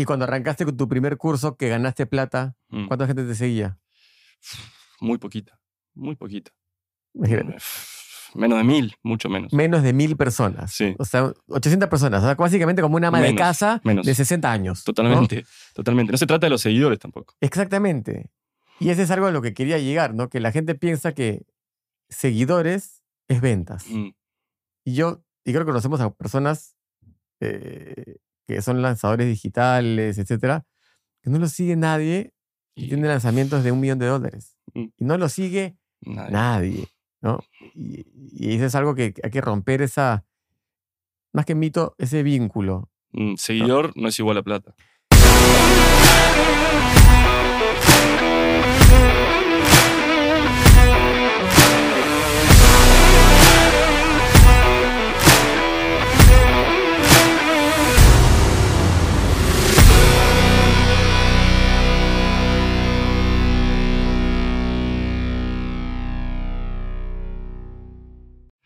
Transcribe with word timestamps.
Y 0.00 0.04
cuando 0.06 0.24
arrancaste 0.24 0.64
con 0.64 0.76
tu 0.76 0.88
primer 0.88 1.16
curso, 1.18 1.56
que 1.56 1.68
ganaste 1.68 2.06
plata, 2.06 2.56
Mm. 2.70 2.86
¿cuánta 2.86 3.06
gente 3.06 3.24
te 3.24 3.34
seguía? 3.34 3.78
Muy 5.00 5.18
poquita, 5.18 5.60
muy 5.94 6.16
poquita. 6.16 6.52
Imagínate. 7.14 7.56
Menos 8.34 8.58
de 8.58 8.64
mil, 8.64 8.94
mucho 9.02 9.28
menos. 9.28 9.52
Menos 9.52 9.82
de 9.82 9.92
mil 9.92 10.16
personas. 10.16 10.72
Sí. 10.72 10.94
O 10.98 11.04
sea, 11.04 11.32
800 11.48 11.88
personas. 11.88 12.22
O 12.22 12.26
sea, 12.26 12.34
básicamente 12.36 12.80
como 12.80 12.96
una 12.96 13.08
ama 13.08 13.20
de 13.20 13.34
casa 13.34 13.80
menos. 13.84 14.06
de 14.06 14.14
60 14.14 14.50
años. 14.50 14.78
¿no? 14.78 14.84
Totalmente, 14.94 15.44
totalmente. 15.74 16.12
No 16.12 16.16
se 16.18 16.26
trata 16.26 16.46
de 16.46 16.50
los 16.50 16.62
seguidores 16.62 16.98
tampoco. 17.00 17.34
Exactamente. 17.40 18.30
Y 18.78 18.88
ese 18.90 19.02
es 19.02 19.10
algo 19.10 19.26
a 19.26 19.32
lo 19.32 19.42
que 19.42 19.52
quería 19.52 19.78
llegar, 19.78 20.14
¿no? 20.14 20.28
Que 20.30 20.38
la 20.40 20.52
gente 20.52 20.74
piensa 20.76 21.12
que 21.12 21.44
seguidores 22.08 23.02
es 23.28 23.40
ventas. 23.40 23.84
Mm, 23.88 24.10
Y 24.84 24.94
yo, 24.94 25.22
y 25.44 25.52
creo 25.52 25.64
que 25.64 25.70
conocemos 25.72 26.00
a 26.00 26.10
personas 26.14 26.76
eh, 27.40 28.16
que 28.54 28.62
son 28.62 28.82
lanzadores 28.82 29.26
digitales, 29.26 30.18
etcétera, 30.18 30.64
que 31.22 31.30
no 31.30 31.38
lo 31.38 31.48
sigue 31.48 31.76
nadie 31.76 32.34
y 32.74 32.84
Y 32.84 32.88
tiene 32.88 33.08
lanzamientos 33.08 33.62
de 33.64 33.72
un 33.72 33.80
millón 33.80 33.98
de 33.98 34.06
dólares. 34.06 34.56
Mm. 34.74 34.86
Y 34.96 35.04
no 35.04 35.18
lo 35.18 35.28
sigue 35.28 35.76
nadie. 36.00 36.30
nadie, 36.30 36.88
¿no? 37.20 37.40
Y, 37.74 38.06
y 38.32 38.54
eso 38.54 38.66
es 38.66 38.74
algo 38.74 38.94
que 38.94 39.14
hay 39.22 39.30
que 39.30 39.40
romper 39.40 39.82
esa, 39.82 40.24
más 41.32 41.44
que 41.44 41.54
mito, 41.54 41.94
ese 41.98 42.22
vínculo. 42.22 42.90
Mm, 43.12 43.34
seguidor 43.36 43.92
no 43.96 44.08
es 44.08 44.18
igual 44.18 44.38
a 44.38 44.42
plata. 44.42 44.74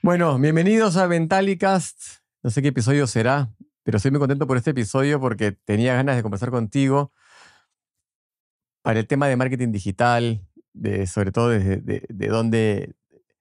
Bueno, 0.04 0.38
bienvenidos 0.38 0.98
a 0.98 1.06
Ventalicast. 1.06 1.98
No 2.42 2.50
sé 2.50 2.60
qué 2.60 2.68
episodio 2.68 3.06
será, 3.06 3.54
pero 3.84 3.96
estoy 3.96 4.10
muy 4.10 4.20
contento 4.20 4.46
por 4.46 4.58
este 4.58 4.72
episodio 4.72 5.18
porque 5.18 5.52
tenía 5.52 5.94
ganas 5.94 6.14
de 6.14 6.22
conversar 6.22 6.50
contigo 6.50 7.10
para 8.82 9.00
el 9.00 9.06
tema 9.06 9.28
de 9.28 9.36
marketing 9.36 9.72
digital, 9.72 10.46
de, 10.74 11.06
sobre 11.06 11.32
todo 11.32 11.48
desde 11.48 11.78
de, 11.78 12.04
de 12.06 12.26
dónde, 12.28 12.94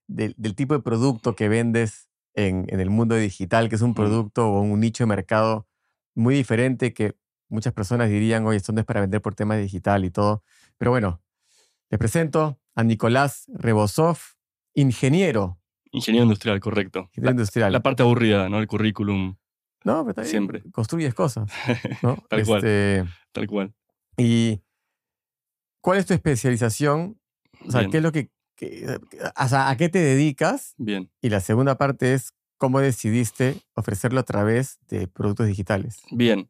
del- 0.07 0.35
del 0.37 0.55
tipo 0.55 0.73
de 0.73 0.79
producto 0.81 1.35
que 1.35 1.49
vendes 1.49 2.07
en, 2.33 2.65
en 2.69 2.79
el 2.79 2.89
mundo 2.89 3.15
digital, 3.15 3.67
que 3.67 3.75
es 3.75 3.81
un 3.81 3.93
producto 3.93 4.47
o 4.47 4.61
un 4.61 4.79
nicho 4.79 5.03
de 5.03 5.07
mercado 5.09 5.67
muy 6.15 6.33
diferente 6.33 6.93
que 6.93 7.17
muchas 7.49 7.73
personas 7.73 8.07
dirían, 8.09 8.45
oye, 8.45 8.55
esto 8.55 8.71
no 8.71 8.79
es 8.79 8.85
para 8.85 9.01
vender 9.01 9.21
por 9.21 9.35
tema 9.35 9.57
digital 9.57 10.05
y 10.05 10.11
todo. 10.11 10.45
Pero 10.77 10.91
bueno, 10.91 11.21
les 11.89 11.99
presento 11.99 12.57
a 12.73 12.85
Nicolás 12.85 13.51
Rebosov, 13.53 14.17
ingeniero, 14.73 15.59
Ingeniero 15.93 16.23
industrial, 16.25 16.59
correcto. 16.59 16.99
ingeniero 17.11 17.25
La, 17.25 17.31
industrial. 17.31 17.71
la 17.71 17.81
parte 17.81 18.03
aburrida, 18.03 18.49
¿no? 18.49 18.59
El 18.59 18.67
currículum, 18.67 19.35
No, 19.85 19.99
pero 20.01 20.09
está 20.09 20.21
bien, 20.23 20.29
Siempre. 20.31 20.63
Construyes 20.71 21.13
cosas, 21.13 21.49
¿no? 22.03 22.17
Tal 22.29 22.45
cual. 22.45 22.57
Este, 22.57 23.05
tal 23.31 23.47
cual. 23.47 23.73
¿Y 24.17 24.59
cuál 25.81 25.99
es 25.99 26.05
tu 26.05 26.13
especialización? 26.13 27.19
O 27.65 27.71
sea, 27.71 27.81
Bien. 27.81 27.91
¿qué 27.91 27.97
es 27.97 28.03
lo 28.03 28.11
que, 28.11 28.29
que- 28.55 28.99
o 29.39 29.47
sea, 29.47 29.69
¿a 29.69 29.77
qué 29.77 29.89
te 29.89 29.99
dedicas? 29.99 30.73
Bien. 30.77 31.09
Y 31.21 31.29
la 31.29 31.39
segunda 31.39 31.77
parte 31.77 32.13
es 32.13 32.33
cómo 32.57 32.79
decidiste 32.79 33.57
ofrecerlo 33.75 34.19
a 34.19 34.23
través 34.23 34.79
de 34.87 35.07
productos 35.07 35.47
digitales. 35.47 36.01
Bien. 36.11 36.49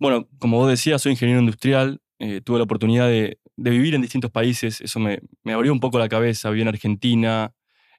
Bueno, 0.00 0.28
como 0.38 0.58
vos 0.58 0.68
decías, 0.68 1.00
soy 1.02 1.12
ingeniero 1.12 1.40
industrial. 1.40 2.00
eh, 2.18 2.40
tuve 2.40 2.58
la 2.58 2.64
oportunidad 2.64 3.06
de, 3.08 3.38
de 3.56 3.70
vivir 3.70 3.94
en 3.94 4.02
distintos 4.02 4.30
países. 4.30 4.80
Eso 4.80 4.98
me, 5.00 5.20
me 5.42 5.52
abrió 5.52 5.72
un 5.72 5.80
poco 5.80 5.98
la 5.98 6.08
cabeza. 6.08 6.50
Viví 6.50 6.62
en 6.62 6.68
Argentina, 6.68 7.52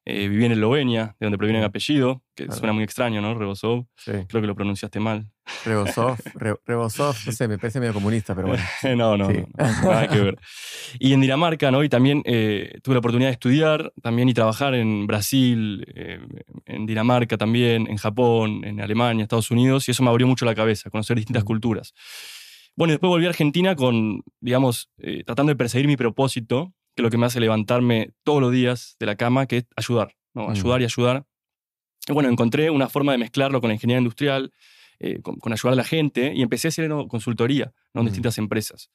eh, 0.06 0.28
viví 0.28 0.46
en 0.46 0.52
Eslovenia, 0.52 1.16
de 1.20 1.26
donde 1.26 1.38
proviene 1.38 1.62
Mm. 1.62 1.66
apellido, 1.66 2.22
que 2.36 2.46
Claro. 2.46 2.60
suena 2.60 2.74
muy 2.74 2.84
extraño, 2.84 3.22
¿no? 3.22 3.34
Rebosov. 3.34 3.86
Sí. 3.98 4.12
Creo 4.28 4.42
que 4.42 4.48
lo 4.48 4.56
pronunciaste 4.56 5.00
mal. 5.00 5.28
Rebosov, 5.66 6.18
Re- 6.36 6.56
Rebosov, 6.66 7.16
no 7.26 7.32
sé, 7.32 7.48
me 7.48 7.58
parece 7.58 7.80
medio 7.80 7.94
comunista, 7.94 8.34
pero 8.36 8.48
bueno. 8.50 8.64
no, 8.98 9.18
no, 9.18 9.30
Sí. 9.32 9.38
no, 9.58 9.66
no, 9.66 9.82
nada 9.92 10.08
que 10.08 10.20
ver. 10.20 10.38
Y 11.00 11.14
en 11.14 11.22
Dinamarca, 11.22 11.72
¿no? 11.72 11.84
Y 11.84 11.90
también 11.90 12.22
eh, 12.26 12.80
tuve 12.84 12.94
la 12.96 13.00
oportunidad 13.00 13.30
de 13.30 13.34
estudiar 13.34 13.92
también 14.02 14.30
y 14.30 14.34
trabajar 14.34 14.74
en 14.76 15.08
Brasil, 15.08 15.86
eh, 15.96 16.20
en 16.66 16.86
Dinamarca 16.86 17.38
también, 17.38 17.88
en 17.88 17.98
Japón, 17.98 18.62
en 18.64 18.82
Alemania, 18.82 19.24
Estados 19.24 19.50
Unidos, 19.52 19.88
y 19.88 19.92
eso 19.92 20.04
me 20.04 20.10
abrió 20.10 20.28
mucho 20.28 20.46
la 20.46 20.56
cabeza, 20.56 20.90
conocer 20.90 21.16
distintas 21.18 21.44
Mm. 21.44 21.48
culturas. 21.48 21.94
Bueno, 22.76 22.92
y 22.92 22.96
después 22.96 23.10
volví 23.10 23.26
a 23.26 23.30
Argentina 23.30 23.76
con, 23.76 24.22
digamos, 24.42 24.90
eh, 24.98 25.24
tratando 25.26 25.52
de 25.52 25.56
perseguir 25.56 25.88
mi 25.88 25.96
propósito, 25.96 26.74
que 26.96 27.04
lo 27.04 27.10
que 27.10 27.18
me 27.18 27.26
hace 27.26 27.40
levantarme 27.40 28.12
todos 28.24 28.42
los 28.42 28.52
días 28.52 28.96
de 29.00 29.06
la 29.06 29.16
cama, 29.16 29.46
que 29.48 29.58
es 29.58 29.66
ayudar, 29.76 30.16
¿no? 30.34 30.48
Mm. 30.48 30.52
Ayudar 30.52 30.82
y 30.82 30.86
ayudar. 30.86 31.26
Y 32.08 32.14
bueno, 32.14 32.30
encontré 32.30 32.70
una 32.70 32.88
forma 32.90 33.12
de 33.12 33.18
mezclarlo 33.18 33.60
con 33.62 33.70
la 33.70 33.74
ingeniería 33.74 34.00
industrial, 34.00 34.54
eh, 35.00 35.20
con, 35.22 35.36
con 35.36 35.52
ayudar 35.52 35.74
a 35.74 35.76
la 35.76 35.84
gente, 35.84 36.34
y 36.36 36.42
empecé 36.42 36.68
a 36.68 36.70
hacer 36.70 36.88
¿no? 36.88 37.08
consultoría 37.08 37.74
¿no? 37.94 38.02
en 38.02 38.06
Mm. 38.06 38.08
distintas 38.10 38.38
empresas. 38.38 38.90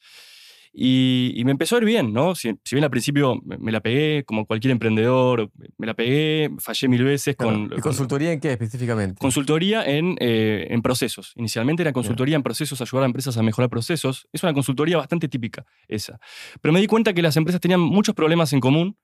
Y, 0.72 1.32
y 1.34 1.44
me 1.44 1.50
empezó 1.50 1.74
a 1.74 1.78
ir 1.80 1.84
bien, 1.84 2.12
¿no? 2.12 2.34
Si, 2.36 2.52
si 2.64 2.76
bien 2.76 2.84
al 2.84 2.90
principio 2.90 3.40
me, 3.44 3.58
me 3.58 3.72
la 3.72 3.80
pegué, 3.80 4.24
como 4.24 4.46
cualquier 4.46 4.70
emprendedor, 4.70 5.50
me 5.78 5.86
la 5.86 5.94
pegué, 5.94 6.50
fallé 6.58 6.86
mil 6.88 7.02
veces 7.02 7.34
Claro. 7.36 7.52
con... 7.52 7.64
¿Y 7.64 7.68
con- 7.68 7.80
consultoría 7.80 8.32
en 8.32 8.38
qué 8.40 8.52
específicamente? 8.52 9.18
Consultoría 9.18 9.84
en, 9.84 10.16
eh, 10.20 10.68
en 10.70 10.80
procesos. 10.82 11.32
Inicialmente 11.36 11.82
era 11.82 11.92
consultoría 11.92 12.36
en 12.36 12.42
procesos, 12.44 12.80
ayudar 12.80 13.02
a 13.02 13.06
empresas 13.06 13.36
a 13.36 13.42
mejorar 13.42 13.68
procesos. 13.68 14.28
Es 14.32 14.42
una 14.44 14.54
consultoría 14.54 14.96
bastante 14.96 15.28
típica 15.28 15.66
esa. 15.88 16.20
Pero 16.60 16.72
me 16.72 16.80
di 16.80 16.86
cuenta 16.86 17.12
que 17.12 17.22
las 17.22 17.36
empresas 17.36 17.60
tenían 17.60 17.80
muchos 17.80 18.14
problemas 18.14 18.52
en 18.52 18.60
común 18.60 18.96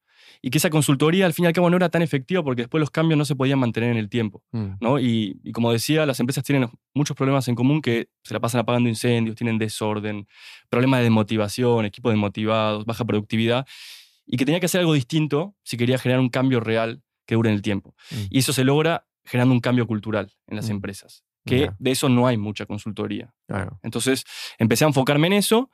y 0.47 0.51
que 0.51 0.59
esa 0.59 0.71
consultoría 0.71 1.27
al 1.27 1.33
fin 1.34 1.45
y 1.45 1.49
al 1.49 1.53
cabo 1.53 1.69
no 1.71 1.77
era 1.77 1.89
tan 1.89 2.03
efectiva 2.03 2.41
porque 2.45 2.62
después 2.62 2.79
los 2.79 2.93
cambios 2.93 3.19
no 3.19 3.25
se 3.25 3.34
podían 3.34 3.59
mantener 3.59 3.91
en 3.91 3.97
el 3.97 4.09
tiempo. 4.09 4.45
Mm, 4.53 4.67
¿no? 4.81 5.01
Y, 5.01 5.41
y 5.43 5.51
como 5.51 5.73
decía, 5.73 6.07
las 6.07 6.21
empresas 6.21 6.45
tienen 6.45 6.69
muchos 6.95 7.17
problemas 7.17 7.49
en 7.49 7.57
común 7.57 7.83
que 7.83 8.11
se 8.23 8.33
la 8.33 8.39
pasan 8.39 8.61
apagando 8.61 8.89
incendios, 8.89 9.34
tienen 9.34 9.59
desorden, 9.59 10.29
problemas 10.69 11.01
de 11.01 11.05
desmotivación, 11.05 11.84
equipos 11.84 12.12
desmotivados, 12.12 12.84
baja 12.84 13.05
productividad, 13.05 13.67
y 14.25 14.37
que 14.37 14.45
tenía 14.45 14.61
que 14.61 14.67
hacer 14.67 14.79
algo 14.83 14.93
distinto 14.93 15.57
si 15.65 15.77
quería 15.77 15.99
generar 15.99 16.21
un 16.21 16.29
cambio 16.29 16.61
real 16.61 17.03
que 17.27 17.34
dure 17.34 17.51
en 17.51 17.57
el 17.57 17.63
tiempo. 17.63 17.97
Mm. 18.13 18.15
Y 18.31 18.39
eso 18.39 18.53
se 18.53 18.63
logra 18.63 19.05
generando 19.25 19.53
un 19.53 19.61
cambio 19.61 19.89
cultural 19.89 20.33
en 20.47 20.55
las 20.55 20.69
Mm. 20.69 20.73
empresas, 20.73 21.25
que 21.45 21.71
de 21.77 21.91
eso 21.91 22.09
no 22.09 22.28
hay 22.28 22.37
mucha 22.37 22.67
consultoría. 22.67 23.34
claro. 23.49 23.81
Entonces 23.83 24.25
empecé 24.59 24.84
a 24.84 24.87
enfocarme 24.87 25.27
en 25.27 25.33
eso 25.33 25.73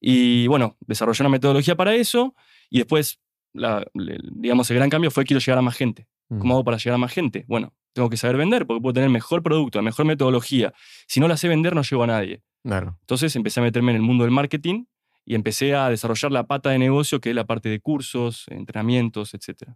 y 0.00 0.46
bueno, 0.46 0.76
desarrollé 0.80 1.22
una 1.24 1.30
metodología 1.30 1.74
para 1.76 1.92
eso 1.94 2.36
y 2.70 2.78
después, 2.78 3.20
la- 3.52 3.84
le- 3.94 4.18
digamos, 4.32 4.70
el 4.70 4.76
gran 4.76 4.90
cambio 4.90 5.10
fue 5.10 5.24
quiero 5.24 5.40
llegar 5.40 5.58
a 5.58 5.62
más 5.62 5.76
gente. 5.76 6.06
Mm, 6.28 6.38
¿Cómo 6.38 6.54
hago 6.54 6.64
para 6.64 6.76
llegar 6.78 6.94
a 6.94 6.98
más 6.98 7.12
gente? 7.12 7.44
Bueno, 7.48 7.74
tengo 7.92 8.08
que 8.10 8.16
saber 8.16 8.36
vender 8.36 8.66
porque 8.66 8.80
puedo 8.80 8.92
tener 8.94 9.10
mejor 9.10 9.42
producto, 9.42 9.78
la 9.78 9.82
mejor 9.82 10.06
metodología. 10.06 10.72
Si 11.06 11.20
no 11.20 11.28
la 11.28 11.36
sé 11.36 11.48
vender, 11.48 11.74
no 11.74 11.82
llego 11.82 12.02
a 12.02 12.06
nadie. 12.06 12.42
Claro. 12.64 12.96
Entonces 13.00 13.34
empecé 13.36 13.60
a 13.60 13.62
meterme 13.62 13.90
en 13.92 13.96
el 13.96 14.02
mundo 14.02 14.24
del 14.24 14.30
marketing 14.32 14.84
y 15.24 15.34
empecé 15.34 15.74
a 15.74 15.88
desarrollar 15.88 16.32
la 16.32 16.46
pata 16.46 16.70
de 16.70 16.78
negocio, 16.78 17.20
que 17.20 17.30
es 17.30 17.36
la 17.36 17.44
parte 17.44 17.68
de 17.68 17.80
cursos, 17.80 18.44
entrenamientos, 18.48 19.34
etc. 19.34 19.74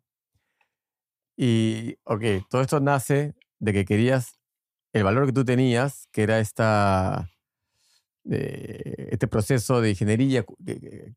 Y, 1.37 1.97
ok, 2.05 2.23
todo 2.49 2.63
esto 2.63 2.81
nace 2.81 3.35
de 3.59 3.73
que 3.73 3.85
querías 3.85 4.39
el 4.93 5.05
valor 5.05 5.27
que 5.27 5.33
tú 5.33 5.45
tenías, 5.45 6.09
que 6.13 6.23
era 6.23 6.39
esta, 6.41 7.29
eh, 8.31 9.09
este 9.13 9.29
proceso 9.29 9.81
de 9.81 9.91
ingeniería 9.91 10.45
que, 10.65 11.15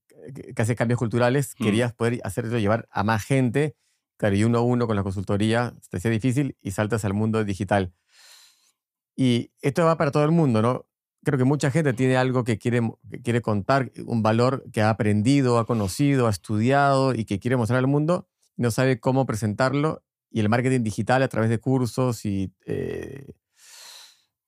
que- 0.53 0.62
hace 0.62 0.75
cambios 0.75 1.00
culturales, 1.00 1.56
Mm. 1.59 1.64
querías 1.64 1.94
poder 1.94 2.20
hacerlo 2.24 2.58
llevar 2.59 2.88
a 2.92 3.03
más 3.03 3.24
gente. 3.25 3.75
Claro, 4.18 4.36
y 4.36 4.44
uno 4.44 4.58
a 4.59 4.62
uno 4.62 4.86
con 4.88 4.96
la 4.97 5.03
consultoría 5.03 5.74
te 5.90 5.97
hacía 5.97 6.12
difícil 6.12 6.58
y 6.62 6.72
saltas 6.72 7.06
al 7.06 7.14
mundo 7.14 7.44
digital. 7.46 7.94
Y 9.16 9.52
esto 9.62 9.86
va 9.86 9.97
para 9.97 10.12
todo 10.12 10.24
el 10.25 10.31
mundo, 10.31 10.62
¿no? 10.62 10.86
Creo 11.24 11.38
que 11.38 11.44
mucha 11.44 11.70
gente 11.72 11.94
tiene 11.94 12.16
algo 12.16 12.44
que 12.44 12.58
quiere, 12.58 12.81
que 13.12 13.22
quiere 13.22 13.41
contar, 13.41 13.91
un 14.05 14.23
valor 14.23 14.64
que 14.72 14.82
ha 14.82 14.90
aprendido, 14.90 15.58
ha 15.59 15.66
conocido, 15.66 16.28
ha 16.28 16.29
estudiado 16.29 17.14
y 17.14 17.26
que 17.26 17.40
quiere 17.40 17.58
mostrar 17.58 17.79
al 17.79 17.88
mundo, 17.88 18.28
no 18.55 18.72
sabe 18.72 19.00
cómo 19.00 19.26
presentarlo. 19.26 20.03
Y 20.32 20.40
el 20.41 20.50
marketing 20.50 20.84
digital 20.84 21.23
a 21.23 21.28
través 21.28 21.50
de 21.50 21.59
cursos 21.59 22.23
y 22.26 22.53
eh, 22.66 23.34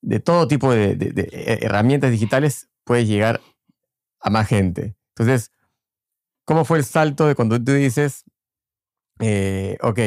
de 0.02 0.20
todo 0.20 0.48
tipo 0.48 0.72
de, 0.74 0.96
de- 0.96 1.12
de 1.12 1.60
herramientas 1.62 2.12
digitales 2.12 2.70
puede 2.84 3.06
llegar 3.06 3.40
a 4.20 4.30
más 4.30 4.48
gente. 4.48 4.96
Entonces, 5.16 5.52
¿cómo 6.46 6.66
fue 6.66 6.78
el 6.80 6.86
salto 6.86 7.28
de 7.28 7.36
cuando 7.36 7.62
tú 7.64 7.72
dices, 7.74 8.24
eh, 9.20 9.78
ok, 9.82 10.00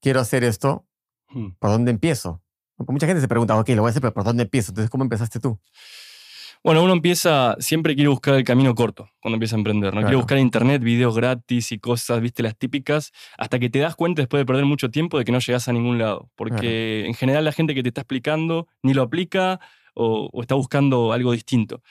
quiero 0.00 0.20
hacer 0.20 0.44
esto, 0.44 0.86
Hmm. 1.32 1.50
¿por 1.60 1.70
dónde 1.70 1.90
empiezo? 1.92 2.42
Porque 2.76 2.92
mucha 2.92 3.06
gente 3.06 3.20
se 3.20 3.28
pregunta, 3.28 3.56
ok, 3.56 3.68
lo 3.70 3.82
voy 3.82 3.88
a 3.88 3.90
hacer, 3.90 4.02
pero 4.02 4.12
¿por 4.14 4.24
dónde 4.24 4.42
empiezo? 4.44 4.72
Entonces, 4.72 4.90
¿cómo 4.90 5.04
empezaste 5.04 5.38
tú? 5.38 5.60
Bueno, 6.62 6.82
uno 6.84 6.92
empieza, 6.92 7.56
siempre 7.58 7.94
quiere 7.94 8.08
buscar 8.10 8.34
el 8.34 8.44
camino 8.44 8.74
corto 8.74 9.08
cuando 9.20 9.36
empieza 9.36 9.56
a 9.56 9.58
emprender. 9.58 9.86
No 9.94 10.00
Claro. 10.00 10.06
quiere 10.06 10.16
buscar 10.16 10.38
en 10.38 10.44
internet 10.44 10.82
videos 10.82 11.16
gratis 11.16 11.72
y 11.72 11.78
cosas, 11.78 12.20
viste, 12.20 12.42
las 12.42 12.56
típicas, 12.56 13.12
hasta 13.38 13.58
que 13.58 13.70
te 13.70 13.78
das 13.78 13.96
cuenta 13.96 14.20
después 14.20 14.40
de 14.42 14.44
perder 14.46 14.66
mucho 14.66 14.90
tiempo 14.90 15.18
de 15.18 15.24
que 15.24 15.32
no 15.32 15.38
llegas 15.38 15.68
a 15.68 15.72
ningún 15.72 15.98
lado. 15.98 16.30
Porque 16.36 17.06
en 17.06 17.14
general 17.14 17.44
la 17.46 17.52
gente 17.52 17.74
que 17.74 17.82
te 17.82 17.88
está 17.88 18.02
explicando 18.02 18.68
ni 18.82 18.92
lo 18.92 19.02
aplica 19.02 19.58
o, 19.94 20.28
o 20.32 20.42
está 20.42 20.54
buscando 20.54 21.12
algo 21.14 21.32
distinto. 21.32 21.82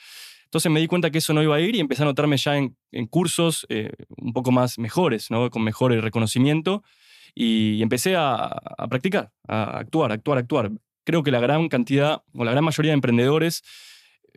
Entonces 0.44 0.70
me 0.70 0.80
di 0.80 0.86
cuenta 0.86 1.10
que 1.10 1.18
eso 1.18 1.32
no 1.32 1.42
iba 1.42 1.54
a 1.56 1.60
ir 1.60 1.76
y 1.76 1.80
empecé 1.80 2.02
a 2.02 2.06
anotarme 2.06 2.36
ya 2.36 2.56
en, 2.56 2.76
cursos 3.08 3.66
eh, 3.68 3.92
un 4.16 4.32
poco 4.32 4.50
más 4.50 4.78
mejores, 4.78 5.30
¿no? 5.30 5.50
con 5.50 5.62
mejor 5.62 5.92
reconocimiento. 5.92 6.82
Y 7.34 7.80
empecé 7.82 8.16
a, 8.16 8.34
a, 8.46 8.88
practicar, 8.88 9.30
a 9.46 9.78
actuar, 9.78 10.10
actuar, 10.10 10.38
actuar. 10.38 10.72
Creo 11.04 11.22
que 11.22 11.30
la 11.30 11.38
gran 11.38 11.68
cantidad 11.68 12.22
o 12.34 12.44
la 12.44 12.50
gran 12.50 12.64
mayoría 12.64 12.90
de 12.90 12.94
emprendedores 12.94 13.62
eh, 13.62 13.66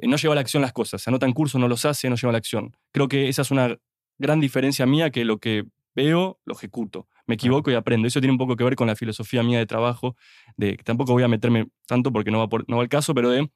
no 0.02 0.18
lleva 0.18 0.34
a 0.34 0.36
la 0.36 0.42
acción 0.42 0.62
las 0.62 0.74
cosas. 0.74 1.02
Se 1.02 1.10
anotan 1.10 1.34
cursos, 1.34 1.60
no 1.60 1.68
los 1.68 1.86
hace, 1.86 2.10
no 2.10 2.16
lleva 2.16 2.30
a 2.30 2.34
la 2.34 2.38
acción. 2.38 2.76
Creo 2.92 3.08
que 3.08 3.30
esa 3.30 3.42
es 3.44 3.52
una 3.52 3.78
gran 4.18 4.40
diferencia 4.40 4.86
mía 4.86 5.10
que 5.10 5.26
lo 5.26 5.40
que 5.40 5.66
veo, 5.96 6.40
lo 6.46 6.56
ejecuto. 6.56 7.08
Me 7.26 7.36
equivoco 7.36 7.72
y 7.72 7.76
aprendo. 7.76 8.08
Eso 8.08 8.20
tiene 8.20 8.32
un 8.32 8.38
poco 8.38 8.56
que 8.56 8.64
ver 8.64 8.76
con 8.76 8.88
la 8.88 8.96
filosofía 8.96 9.44
mía 9.44 9.60
de 9.60 9.66
trabajo, 9.66 10.16
de 10.58 10.78
que 10.78 10.84
tampoco 10.84 11.14
voy 11.14 11.24
a 11.24 11.28
meterme 11.28 11.70
tanto 11.86 12.12
porque 12.12 12.32
no 12.32 12.40
va, 12.40 12.50
por, 12.50 12.68
no 12.70 12.78
va 12.78 12.84
el 12.84 12.90
caso, 12.90 13.14
pero 13.14 13.30
de 13.30 13.50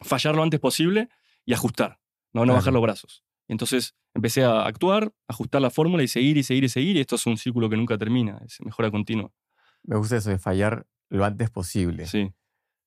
fallar 0.00 0.34
lo 0.34 0.42
antes 0.42 0.60
posible 0.60 1.08
y 1.44 1.52
ajustar, 1.52 1.98
no, 2.32 2.46
no 2.46 2.54
bajar 2.54 2.72
los 2.72 2.82
brazos. 2.82 3.24
Entonces 3.48 3.96
empecé 4.14 4.44
a 4.44 4.64
actuar, 4.64 5.12
ajustar 5.26 5.60
la 5.60 5.70
fórmula 5.70 6.02
y 6.02 6.08
seguir 6.08 6.36
y 6.36 6.42
seguir 6.42 6.64
y 6.64 6.68
seguir. 6.68 6.96
Y 6.96 7.00
esto 7.00 7.16
es 7.16 7.26
un 7.26 7.36
círculo 7.36 7.68
que 7.68 7.76
nunca 7.76 7.98
termina, 7.98 8.40
es 8.44 8.60
mejora 8.60 8.90
continua. 8.90 9.32
Me 9.82 9.96
gusta 9.96 10.16
eso 10.16 10.30
de 10.30 10.38
fallar 10.38 10.86
lo 11.08 11.24
antes 11.24 11.50
posible. 11.50 12.06
Sí. 12.06 12.32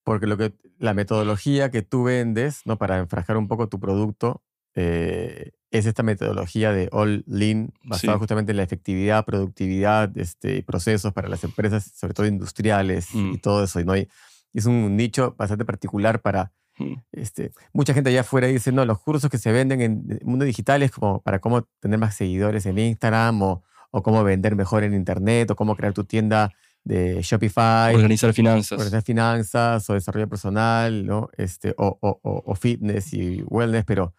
Porque 0.04 0.28
lo 0.28 0.38
que, 0.38 0.54
la 0.80 0.94
metodología 0.94 1.72
que 1.72 1.82
tú 1.82 2.04
vendes, 2.04 2.62
¿no? 2.66 2.78
Para 2.78 2.98
enfrascar 3.00 3.38
un 3.38 3.48
poco 3.48 3.70
tu 3.70 3.80
producto, 3.80 4.44
eh, 4.76 5.52
es 5.72 5.86
esta 5.88 6.04
metodología 6.04 6.72
de 6.72 6.88
all 6.92 7.24
lean, 7.26 7.74
basada 7.84 8.18
justamente 8.20 8.52
en 8.52 8.58
la 8.58 8.64
efectividad, 8.64 9.26
productividad, 9.26 10.16
este, 10.18 10.62
procesos 10.62 11.14
para 11.14 11.28
las 11.30 11.44
empresas, 11.44 11.92
sobre 11.96 12.14
todo 12.14 12.28
industriales 12.28 13.14
y 13.14 13.18
mm. 13.18 13.40
todo 13.40 13.64
eso. 13.64 13.84
¿no? 13.84 13.98
Y 13.98 14.08
es 14.54 14.66
un 14.66 14.96
nicho 14.96 15.36
bastante 15.38 15.66
particular 15.66 16.22
para... 16.22 16.52
Mm. 16.78 16.94
Este, 17.12 17.52
mucha 17.72 17.94
gente 17.94 18.10
allá 18.10 18.22
afuera 18.22 18.48
dice, 18.48 18.72
no, 18.72 18.86
los 18.86 19.00
cursos 19.00 19.32
que 19.32 19.38
se 19.38 19.52
venden 19.52 19.82
en 19.82 20.06
el 20.10 20.26
mundo 20.26 20.46
digital 20.46 20.84
es 20.84 20.92
como 20.92 21.22
para 21.22 21.40
cómo 21.40 21.64
tener 21.80 22.00
más 22.00 22.16
seguidores 22.16 22.66
en 22.66 22.78
Instagram 22.78 23.42
o, 23.42 23.64
o 23.90 24.04
cómo 24.04 24.24
vender 24.24 24.56
mejor 24.56 24.84
en 24.84 24.94
Internet 24.94 25.50
o 25.52 25.56
cómo 25.56 25.76
crear 25.76 25.94
tu 25.94 26.04
tienda 26.04 26.52
de 26.84 27.22
Shopify. 27.22 27.96
Organizar 27.96 28.34
finanzas. 28.34 28.74
Organizar 28.74 29.04
finanzas 29.04 29.90
o 29.90 29.94
desarrollo 29.94 30.28
personal, 30.28 31.06
¿no? 31.06 31.30
Este, 31.38 31.74
o, 31.78 31.98
o, 32.02 32.20
o, 32.24 32.56
fitness 32.56 33.14
y 33.14 33.42
wellness, 33.44 33.86
pero 33.86 34.14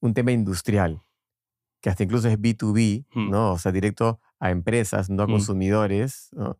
un 0.00 0.14
tema 0.14 0.32
industrial, 0.32 1.02
que 1.80 1.90
hasta 1.90 2.04
incluso 2.04 2.28
es 2.28 2.38
B2B, 2.38 3.06
mm. 3.14 3.30
¿no? 3.30 3.52
O 3.52 3.58
sea, 3.58 3.72
directo 3.72 4.20
a 4.38 4.50
empresas, 4.50 5.10
no 5.10 5.22
a 5.22 5.26
mm. 5.26 5.30
consumidores, 5.30 6.28
¿no? 6.32 6.58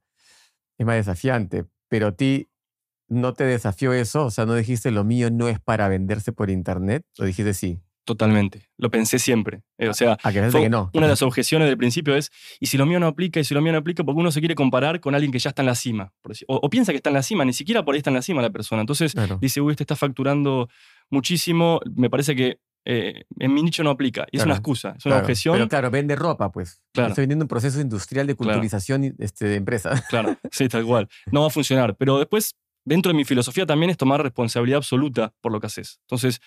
Es 0.78 0.86
más 0.86 0.96
desafiante. 0.96 1.66
Pero 1.88 2.08
a 2.08 2.12
ti 2.12 2.48
no 3.08 3.34
te 3.34 3.44
desafió 3.44 3.92
eso, 3.92 4.26
o 4.26 4.30
sea, 4.30 4.46
no 4.46 4.54
dijiste 4.54 4.92
lo 4.92 5.04
mío 5.04 5.30
no 5.30 5.48
es 5.48 5.58
para 5.58 5.88
venderse 5.88 6.32
por 6.32 6.48
internet, 6.48 7.04
o 7.18 7.24
dijiste 7.24 7.54
sí. 7.54 7.80
Totalmente. 8.10 8.68
Lo 8.76 8.90
pensé 8.90 9.20
siempre. 9.20 9.62
Eh, 9.78 9.88
o 9.88 9.94
sea, 9.94 10.18
¿A 10.24 10.32
que 10.32 10.40
no? 10.68 10.90
una 10.92 11.06
de 11.06 11.10
las 11.10 11.22
objeciones 11.22 11.68
del 11.68 11.78
principio 11.78 12.16
es, 12.16 12.32
¿y 12.58 12.66
si 12.66 12.76
lo 12.76 12.84
mío 12.84 12.98
no 12.98 13.06
aplica? 13.06 13.38
¿Y 13.38 13.44
si 13.44 13.54
lo 13.54 13.62
mío 13.62 13.70
no 13.70 13.78
aplica? 13.78 14.02
Porque 14.02 14.18
uno 14.18 14.32
se 14.32 14.40
quiere 14.40 14.56
comparar 14.56 14.98
con 14.98 15.14
alguien 15.14 15.30
que 15.30 15.38
ya 15.38 15.50
está 15.50 15.62
en 15.62 15.66
la 15.66 15.76
cima. 15.76 16.12
O, 16.48 16.68
piensa 16.68 16.90
que 16.90 16.96
está 16.96 17.10
en 17.10 17.14
la 17.14 17.22
cima, 17.22 17.44
ni 17.44 17.52
siquiera 17.52 17.84
por 17.84 17.94
ahí 17.94 17.98
está 17.98 18.10
en 18.10 18.16
la 18.16 18.22
cima 18.22 18.42
la 18.42 18.50
persona. 18.50 18.80
Entonces 18.80 19.14
dice, 19.40 19.60
uy, 19.60 19.70
este 19.70 19.84
está 19.84 19.94
facturando 19.94 20.68
muchísimo. 21.08 21.78
Me 21.94 22.10
parece 22.10 22.34
que 22.34 22.58
eh, 22.84 23.26
en 23.38 23.54
mi 23.54 23.62
nicho 23.62 23.84
no 23.84 23.90
aplica. 23.90 24.26
Y 24.32 24.38
es 24.38 24.44
una 24.44 24.54
excusa, 24.54 24.96
es 24.98 25.06
una 25.06 25.18
objeción. 25.18 25.54
Pero 25.54 25.68
claro, 25.68 25.88
vende 25.92 26.16
ropa, 26.16 26.50
pues. 26.50 26.82
Claro. 26.92 27.10
Estoy 27.10 27.22
vendiendo 27.22 27.44
un 27.44 27.48
proceso 27.48 27.80
industrial 27.80 28.26
de 28.26 28.34
culturización 28.34 29.14
este, 29.20 29.44
de 29.44 29.54
empresa. 29.54 29.92
Claro, 30.10 30.36
sí, 30.50 30.68
tal 30.68 30.84
cual. 30.84 31.08
No 31.30 31.42
va 31.42 31.46
a 31.46 31.50
funcionar. 31.50 31.94
Pero 31.94 32.18
después, 32.18 32.56
dentro 32.84 33.12
de 33.12 33.16
mi 33.16 33.24
filosofía 33.24 33.66
también 33.66 33.90
es 33.90 33.96
tomar 33.96 34.20
responsabilidad 34.20 34.78
absoluta 34.78 35.32
por 35.40 35.52
lo 35.52 35.60
que 35.60 35.68
haces. 35.68 36.00
Entonces, 36.08 36.40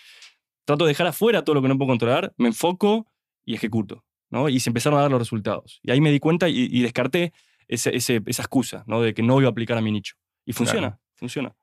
trato 0.66 0.86
de 0.86 0.90
dejar 0.90 1.08
afuera 1.08 1.44
todo 1.44 1.56
lo 1.56 1.62
que 1.62 1.68
no 1.68 1.78
puedo 1.78 1.90
controlar, 1.90 2.34
me 2.38 2.48
enfoco 2.48 3.08
y 3.46 3.56
ejecuto. 3.56 4.04
¿no? 4.34 4.50
Y 4.50 4.60
se 4.60 4.72
empezaron 4.72 4.98
a 4.98 5.04
dar 5.04 5.12
los 5.12 5.20
resultados. 5.20 5.80
Y 5.84 5.92
ahí 5.92 6.02
me 6.02 6.12
di 6.12 6.20
cuenta 6.20 6.50
y, 6.50 6.82
descarté 6.82 7.34
esa 7.68 7.92
excusa 7.92 8.84
¿no? 8.88 9.00
de 9.00 9.14
que 9.14 9.22
no 9.22 9.40
iba 9.40 9.48
a 9.48 9.52
aplicar 9.52 9.78
a 9.78 9.82
mi 9.82 9.92
nicho. 9.92 10.16
Y 10.44 10.54
funciona, 10.54 11.00
funciona. 11.14 11.56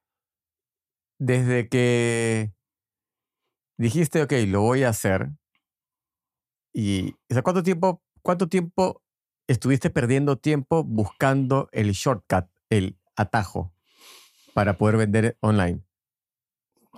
Desde 1.19 1.69
que 1.69 2.53
dijiste, 3.77 4.23
ok, 4.23 4.33
lo 4.47 4.61
voy 4.61 4.85
a 4.85 4.91
hacer. 4.91 5.31
Y, 6.73 7.17
¿cuánto 7.43 7.65
tiempo, 7.65 8.05
cuánto 8.23 8.49
tiempo 8.49 9.03
estuviste 9.49 9.91
perdiendo 9.91 10.39
tiempo 10.39 10.85
buscando 10.85 11.69
el 11.73 11.91
shortcut, 11.91 12.47
el 12.69 12.97
atajo, 13.17 13.75
para 14.55 14.79
poder 14.79 14.97
vender 14.97 15.37
online? 15.41 15.83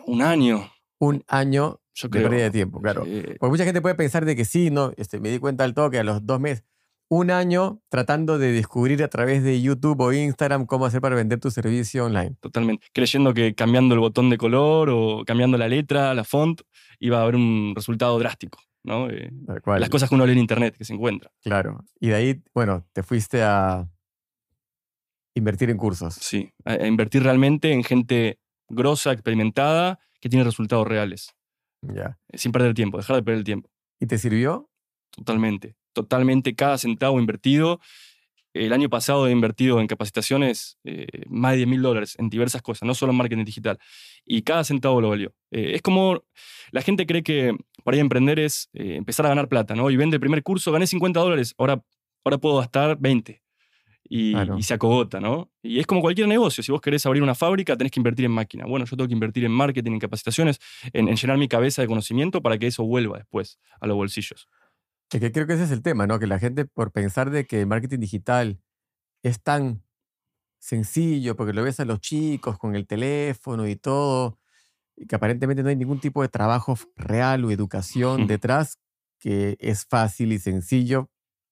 Un 0.05 0.21
año. 0.21 0.71
Un 0.99 1.25
año 1.29 1.81
Yo 1.95 2.09
creo. 2.09 2.25
de 2.25 2.29
pérdida 2.29 2.45
de 2.45 2.51
tiempo, 2.51 2.81
claro. 2.81 3.03
Porque 3.03 3.51
mucha 3.51 3.65
gente 3.65 3.83
puede 3.83 3.95
pensar 3.95 4.25
de 4.25 4.35
que 4.35 4.45
sí, 4.45 4.71
no, 4.71 4.93
este, 4.97 5.21
me 5.21 5.31
di 5.31 5.39
cuenta 5.39 5.65
al 5.65 5.75
toque 5.75 5.99
a 5.99 6.05
los 6.05 6.25
dos 6.25 6.41
meses. 6.41 6.65
Un 7.09 7.31
año 7.31 7.83
tratando 7.91 8.39
de 8.39 8.53
descubrir 8.53 9.03
a 9.03 9.09
través 9.09 9.43
de 9.43 9.61
YouTube 9.61 10.01
o 10.01 10.13
Instagram 10.15 10.65
cómo 10.65 10.87
hacer 10.87 11.03
para 11.03 11.15
vender 11.15 11.41
tu 11.41 11.51
servicio 11.51 12.07
online. 12.07 12.37
Totalmente. 12.41 12.87
Creyendo 12.95 13.35
que 13.35 13.55
cambiando 13.55 13.95
el 13.95 14.01
botón 14.01 14.31
de 14.31 14.39
color 14.39 14.89
o 14.91 15.23
cambiando 15.27 15.59
la 15.59 15.69
letra, 15.69 16.15
la 16.15 16.25
font, 16.25 16.63
iba 16.99 17.19
a 17.19 17.23
haber 17.23 17.37
un 17.37 17.75
resultado 17.77 18.19
drástico. 18.19 18.59
¿no? 18.85 19.09
Eh, 19.11 19.31
las 19.79 19.89
cosas 19.89 20.09
que 20.09 20.15
uno 20.15 20.27
lee 20.27 20.33
en 20.33 20.39
internet, 20.39 20.77
que 20.77 20.85
se 20.85 20.95
encuentra. 20.95 21.31
Claro. 21.43 21.85
Y 22.01 22.09
de 22.09 22.15
ahí, 22.15 22.43
bueno, 22.55 22.87
te 22.93 23.03
fuiste 23.03 23.43
a 23.43 23.89
invertir 25.35 25.71
en 25.71 25.77
cursos. 25.77 26.15
Sí, 26.15 26.51
a, 26.65 26.87
invertir 26.87 27.23
realmente 27.23 27.73
en 27.73 27.85
gente 27.85 28.39
grosa, 28.69 29.13
experimentada, 29.13 29.99
que 30.21 30.29
tiene 30.29 30.45
resultados 30.45 30.87
reales. 30.87 31.35
Ya. 31.83 32.19
Sin 32.35 32.53
perder 32.53 32.75
tiempo, 32.75 32.99
dejar 32.99 33.17
de 33.17 33.23
perder 33.23 33.39
el 33.39 33.45
tiempo. 33.45 33.71
¿Y 34.01 34.07
te 34.07 34.19
sirvió? 34.19 34.71
Totalmente. 35.11 35.77
Totalmente 35.93 36.55
cada 36.55 36.79
centavo 36.79 37.21
invertido 37.21 37.81
el 38.55 38.73
año 38.73 38.91
pasado 38.91 39.27
he 39.27 39.33
invertido 39.33 39.81
en 39.81 39.87
capacitaciones 39.87 40.79
eh, 40.85 41.07
más 41.29 41.53
de 41.53 41.59
10 41.59 41.69
mil 41.69 41.83
dólares 41.83 42.17
en 42.19 42.29
diversas 42.29 42.61
cosas, 42.63 42.87
no 42.87 42.95
solo 42.95 43.13
en 43.13 43.19
marketing 43.19 43.45
digital. 43.45 43.79
Y 44.25 44.43
cada 44.43 44.65
centavo 44.65 45.01
lo 45.01 45.09
valió. 45.09 45.35
Eh, 45.51 45.73
es 45.75 45.83
como 45.83 46.23
la 46.71 46.83
gente 46.83 47.07
cree 47.07 47.23
que 47.23 47.57
para 47.85 47.97
ir 47.97 48.01
a 48.01 48.03
emprender 48.03 48.39
es 48.39 48.69
eh, 48.75 48.97
empezar 48.97 49.27
a 49.27 49.31
ganar 49.31 49.49
plata, 49.49 49.75
¿no? 49.75 49.91
Y 49.91 49.97
vende 49.97 50.17
el 50.17 50.21
primer 50.21 50.43
curso, 50.43 50.71
gané 50.71 50.87
50 50.87 51.19
dólares, 51.21 51.55
ahora, 51.59 51.83
ahora 52.25 52.39
puedo 52.39 52.59
gastar 52.59 52.99
20. 52.99 53.43
Y, 54.15 54.63
se 54.63 54.75
acogota, 54.75 55.21
¿no? 55.21 55.51
Y 55.63 55.79
es 55.79 55.87
como 55.87 56.03
cualquier 56.03 56.29
negocio. 56.29 56.63
Si 56.63 56.71
vos 56.71 56.83
querés 56.83 57.07
abrir 57.07 57.23
una 57.23 57.35
fábrica, 57.35 57.79
tenés 57.79 57.91
que 57.91 57.99
invertir 57.99 58.27
en 58.27 58.33
máquina. 58.33 58.67
Bueno, 58.67 58.85
yo 58.85 58.95
tengo 58.95 59.09
que 59.09 59.15
invertir 59.15 59.47
en 59.47 59.53
marketing, 59.53 59.93
en 59.93 59.99
capacitaciones, 60.01 60.61
en 60.93 61.07
llenar 61.17 61.39
mi 61.39 61.49
cabeza 61.49 61.81
de 61.81 61.89
conocimiento 61.89 62.43
para 62.43 62.59
que 62.59 62.67
eso 62.67 62.85
vuelva 62.85 63.17
después 63.17 63.59
a 63.81 63.87
los 63.87 63.97
bolsillos. 63.97 64.49
Es 65.11 65.21
que 65.21 65.33
creo 65.33 65.47
que 65.47 65.55
ese 65.55 65.65
es 65.65 65.71
el 65.71 65.81
tema, 65.81 66.07
¿no? 66.07 66.19
Que 66.19 66.27
la 66.27 66.39
gente, 66.39 66.67
por 66.67 66.93
pensar 66.93 67.31
de 67.31 67.47
que 67.47 67.61
el 67.63 67.67
marketing 67.67 68.01
digital 68.01 68.61
es 69.23 69.43
tan 69.43 69.83
sencillo, 70.59 71.35
porque 71.35 71.55
lo 71.55 71.63
ves 71.63 71.81
a 71.81 71.87
los 71.87 72.01
chicos 72.01 72.59
con 72.59 72.77
el 72.77 72.87
teléfono 72.87 73.67
y 73.67 73.77
todo, 73.77 74.39
y 74.95 75.07
que 75.07 75.17
aparentemente 75.17 75.63
no 75.63 75.71
hay 75.71 75.77
ningún 75.77 76.01
tipo 76.01 76.21
de 76.21 76.29
trabajo 76.29 76.77
real 76.97 77.47
o 77.47 77.51
educación 77.51 78.27
detrás, 78.27 78.79
que 79.19 79.57
es 79.59 79.87
fácil 79.87 80.33
y 80.33 80.39
sencillo, 80.39 81.09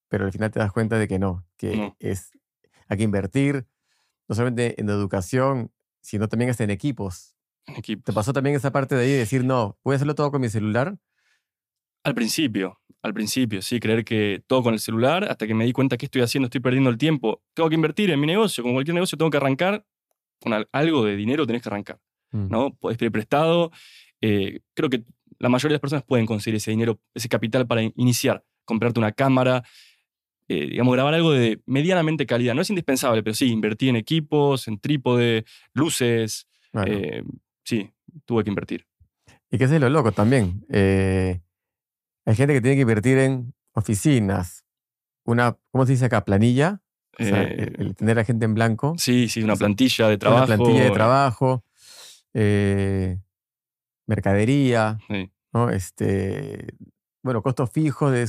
pero 0.08 0.26
al 0.26 0.32
final 0.32 0.50
te 0.50 0.58
das 0.58 0.72
cuenta 0.72 0.98
de 0.98 1.08
que 1.08 1.18
no, 1.18 1.46
que 1.56 1.94
es 2.00 2.32
hay 2.90 2.98
que 2.98 3.04
invertir 3.04 3.66
no 4.28 4.34
solamente 4.34 4.78
en 4.80 4.88
educación, 4.90 5.72
sino 6.02 6.28
también 6.28 6.50
hasta 6.50 6.64
en 6.64 6.70
equipos. 6.70 7.36
En 7.66 7.76
equipos. 7.76 8.04
¿Te 8.04 8.12
pasó 8.12 8.32
también 8.32 8.56
esa 8.56 8.72
parte 8.72 8.94
de 8.94 9.04
ahí 9.04 9.10
de 9.12 9.18
decir, 9.18 9.44
no, 9.44 9.78
puedo 9.82 9.96
hacerlo 9.96 10.14
todo 10.14 10.30
con 10.30 10.40
mi 10.40 10.48
celular? 10.48 10.98
Al 12.02 12.14
principio, 12.14 12.80
al 13.02 13.14
principio, 13.14 13.62
sí, 13.62 13.78
creer 13.80 14.04
que 14.04 14.42
todo 14.46 14.62
con 14.62 14.74
el 14.74 14.80
celular, 14.80 15.24
hasta 15.24 15.46
que 15.46 15.54
me 15.54 15.64
di 15.64 15.72
cuenta 15.72 15.96
que 15.96 16.06
estoy 16.06 16.22
haciendo, 16.22 16.46
estoy 16.46 16.60
perdiendo 16.60 16.90
el 16.90 16.98
tiempo. 16.98 17.42
Tengo 17.54 17.68
que 17.68 17.74
invertir 17.74 18.10
en 18.10 18.20
mi 18.20 18.26
negocio, 18.26 18.62
como 18.62 18.74
cualquier 18.74 18.94
negocio 18.94 19.16
tengo 19.16 19.30
que 19.30 19.36
arrancar, 19.36 19.86
con 20.40 20.52
algo 20.72 21.04
de 21.04 21.16
dinero 21.16 21.46
tenés 21.46 21.62
que 21.62 21.68
arrancar, 21.68 22.00
mm. 22.32 22.48
¿no? 22.48 22.74
Podés 22.74 22.98
pedir 22.98 23.12
prestado. 23.12 23.70
Eh, 24.20 24.60
creo 24.74 24.90
que 24.90 25.04
la 25.38 25.48
mayoría 25.48 25.72
de 25.72 25.74
las 25.74 25.80
personas 25.80 26.04
pueden 26.04 26.26
conseguir 26.26 26.56
ese 26.56 26.70
dinero, 26.70 27.00
ese 27.14 27.28
capital 27.28 27.66
para 27.66 27.82
iniciar, 27.82 28.44
comprarte 28.64 28.98
una 28.98 29.12
cámara, 29.12 29.64
eh, 30.52 30.66
digamos, 30.70 30.92
grabar 30.94 31.14
algo 31.14 31.32
de 31.32 31.60
medianamente 31.66 32.26
calidad. 32.26 32.54
No 32.54 32.62
es 32.62 32.70
indispensable, 32.70 33.22
pero 33.22 33.34
sí, 33.34 33.50
invertir 33.50 33.90
en 33.90 33.96
equipos, 33.96 34.66
en 34.68 34.78
trípode, 34.78 35.44
luces. 35.74 36.48
Eh, 36.86 37.22
sí, 37.64 37.90
tuve 38.24 38.42
que 38.42 38.50
invertir. 38.50 38.86
Y 39.50 39.58
qué 39.58 39.64
es 39.64 39.70
lo 39.70 39.88
loco 39.88 40.12
también. 40.12 40.64
Hay 40.70 42.34
gente 42.34 42.54
que 42.54 42.60
tiene 42.60 42.76
que 42.76 42.82
invertir 42.82 43.18
en 43.18 43.54
oficinas, 43.74 44.64
una, 45.24 45.56
¿cómo 45.70 45.86
se 45.86 45.92
dice 45.92 46.06
acá? 46.06 46.24
Planilla. 46.24 46.80
Eh, 47.18 47.72
el, 47.78 47.94
tener 47.94 48.18
a 48.18 48.24
gente 48.24 48.44
en 48.44 48.54
blanco. 48.54 48.94
Sí, 48.98 49.28
sí, 49.28 49.42
una 49.42 49.56
plantilla 49.56 50.08
de 50.08 50.18
trabajo. 50.18 50.46
Una 50.46 50.56
plantilla 50.56 50.84
de 50.84 50.90
trabajo. 50.90 51.64
Eh, 52.34 53.18
mercadería. 54.06 54.98
¿no? 55.52 55.70
Este, 55.70 56.74
bueno, 57.22 57.42
costos 57.42 57.70
fijos. 57.70 58.12
De, 58.12 58.26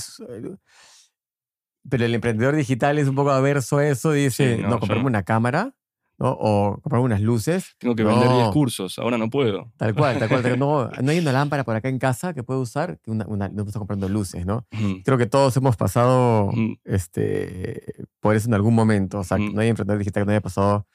pero 1.89 2.05
el 2.05 2.13
emprendedor 2.15 2.55
digital 2.55 2.97
es 2.99 3.07
un 3.07 3.15
poco 3.15 3.31
averso 3.31 3.77
a 3.77 3.87
eso. 3.87 4.11
Dice, 4.11 4.57
no, 4.57 4.79
comprarme 4.79 5.05
una 5.07 5.23
cámara. 5.23 5.73
¿no? 6.19 6.37
O 6.39 6.79
comprar 6.83 7.01
unas 7.01 7.19
luces. 7.19 7.73
Tengo 7.79 7.95
que 7.95 8.03
vender 8.03 8.29
10 8.29 8.43
No. 8.45 8.51
cursos, 8.51 8.99
ahora 8.99 9.17
no 9.17 9.31
puedo. 9.31 9.71
Tal 9.77 9.95
cual, 9.95 10.19
tal 10.19 10.29
cual. 10.29 10.59
No, 10.59 10.87
no 11.01 11.09
hay 11.11 11.17
una 11.17 11.31
lámpara 11.31 11.63
por 11.63 11.75
acá 11.75 11.89
en 11.89 11.97
casa 11.97 12.35
que 12.35 12.43
pueda 12.43 12.59
usar, 12.59 12.99
que 12.99 13.09
una, 13.09 13.25
una, 13.25 13.49
no 13.49 13.63
está 13.63 13.79
comprando 13.79 14.07
luces, 14.07 14.45
¿no? 14.45 14.67
Ujú, 14.71 15.01
Creo 15.03 15.17
que 15.17 15.25
todos 15.25 15.57
hemos 15.57 15.77
pasado 15.77 16.45
ujú. 16.49 16.75
este, 16.83 17.95
por 18.19 18.35
eso 18.35 18.47
en 18.49 18.53
algún 18.53 18.75
momento. 18.75 19.19
O 19.19 19.23
sea, 19.23 19.37
Mm. 19.39 19.55
no 19.55 19.61
hay 19.61 19.69
emprendedor 19.69 19.97
digital 19.97 20.21
que 20.21 20.25
no 20.27 20.31
haya 20.33 20.41
pasado 20.41 20.85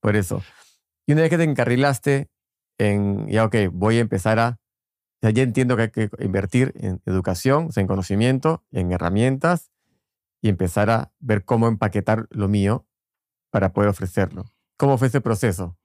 por 0.00 0.16
eso. 0.16 0.42
Y 1.06 1.12
una 1.12 1.22
vez 1.22 1.30
que 1.30 1.36
te 1.36 1.44
encarrilaste 1.44 2.28
en, 2.78 3.28
ya, 3.28 3.44
ok, 3.44 3.56
voy 3.72 3.98
a 3.98 4.00
empezar 4.00 4.38
a, 4.38 4.58
sea, 5.20 5.30
ya 5.30 5.42
entiendo 5.42 5.76
que 5.76 5.82
hay 5.82 5.90
que 5.90 6.08
invertir 6.20 6.72
en 6.76 7.02
educación, 7.04 7.66
o 7.68 7.72
sea, 7.72 7.82
en 7.82 7.86
conocimiento, 7.86 8.64
en 8.72 8.92
herramientas 8.92 9.70
y 10.42 10.48
empezar 10.48 10.90
a 10.90 11.12
ver 11.18 11.44
cómo 11.44 11.68
empaquetar 11.68 12.26
lo 12.30 12.48
mío 12.48 12.86
para 13.50 13.72
poder 13.72 13.90
ofrecerlo. 13.90 14.44
¿Cómo 14.76 14.96
fue 14.98 15.08
ese 15.08 15.20
proceso? 15.20 15.76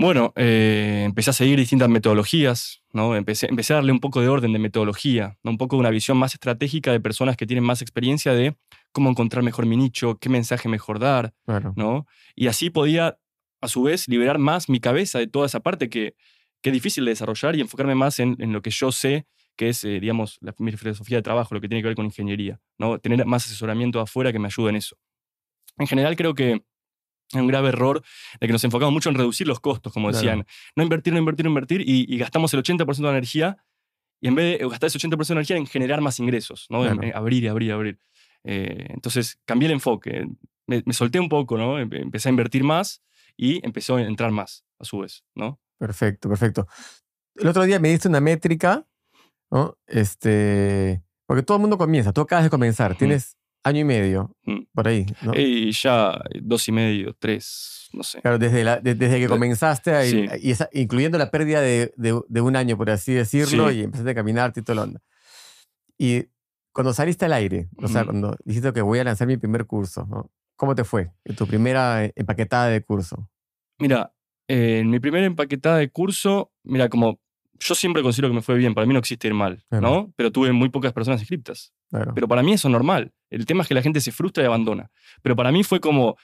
Bueno, 0.00 0.32
eh, 0.36 1.02
empecé 1.04 1.30
a 1.30 1.32
seguir 1.32 1.58
distintas 1.58 1.88
metodologías, 1.88 2.82
¿no? 2.92 3.16
Empecé, 3.16 3.46
empecé 3.48 3.72
a 3.72 3.76
darle 3.76 3.90
un 3.90 3.98
poco 3.98 4.20
de 4.20 4.28
orden 4.28 4.52
de 4.52 4.60
metodología, 4.60 5.36
¿no? 5.42 5.50
un 5.50 5.58
poco 5.58 5.74
de 5.74 5.80
una 5.80 5.90
visión 5.90 6.16
más 6.16 6.34
estratégica 6.34 6.92
de 6.92 7.00
personas 7.00 7.36
que 7.36 7.46
tienen 7.46 7.64
más 7.64 7.82
experiencia 7.82 8.32
de 8.32 8.56
cómo 8.92 9.10
encontrar 9.10 9.42
mejor 9.42 9.66
mi 9.66 9.76
nicho, 9.76 10.16
qué 10.20 10.28
mensaje 10.28 10.68
mejor 10.68 11.00
dar, 11.00 11.34
Claro. 11.46 11.72
¿no? 11.76 12.06
Y 12.36 12.46
así 12.46 12.70
podía, 12.70 13.18
a 13.60 13.68
su 13.68 13.82
vez, 13.82 14.06
liberar 14.06 14.38
más 14.38 14.68
mi 14.68 14.78
cabeza 14.78 15.18
de 15.18 15.26
toda 15.26 15.46
esa 15.46 15.60
parte 15.60 15.88
que, 15.88 16.14
que 16.62 16.70
es 16.70 16.72
difícil 16.72 17.04
de 17.04 17.10
desarrollar 17.10 17.56
y 17.56 17.60
enfocarme 17.60 17.96
más 17.96 18.20
en, 18.20 18.36
en 18.38 18.52
lo 18.52 18.62
que 18.62 18.70
yo 18.70 18.92
sé, 18.92 19.26
que 19.58 19.68
es, 19.68 19.84
eh, 19.84 20.00
digamos, 20.00 20.38
la, 20.40 20.54
mi 20.58 20.72
filosofía 20.72 21.18
de 21.18 21.22
trabajo, 21.22 21.54
lo 21.54 21.60
que 21.60 21.68
tiene 21.68 21.82
que 21.82 21.88
ver 21.88 21.96
con 21.96 22.06
ingeniería, 22.06 22.60
¿no? 22.78 22.98
Tener 22.98 23.26
más 23.26 23.44
asesoramiento 23.44 24.00
afuera 24.00 24.32
que 24.32 24.38
me 24.38 24.46
ayude 24.46 24.70
en 24.70 24.76
eso. 24.76 24.96
En 25.76 25.86
general 25.86 26.16
creo 26.16 26.34
que 26.34 26.62
hay 27.34 27.40
un 27.40 27.46
grave 27.48 27.68
error 27.68 28.02
de 28.40 28.46
que 28.46 28.52
nos 28.54 28.64
enfocamos 28.64 28.92
mucho 28.94 29.10
en 29.10 29.16
reducir 29.16 29.46
los 29.46 29.60
costos, 29.60 29.92
como 29.92 30.08
Claro. 30.08 30.16
decían. 30.26 30.46
No 30.76 30.82
invertir, 30.82 31.12
no 31.12 31.18
invertir, 31.18 31.44
no 31.44 31.50
invertir, 31.50 31.82
y, 31.82 32.06
y 32.08 32.16
gastamos 32.18 32.54
el 32.54 32.60
80% 32.60 33.02
de 33.02 33.10
energía, 33.10 33.56
y 34.20 34.28
en 34.28 34.34
vez 34.36 34.58
de 34.58 34.66
gastar 34.68 34.86
ese 34.86 34.96
80% 34.98 35.26
de 35.28 35.32
energía 35.34 35.56
en 35.56 35.66
generar 35.66 36.00
más 36.00 36.18
ingresos, 36.20 36.66
¿no? 36.70 36.84
En- 36.86 36.92
Claro. 36.94 37.02
en 37.08 37.14
abrir 37.16 37.48
abrir 37.50 37.72
abrir. 37.72 37.98
Eh, 38.44 38.86
entonces 38.90 39.38
cambié 39.44 39.66
el 39.66 39.72
enfoque, 39.74 40.26
me, 40.66 40.82
me 40.86 40.92
solté 40.94 41.18
un 41.20 41.28
poco, 41.28 41.58
¿no? 41.58 41.78
Empe- 41.80 42.00
Empecé 42.00 42.28
a 42.28 42.30
invertir 42.30 42.62
más 42.64 43.02
y 43.36 43.64
empezó 43.66 43.96
a 43.96 44.02
entrar 44.02 44.30
más, 44.30 44.64
a 44.78 44.84
su 44.84 44.98
vez, 45.00 45.24
¿no? 45.34 45.60
Perfecto, 45.78 46.28
perfecto. 46.28 46.66
El 47.34 47.48
otro 47.48 47.64
día 47.64 47.78
me 47.78 47.90
diste 47.90 48.08
una 48.08 48.20
métrica, 48.20 48.86
¿no? 49.50 49.76
Este, 49.86 51.02
porque 51.26 51.42
todo 51.42 51.56
el 51.56 51.60
mundo 51.62 51.78
comienza, 51.78 52.12
tú 52.12 52.20
acabas 52.22 52.44
de 52.44 52.50
comenzar, 52.50 52.92
Ujú. 52.92 52.98
tienes 52.98 53.36
año 53.64 53.80
y 53.80 53.84
medio, 53.84 54.34
Mm. 54.44 54.60
por 54.72 54.88
ahí, 54.88 55.06
¿no? 55.22 55.32
Y 55.34 55.72
ya 55.72 56.18
dos 56.42 56.66
y 56.68 56.72
medio, 56.72 57.14
tres, 57.18 57.88
no 57.92 58.02
sé. 58.02 58.20
Claro, 58.22 58.38
desde, 58.38 58.64
la- 58.64 58.80
de- 58.80 58.94
desde 58.94 59.18
que 59.18 59.28
comenzaste, 59.28 59.92
a- 59.94 60.02
sí. 60.04 60.26
y 60.40 60.50
esa- 60.52 60.68
incluyendo 60.72 61.18
la 61.18 61.30
pérdida 61.30 61.60
de, 61.60 61.92
de- 61.96 62.20
de 62.28 62.40
un 62.40 62.56
año, 62.56 62.76
por 62.76 62.88
así 62.90 63.12
decirlo, 63.12 63.70
Sí. 63.70 63.78
y 63.78 63.82
empezaste 63.82 64.10
a 64.10 64.14
caminar 64.14 64.52
y 64.56 64.62
todo 64.62 64.76
lo 64.76 64.82
onda. 64.82 65.00
Y 65.98 66.26
cuando 66.72 66.92
saliste 66.94 67.24
al 67.24 67.32
aire, 67.32 67.68
o 67.82 67.88
sea, 67.88 68.04
cuando 68.04 68.36
dijiste 68.44 68.72
que 68.72 68.80
voy 68.82 69.00
a 69.00 69.04
lanzar 69.04 69.26
mi 69.26 69.36
primer 69.36 69.66
curso, 69.66 70.06
¿no? 70.08 70.30
¿cómo 70.56 70.74
te 70.74 70.84
fue? 70.84 71.12
En 71.24 71.36
tu 71.36 71.46
primera 71.46 72.04
eh, 72.04 72.12
empaquetada 72.16 72.68
de 72.68 72.82
curso. 72.82 73.28
Mira, 73.78 74.12
eh, 74.48 74.78
en 74.80 74.90
mi 74.90 74.98
primera 75.00 75.26
empaquetada 75.26 75.76
de 75.78 75.90
curso, 75.90 76.52
mira, 76.64 76.88
como 76.88 77.20
yo 77.60 77.74
siempre 77.74 78.02
considero 78.02 78.28
que 78.28 78.34
me 78.34 78.42
fue 78.42 78.56
bien, 78.56 78.74
para 78.74 78.86
mí 78.86 78.92
no 78.92 78.98
existe 79.00 79.28
ir 79.28 79.34
mal, 79.34 79.62
Claro. 79.68 79.88
¿no? 79.88 80.12
Pero 80.16 80.30
tuve 80.32 80.52
muy 80.52 80.68
pocas 80.68 80.92
personas 80.92 81.20
inscriptas. 81.20 81.72
Claro. 81.90 82.12
Pero 82.14 82.28
para 82.28 82.42
mí 82.42 82.52
eso 82.52 82.68
es 82.68 82.72
normal. 82.72 83.12
El 83.30 83.46
tema 83.46 83.62
es 83.62 83.68
que 83.68 83.74
la 83.74 83.82
gente 83.82 84.00
se 84.00 84.12
frustra 84.12 84.42
y 84.42 84.46
abandona. 84.46 84.90
Pero 85.22 85.34
para 85.36 85.50
mí 85.52 85.64
fue 85.64 85.80
como, 85.80 86.16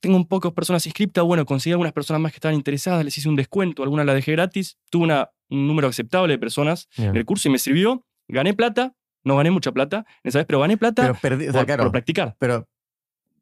tengo 0.00 0.16
un 0.16 0.26
pocas 0.26 0.52
personas 0.52 0.84
inscriptas, 0.86 1.24
bueno, 1.24 1.44
conseguí 1.46 1.72
algunas 1.72 1.92
personas 1.92 2.20
más 2.20 2.32
que 2.32 2.36
estaban 2.36 2.54
interesadas, 2.56 3.04
les 3.04 3.16
hice 3.16 3.28
un 3.28 3.36
descuento, 3.36 3.82
algunas 3.82 4.04
la 4.06 4.14
dejé 4.14 4.32
gratis, 4.32 4.78
tuve 4.90 5.04
una- 5.04 5.30
un 5.50 5.66
número 5.66 5.88
aceptable 5.88 6.32
de 6.34 6.38
personas 6.38 6.88
en 6.96 7.16
el 7.16 7.24
curso 7.24 7.48
y 7.48 7.52
me 7.52 7.58
sirvió, 7.58 8.04
gané 8.28 8.54
plata, 8.54 8.94
no 9.24 9.36
gané 9.36 9.50
mucha 9.50 9.72
plata, 9.72 10.04
esa 10.22 10.38
vez, 10.38 10.46
pero 10.46 10.60
gané 10.60 10.76
plata 10.76 11.02
Pero, 11.02 11.14
perdí, 11.14 11.48
o 11.48 11.52
sea, 11.52 11.60
por, 11.60 11.66
claro, 11.66 11.82
por 11.84 11.92
practicar. 11.92 12.36
pero, 12.38 12.68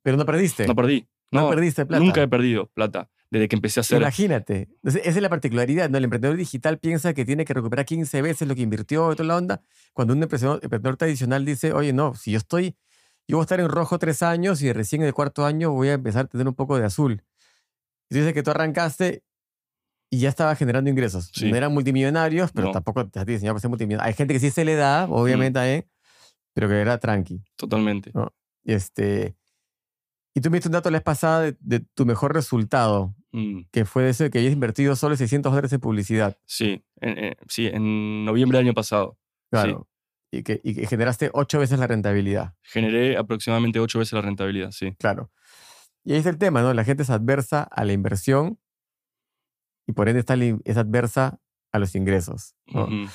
pero 0.03 0.17
no 0.17 0.25
perdiste. 0.27 0.67
No 0.67 0.75
perdí. 0.75 1.07
No 1.31 1.43
No, 1.43 1.49
perdiste 1.51 1.87
plata. 1.87 2.05
nunca 2.05 2.23
he 2.23 2.29
perdido 2.29 2.67
plata 2.75 3.09
desde 3.33 3.49
que 3.49 3.57
empecé 3.57 3.81
a 3.81 3.83
hacer. 3.83 3.99
Imagínate. 3.99 4.69
Entonces, 4.75 5.01
esa 5.07 5.17
es 5.17 5.23
la 5.23 5.31
particularidad. 5.31 5.89
¿no? 5.89 5.97
El 5.97 6.05
emprendedor 6.05 6.37
digital 6.37 6.79
piensa 6.79 7.15
que 7.15 7.25
tiene 7.25 7.47
que 7.47 7.55
recuperar 7.55 7.87
15 7.87 8.21
veces 8.21 8.47
lo 8.47 8.55
que 8.55 8.61
invirtió 8.61 9.11
y 9.11 9.17
toda 9.17 9.27
la 9.27 9.37
onda. 9.39 9.63
Cuando 9.95 10.13
un 10.13 10.23
emprendedor, 10.23 10.61
emprendedor 10.63 10.99
tradicional 10.99 11.43
dice, 11.47 11.73
oye, 11.73 11.95
no, 11.95 12.15
si 12.15 12.33
yo 12.33 12.37
estoy, 12.39 12.77
yo 13.27 13.39
voy 13.39 13.41
a 13.41 13.45
estar 13.45 13.59
en 13.59 13.71
rojo 13.71 13.99
tres 13.99 14.23
años 14.23 14.61
y 14.61 14.71
recién 14.75 15.01
en 15.01 15.09
el 15.09 15.15
cuarto 15.15 15.47
año 15.47 15.71
voy 15.71 15.89
a 15.89 15.95
empezar 15.95 16.27
a 16.27 16.29
tener 16.29 16.47
un 16.47 16.55
poco 16.55 16.79
de 16.79 16.85
azul. 16.85 17.23
Y 18.11 18.15
tú 18.15 18.19
dices 18.19 18.35
que 18.35 18.43
tú 18.43 18.51
arrancaste 18.51 19.23
y 20.11 20.19
ya 20.19 20.29
estaba 20.29 20.55
generando 20.55 20.91
ingresos. 20.91 21.31
Sí. 21.35 21.51
No 21.51 21.57
eran 21.57 21.73
multimillonarios, 21.73 22.53
pero 22.53 22.67
No. 22.67 22.73
tampoco 22.75 23.09
te 23.09 23.19
has 23.19 23.25
diseñado 23.25 23.55
para 23.55 23.61
ser 23.63 23.71
multimillonario. 23.71 24.09
Hay 24.09 24.15
gente 24.15 24.35
que 24.35 24.41
sí 24.41 24.51
se 24.51 24.67
le 24.67 24.75
da, 24.75 25.07
obviamente, 25.09 25.59
¿eh? 25.75 25.89
pero 26.53 26.69
que 26.69 26.79
era 26.79 26.99
tranqui. 26.99 27.43
Totalmente. 27.57 28.13
Y 28.63 28.75
Este, 28.75 29.35
y 30.35 30.43
tú 30.43 30.51
me 30.51 30.59
diste 30.59 30.69
un 30.69 30.73
dato 30.73 30.91
la 30.91 30.99
vez 30.99 31.03
pasada 31.03 31.41
de, 31.41 31.57
de 31.61 31.81
tu 31.95 32.05
mejor 32.05 32.35
resultado 32.35 33.15
Mm, 33.33 33.63
que 33.71 33.85
fue 33.87 34.09
ese 34.11 34.29
que 34.31 34.39
hayas 34.41 34.53
invertido 34.53 34.95
solo 34.95 35.17
600 35.17 35.51
dólares 35.53 35.73
en 35.73 35.81
publicidad. 35.81 36.37
sí, 36.45 36.85
en, 37.01 37.19
en- 37.19 37.37
sí, 37.49 37.67
en 37.67 38.25
noviembre 38.27 38.59
del 38.59 38.67
año 38.69 38.75
pasado. 38.75 39.19
Claro. 39.51 39.89
Y, 40.31 40.43
que, 40.43 40.61
y 40.65 40.75
que 40.75 40.87
generaste 40.87 41.31
ocho 41.35 41.59
veces 41.59 41.79
la 41.79 41.87
rentabilidad. 41.87 42.55
Generé 42.63 43.17
aproximadamente 43.17 43.81
ocho 43.81 43.99
veces 43.99 44.13
la 44.15 44.23
rentabilidad, 44.23 44.71
sí. 44.71 44.95
Claro. 44.99 45.31
Y 46.05 46.13
ahí 46.13 46.19
es 46.19 46.27
el 46.27 46.39
tema, 46.39 46.63
¿no? 46.63 46.73
La 46.75 46.85
gente 46.85 47.03
es 47.03 47.11
adversa 47.11 47.63
a 47.63 47.85
la 47.85 47.93
inversión 47.93 48.59
y 49.87 49.93
por 49.93 50.09
ende 50.09 50.21
está 50.21 50.35
es 50.65 50.77
adversa 50.77 51.41
a 51.71 51.79
los 51.79 51.95
ingresos. 51.95 52.55
Un 52.67 53.09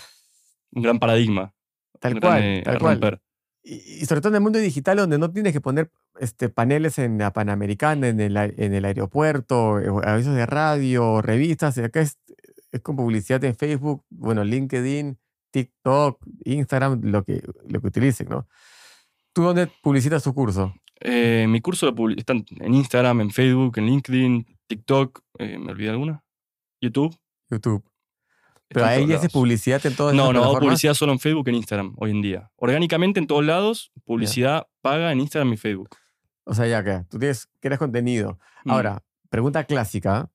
gran 0.72 1.00
paradigma. 1.00 1.54
Tal 2.00 2.20
cual, 2.20 2.40
gran, 2.42 2.44
eh, 2.44 2.62
tal 2.64 2.80
cual. 2.80 3.22
Y, 3.70 4.02
y 4.02 4.06
sobre 4.06 4.22
todo 4.22 4.30
en 4.30 4.36
el 4.36 4.42
mundo 4.42 4.60
digital 4.60 4.98
donde 4.98 5.18
no 5.18 5.30
tienes 5.30 5.52
que 5.52 5.60
poner 5.60 5.92
este, 6.20 6.48
paneles 6.48 6.98
en 7.00 7.18
la 7.18 7.34
Panamericana, 7.34 8.08
en 8.08 8.22
el, 8.22 8.38
en 8.38 8.74
el 8.74 8.86
aeropuerto, 8.86 9.80
eh, 9.80 9.90
avisos 10.06 10.36
de 10.36 10.46
radio, 10.46 11.22
revistas. 11.22 11.78
Acá 11.78 12.00
es, 12.00 12.18
es 12.72 12.82
con 12.82 12.96
publicidad 12.96 13.44
en 13.44 13.56
Facebook, 13.56 14.06
bueno, 14.10 14.44
LinkedIn, 14.46 15.18
TikTok, 15.52 16.24
Instagram, 16.46 17.02
lo 17.04 17.24
que, 17.24 17.44
lo 17.68 17.82
que 17.82 17.88
utilicen, 17.88 18.30
¿no? 18.30 18.48
¿Tú 19.34 19.44
dónde 19.44 19.68
publicitas 19.82 20.24
tu 20.24 20.34
curso? 20.34 20.74
Eh, 21.00 21.46
mi 21.48 21.62
curso 21.62 21.92
lo 21.92 22.10
está 22.10 22.34
en 22.34 22.74
Instagram, 22.74 23.22
en 23.22 23.32
Facebook, 23.32 23.78
en 23.78 23.86
LinkedIn, 23.86 24.46
TikTok. 24.68 25.22
eh, 25.40 25.60
¿Me 25.60 25.72
olvidé 25.72 25.90
alguna? 25.90 26.24
YouTube. 26.82 27.16
YouTube. 27.50 27.84
Pero 28.70 28.86
ahí 28.86 29.12
haces 29.14 29.32
publicidad 29.32 29.86
en 29.86 29.96
todas 29.96 30.14
No, 30.14 30.34
no, 30.34 30.44
hago 30.44 30.60
publicidad 30.60 30.94
solo 30.94 31.14
en 31.14 31.20
Facebook 31.20 31.48
y 31.48 31.50
en 31.52 31.56
Instagram 31.56 31.94
hoy 31.98 32.12
en 32.12 32.22
día. 32.22 32.52
Orgánicamente 32.58 33.20
en 33.20 33.28
todos 33.28 33.46
lados, 33.46 33.92
publicidad 34.06 34.68
paga 34.82 35.12
en 35.12 35.22
Instagram 35.22 35.54
y 35.54 35.58
Facebook. 35.58 35.90
O 36.44 36.54
sea, 36.54 36.68
ya 36.68 36.84
que 36.84 37.06
tú 37.10 37.18
tienes, 37.18 37.50
creas 37.60 37.80
contenido. 37.80 38.40
Mm. 38.66 38.72
Ahora, 38.72 39.04
pregunta 39.30 39.64
clásica. 39.64 40.30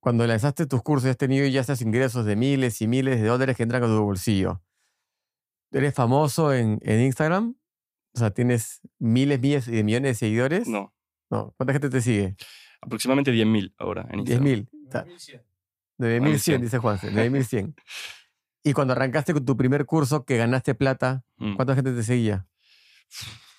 Cuando 0.00 0.24
lanzaste 0.26 0.66
tus 0.66 0.82
cursos, 0.82 1.10
has 1.10 1.16
tenido 1.16 1.46
ya 1.48 1.60
estos 1.60 1.82
ingresos 1.82 2.24
de 2.24 2.36
miles 2.36 2.80
y 2.80 2.86
miles 2.86 3.20
de 3.20 3.26
dólares 3.26 3.56
que 3.56 3.64
entran 3.64 3.82
a 3.82 3.86
tu 3.86 4.00
bolsillo. 4.02 4.62
¿Eres 5.72 5.94
famoso 5.94 6.54
en, 6.54 6.78
en 6.82 7.00
Instagram? 7.00 7.56
O 8.14 8.18
sea, 8.18 8.30
¿tienes 8.30 8.82
miles, 8.98 9.40
miles 9.40 9.66
de 9.66 9.82
millones 9.82 10.10
de 10.12 10.14
seguidores? 10.14 10.68
No, 10.68 10.94
No. 11.28 11.54
¿Cuánta 11.56 11.72
gente 11.72 11.90
te 11.90 12.00
sigue? 12.00 12.36
aproximadamente 12.80 13.32
10.000 13.32 13.74
ahora 13.78 14.06
en 14.10 14.20
Instagram. 14.20 14.46
10.000. 14.46 14.68
O 14.86 14.90
sea, 14.90 15.42
9.100, 15.98 16.60
dice 16.60 16.78
Juanse. 16.78 17.10
9.100. 17.12 17.74
y 18.64 18.72
cuando 18.72 18.92
arrancaste 18.92 19.32
con 19.32 19.44
tu 19.44 19.56
primer 19.56 19.86
curso 19.86 20.24
que 20.24 20.36
ganaste 20.36 20.74
plata, 20.74 21.22
Mm. 21.38 21.54
¿cuánta 21.56 21.74
gente 21.74 21.92
te 21.92 22.02
seguía? 22.02 22.46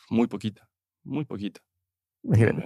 Muy 0.10 0.28
poquita, 0.28 0.68
muy 1.04 1.26
poquita. 1.26 1.62
Imagínate. 2.24 2.66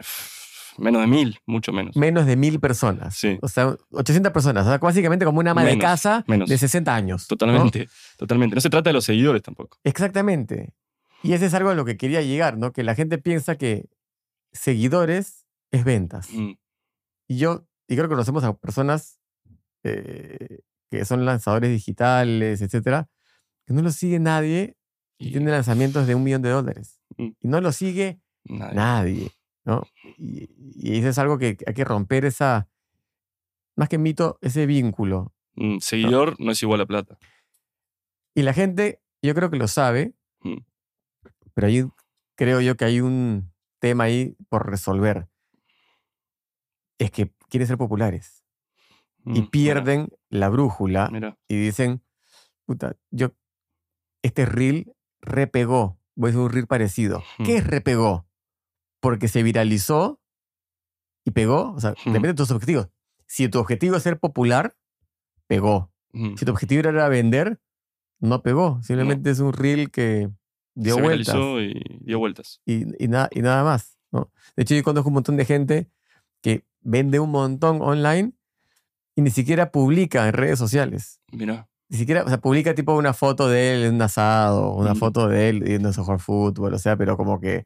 Menos 0.78 1.01
de 1.01 1.08
mil, 1.08 1.38
mucho 1.46 1.74
menos. 1.74 1.98
Menos 1.98 2.25
de 2.25 2.38
mil 2.38 2.60
personas. 2.62 3.13
Sí. 3.18 3.38
O 3.42 3.48
sea, 3.50 3.75
800 3.92 4.32
personas. 4.32 4.66
O 4.66 4.70
sea, 4.70 4.78
básicamente 4.78 5.25
como 5.25 5.40
una 5.42 5.51
ama 5.51 5.63
de 5.66 5.72
Menos, 5.72 5.82
casa 5.84 6.24
menos. 6.28 6.48
de 6.50 6.58
60 6.58 6.96
años. 6.96 7.24
¿no? 7.24 7.28
Totalmente, 7.28 7.90
totalmente. 8.18 8.56
No 8.56 8.62
se 8.62 8.70
trata 8.70 8.90
de 8.90 8.94
los 8.94 9.04
seguidores 9.04 9.42
tampoco. 9.44 9.78
Exactamente. 9.84 10.74
Y 11.24 11.34
ese 11.34 11.48
es 11.48 11.54
algo 11.54 11.70
a 11.72 11.75
lo 11.75 11.84
que 11.84 11.98
quería 11.98 12.22
llegar, 12.22 12.58
¿no? 12.58 12.72
Que 12.72 12.84
la 12.84 12.96
gente 12.96 13.18
piensa 13.18 13.58
que 13.58 13.90
seguidores 14.54 15.46
es 15.72 15.84
ventas. 15.84 16.30
Mm, 16.32 16.54
Y 17.28 17.38
yo, 17.38 17.68
y 17.88 17.96
creo 17.96 18.08
que 18.08 18.13
conocemos 18.16 18.44
a 18.44 18.54
personas 18.58 19.20
eh, 19.84 20.60
que 20.90 21.06
son 21.06 21.26
lanzadores 21.26 21.70
digitales, 21.72 22.62
etcétera, 22.62 23.10
que 23.66 23.74
no 23.74 23.82
lo 23.82 23.92
sigue 23.92 24.20
nadie 24.20 24.78
y 25.18 25.28
Y- 25.28 25.32
tiene 25.32 25.52
lanzamientos 25.52 26.08
de 26.08 26.16
un 26.16 26.24
millón 26.24 26.42
de 26.42 26.50
dólares. 26.50 27.00
Mm. 27.18 27.30
Y 27.40 27.48
no 27.48 27.62
lo 27.62 27.72
sigue 27.72 28.20
nadie. 28.46 28.76
nadie, 28.76 29.32
¿no? 29.66 29.84
Y, 30.18 30.50
y 30.76 30.98
eso 31.00 31.10
es 31.10 31.18
algo 31.18 31.38
que 31.38 31.58
hay 31.66 31.74
que 31.74 31.84
romper 31.86 32.26
esa, 32.26 32.68
más 33.76 33.88
que 33.90 33.98
mito, 33.98 34.38
ese 34.42 34.66
vínculo. 34.66 35.34
Mm, 35.56 35.78
seguidor 35.80 36.36
no 36.40 36.52
es 36.52 36.62
igual 36.64 36.82
a 36.82 36.86
plata. 36.86 37.18
Y 38.34 38.44
la 38.44 38.54
gente, 38.54 39.02
yo 39.22 39.34
creo 39.36 39.50
que 39.50 39.58
lo 39.58 39.68
sabe, 39.68 40.14
Mm. 40.44 40.58
pero 41.54 41.68
ahí 41.68 41.86
creo 42.36 42.62
yo 42.62 42.76
que 42.76 42.86
hay 42.86 43.00
un, 43.02 43.52
tema 43.80 44.04
ahí 44.06 44.36
por 44.50 44.70
resolver. 44.70 45.28
Es 47.00 47.12
que 47.12 47.34
quieren 47.50 47.68
ser 47.68 47.78
populares 47.78 48.41
y 49.25 49.30
Mm, 49.30 49.34
mira, 49.34 49.50
pierden 49.51 50.10
la 50.30 50.50
brújula 50.50 51.10
mira. 51.12 51.38
y 51.48 51.56
dicen, 51.56 52.01
puta, 52.66 52.96
yo, 53.12 53.34
este 54.24 54.46
reel 54.46 54.94
repegó, 55.22 56.00
voy 56.16 56.30
a 56.30 56.32
hacer 56.32 56.42
un 56.42 56.50
reel 56.51 56.68
parecido. 56.68 57.24
¿Qué 57.44 57.58
es 57.58 57.68
repegó? 57.68 58.25
Porque 59.00 59.28
se 59.28 59.44
viralizó 59.44 60.20
y 61.25 61.32
pegó, 61.32 61.72
o 61.74 61.80
sea, 61.80 61.94
depende 62.06 62.30
de 62.30 62.34
tus 62.34 62.51
objetivos. 62.51 62.90
Si 63.28 63.48
tu 63.50 63.60
objetivo 63.60 63.96
es 63.96 64.04
ser 64.04 64.20
popular, 64.20 64.75
pegó. 65.48 65.92
Mm. 66.13 66.36
Si 66.36 66.46
tu 66.46 66.51
objetivo 66.51 66.88
era 66.90 67.08
vender, 67.10 67.60
no 68.20 68.42
pegó. 68.44 68.82
Simplemente 68.84 69.30
es 69.32 69.40
un 69.40 69.54
reel 69.54 69.92
que 69.92 70.30
dio 70.75 70.96
Se 70.96 71.01
vueltas 71.01 71.36
y 71.36 72.00
dio 72.06 72.20
vueltas. 72.20 72.62
y, 72.66 73.04
y 73.04 73.08
nada, 73.08 73.30
y 73.32 73.42
nada 73.42 73.63
más. 73.63 73.98
¿no? 74.12 74.32
De 74.56 74.63
hecho, 74.63 74.75
yo 74.75 74.84
conozco 74.84 75.10
un 75.10 75.13
montón 75.16 75.38
de 75.38 75.46
gente 75.46 75.90
que 76.42 76.66
vende 76.82 77.20
un 77.20 77.32
montón 77.32 77.82
online 77.82 78.34
y 79.22 79.24
ni 79.24 79.30
siquiera 79.32 79.72
publica 79.72 80.28
en 80.28 80.34
redes 80.34 80.58
sociales. 80.60 81.20
Mira. 81.32 81.68
Ni 81.90 81.98
siquiera, 81.98 82.24
o 82.24 82.28
sea, 82.30 82.40
publica 82.40 82.74
tipo 82.74 82.96
una 82.96 83.13
foto 83.13 83.48
de 83.50 83.74
él 83.75 83.84
en 83.84 83.96
un 83.96 84.01
asado, 84.01 84.74
una 84.74 84.94
Mm. 84.94 84.98
foto 84.98 85.28
de 85.28 85.50
él 85.50 85.63
yendo 85.63 85.90
a 85.90 85.94
jugar 85.94 86.20
fútbol, 86.20 86.74
o 86.74 86.80
sea, 86.80 86.96
pero 86.98 87.18
como 87.18 87.40
que. 87.40 87.66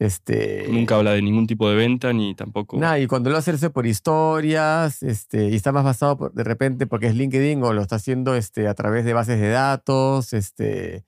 Este, 0.00 0.66
Nunca 0.68 0.96
habla 0.96 1.12
de 1.12 1.22
ningún 1.22 1.46
tipo 1.46 1.68
de 1.70 1.76
venta 1.76 2.12
ni 2.12 2.34
tampoco. 2.34 2.76
Nada, 2.78 2.98
y 2.98 3.06
cuando 3.06 3.30
lo 3.30 3.36
hace 3.36 3.52
hace 3.52 3.70
por 3.70 3.86
historias, 3.86 5.02
este, 5.04 5.50
y 5.50 5.54
está 5.54 5.70
más 5.70 5.84
basado 5.84 6.16
por- 6.16 6.32
de 6.32 6.42
repente 6.42 6.86
porque 6.88 7.06
es 7.06 7.14
LinkedIn 7.14 7.62
o 7.62 7.72
lo 7.72 7.80
está 7.82 7.96
haciendo 7.96 8.34
este, 8.34 8.66
a 8.66 8.74
través 8.74 9.04
de 9.04 9.12
bases 9.12 9.40
de 9.40 9.50
datos, 9.50 10.32
este, 10.32 11.04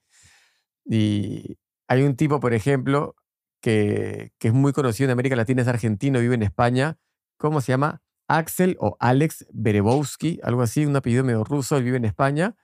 y 0.85 1.57
hay 1.89 2.03
un 2.03 2.15
tipo, 2.15 2.39
por 2.39 2.53
ejemplo, 2.53 3.15
que, 3.61 4.31
que 4.39 4.47
es 4.49 4.53
muy 4.53 4.71
conocido 4.71 5.05
en 5.07 5.11
América 5.11 5.35
Latina, 5.35 5.61
es 5.63 5.67
argentino, 5.67 6.19
vive 6.19 6.35
en 6.35 6.43
España, 6.43 6.97
¿cómo 7.37 7.59
se 7.61 7.73
llama? 7.73 8.01
Axel 8.27 8.75
o 8.79 8.97
Alex 8.99 9.45
Berebowski, 9.53 10.39
algo 10.43 10.61
así, 10.61 10.85
un 10.85 10.95
apellido 10.95 11.23
medio 11.23 11.43
ruso, 11.43 11.77
él 11.77 11.83
vive 11.83 11.97
en 11.97 12.05
España. 12.05 12.55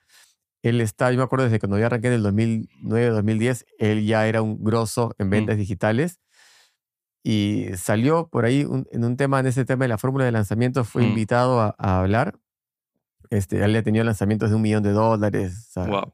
Él 0.61 0.79
está, 0.81 1.11
yo 1.11 1.17
me 1.17 1.23
acuerdo 1.23 1.45
desde 1.45 1.59
cuando 1.59 1.77
yo 1.77 1.85
arranqué 1.85 2.07
en 2.07 2.13
el 2.13 2.23
2009, 2.23 3.09
2010, 3.09 3.65
él 3.79 4.05
ya 4.05 4.27
era 4.27 4.41
un 4.41 4.63
grosso 4.63 5.13
en 5.17 5.29
ventas 5.29 5.57
digitales 5.57 6.19
y 7.23 7.67
salió 7.77 8.27
por 8.27 8.45
ahí 8.45 8.65
un- 8.65 8.85
en 8.91 9.03
un 9.05 9.15
tema, 9.17 9.39
en 9.39 9.47
ese 9.47 9.65
tema 9.65 9.85
de 9.85 9.89
la 9.89 9.97
fórmula 9.97 10.25
de 10.25 10.31
lanzamiento, 10.31 10.83
fue 10.83 11.03
Mm. 11.03 11.05
invitado 11.09 11.61
a, 11.61 11.75
a 11.77 11.99
hablar. 11.99 12.37
Este, 13.29 13.63
él 13.63 13.73
ya 13.73 13.83
tenía 13.83 14.03
lanzamientos 14.03 14.49
de 14.49 14.55
un 14.55 14.61
millón 14.61 14.83
de 14.83 14.91
dólares. 14.91 15.67
o 15.69 15.71
sea, 15.73 15.85
Wow. 15.87 16.13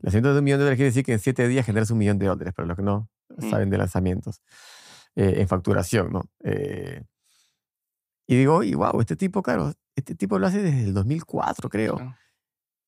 Lanzamientos 0.00 0.34
de 0.34 0.38
un 0.38 0.44
millón 0.44 0.58
de 0.58 0.64
dólares 0.64 0.76
quiere 0.78 0.90
decir 0.90 1.04
que 1.04 1.12
en 1.12 1.18
siete 1.18 1.46
días 1.48 1.66
generas 1.66 1.90
un 1.90 1.98
millón 1.98 2.18
de 2.18 2.26
dólares, 2.26 2.54
para 2.54 2.66
los 2.68 2.76
que 2.76 2.82
no 2.82 3.08
Mm. 3.36 3.50
saben 3.50 3.70
de 3.70 3.78
lanzamientos, 3.78 4.40
eh, 5.16 5.34
en 5.38 5.48
facturación, 5.48 6.12
¿no? 6.12 6.22
Eh, 6.44 7.02
y 8.28 8.36
digo, 8.36 8.62
y 8.62 8.74
wow, 8.74 9.00
este 9.00 9.16
tipo, 9.16 9.42
claro, 9.42 9.72
este 9.96 10.14
tipo 10.14 10.38
lo 10.38 10.46
hace 10.46 10.62
desde 10.62 10.84
el 10.84 10.94
2004, 10.94 11.68
creo. 11.68 11.96
Claro. 11.96 12.16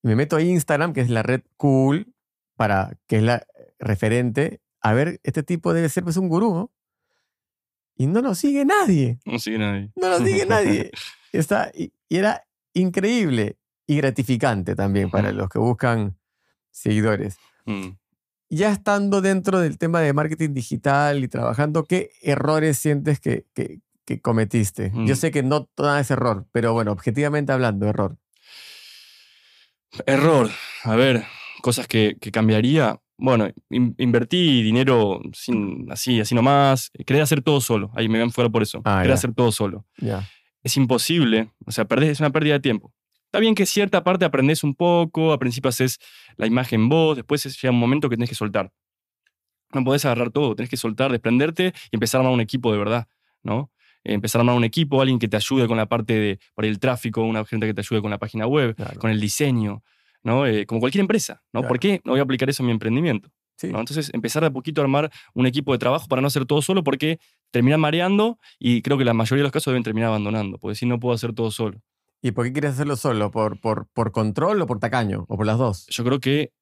Y 0.04 0.08
me 0.08 0.14
meto 0.14 0.36
a 0.36 0.42
Instagram, 0.42 0.92
que 0.92 1.00
es 1.00 1.10
la 1.10 1.22
red 1.24 1.42
cool, 1.56 2.14
para, 2.56 2.96
que 3.08 3.16
es 3.16 3.22
la 3.24 3.44
referente, 3.78 4.60
a 4.80 4.92
ver, 4.92 5.18
este 5.24 5.42
tipo 5.42 5.72
debe 5.72 5.88
ser 5.88 6.04
pues 6.04 6.16
un 6.16 6.28
gurú, 6.28 6.54
¿no? 6.54 6.70
Y 7.96 8.06
no 8.06 8.20
lo 8.22 8.34
sigue 8.34 8.64
nadie, 8.64 9.18
No 9.26 9.38
sigue 9.38 9.58
nadie. 9.58 9.90
no 9.96 10.08
lo 10.08 10.18
sigue 10.18 10.46
nadie. 10.46 10.90
Está, 11.32 11.70
y, 11.74 11.92
y 12.08 12.16
era 12.16 12.46
increíble 12.72 13.56
y 13.86 13.96
gratificante 13.96 14.74
también 14.74 15.10
para 15.10 15.32
los 15.32 15.48
que 15.48 15.58
buscan 15.58 16.16
seguidores. 16.70 17.36
Mm. 17.66 17.88
Ya 18.48 18.72
estando 18.72 19.20
dentro 19.20 19.60
del 19.60 19.78
tema 19.78 20.00
de 20.00 20.12
marketing 20.12 20.54
digital 20.54 21.22
y 21.22 21.28
trabajando, 21.28 21.84
¿qué 21.84 22.10
errores 22.22 22.78
sientes 22.78 23.20
que, 23.20 23.46
que- 23.54 23.80
que 24.04 24.20
cometiste? 24.20 24.90
Yo 24.94 25.14
Mm. 25.14 25.16
sé 25.16 25.30
que 25.30 25.42
no 25.42 25.64
todo 25.74 25.96
es 25.98 26.10
error, 26.10 26.46
pero 26.52 26.72
bueno, 26.72 26.92
objetivamente 26.92 27.52
hablando, 27.52 27.86
error. 27.86 28.16
Error. 30.06 30.50
A 30.84 30.94
ver, 30.96 31.24
cosas 31.62 31.86
que, 31.86 32.16
que 32.20 32.30
cambiaría. 32.30 33.00
Bueno, 33.18 33.48
in- 33.68 33.94
invertí 33.98 34.62
dinero 34.62 35.20
sin, 35.32 35.90
así, 35.90 36.20
así 36.20 36.34
nomás. 36.34 36.90
Quería 37.06 37.22
hacer 37.22 37.42
todo 37.42 37.60
solo. 37.60 37.90
Ahí 37.94 38.08
me 38.08 38.14
voy 38.14 38.22
a 38.22 38.24
enfocar 38.24 38.50
por 38.50 38.62
eso. 38.62 38.80
Ah, 38.84 39.00
Quería 39.02 39.14
hacer 39.14 39.34
todo 39.34 39.52
solo. 39.52 39.84
Ya. 39.98 40.28
Es 40.62 40.76
imposible. 40.76 41.50
O 41.66 41.72
sea, 41.72 41.84
perdés, 41.86 42.10
es 42.10 42.20
una 42.20 42.30
pérdida 42.30 42.54
de 42.54 42.60
tiempo. 42.60 42.92
Está 43.26 43.38
bien 43.40 43.54
que 43.54 43.66
cierta 43.66 44.02
parte 44.02 44.24
aprendes 44.24 44.64
un 44.64 44.74
poco, 44.74 45.32
al 45.32 45.38
principio 45.38 45.68
haces 45.68 45.98
la 46.36 46.46
imagen 46.46 46.88
vos, 46.88 47.16
después 47.16 47.44
es- 47.46 47.60
llega 47.60 47.72
un 47.72 47.78
momento 47.78 48.08
que 48.08 48.16
tenés 48.16 48.28
que 48.28 48.34
soltar. 48.34 48.72
No 49.72 49.84
podés 49.84 50.04
agarrar 50.04 50.30
todo, 50.30 50.56
tenés 50.56 50.68
que 50.70 50.76
soltar, 50.76 51.12
desprenderte 51.12 51.72
y 51.92 51.96
empezar 51.96 52.18
a 52.18 52.22
armar 52.22 52.34
un 52.34 52.40
equipo 52.40 52.72
de 52.72 52.78
verdad, 52.78 53.06
¿no? 53.44 53.70
Empezar 54.04 54.38
a 54.38 54.42
armar 54.42 54.56
un 54.56 54.64
equipo, 54.64 55.00
alguien 55.00 55.18
que 55.18 55.28
te 55.28 55.36
ayude 55.36 55.66
con 55.68 55.76
la 55.76 55.86
parte 55.86 56.14
de 56.18 56.38
por 56.54 56.64
el 56.64 56.78
tráfico, 56.78 57.22
una 57.22 57.44
gente 57.44 57.66
que 57.66 57.74
te 57.74 57.80
ayude 57.82 58.00
con 58.00 58.10
la 58.10 58.18
página 58.18 58.46
web, 58.46 58.74
Claro. 58.74 58.98
con 59.00 59.10
el 59.10 59.20
diseño, 59.20 59.82
¿no? 60.22 60.46
Eh, 60.46 60.66
como 60.66 60.80
cualquier 60.80 61.00
empresa, 61.02 61.42
¿no? 61.52 61.60
Claro. 61.60 61.68
¿Por 61.68 61.78
qué 61.80 62.00
no 62.04 62.12
voy 62.12 62.20
a 62.20 62.22
aplicar 62.22 62.48
eso 62.48 62.62
en 62.62 62.66
mi 62.68 62.72
emprendimiento? 62.72 63.30
Sí. 63.56 63.68
¿no? 63.68 63.78
Entonces, 63.80 64.10
empezar 64.14 64.40
de 64.42 64.46
a 64.46 64.50
poquito 64.50 64.80
a 64.80 64.84
armar 64.84 65.10
un 65.34 65.44
equipo 65.46 65.72
de 65.72 65.78
trabajo 65.78 66.06
para 66.08 66.22
no 66.22 66.28
hacer 66.28 66.46
todo 66.46 66.62
solo, 66.62 66.82
porque 66.82 67.18
terminan 67.50 67.78
mareando 67.80 68.38
y 68.58 68.80
creo 68.80 68.96
que 68.96 69.04
la 69.04 69.12
mayoría 69.12 69.40
de 69.40 69.44
los 69.44 69.52
casos 69.52 69.72
deben 69.72 69.82
terminar 69.82 70.08
abandonando, 70.08 70.56
porque 70.56 70.74
si 70.76 70.86
no 70.86 70.98
puedo 70.98 71.14
hacer 71.14 71.34
todo 71.34 71.50
solo. 71.50 71.78
¿Y 72.22 72.30
por 72.32 72.46
qué 72.46 72.52
quieres 72.52 72.72
hacerlo 72.72 72.96
solo? 72.96 73.30
¿Por, 73.30 73.60
por, 73.60 73.86
por 73.92 74.12
control 74.12 74.62
o 74.62 74.66
por 74.66 74.78
tacaño? 74.78 75.26
¿O 75.28 75.36
por 75.36 75.44
las 75.46 75.58
dos? 75.58 75.86
Yo 75.90 76.04
creo 76.04 76.20
que 76.20 76.52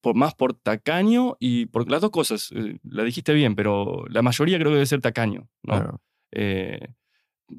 por, 0.00 0.14
más 0.14 0.34
por 0.34 0.54
tacaño 0.54 1.36
y 1.40 1.66
por 1.66 1.90
las 1.90 2.00
dos 2.02 2.10
cosas, 2.10 2.50
eh, 2.54 2.78
la 2.84 3.02
dijiste 3.04 3.32
bien, 3.34 3.54
pero 3.54 4.04
la 4.08 4.22
mayoría 4.22 4.58
creo 4.58 4.70
que 4.70 4.74
debe 4.76 4.86
ser 4.86 5.00
tacaño, 5.02 5.48
¿no? 5.62 5.74
Claro. 5.74 6.00
Eh, 6.34 6.88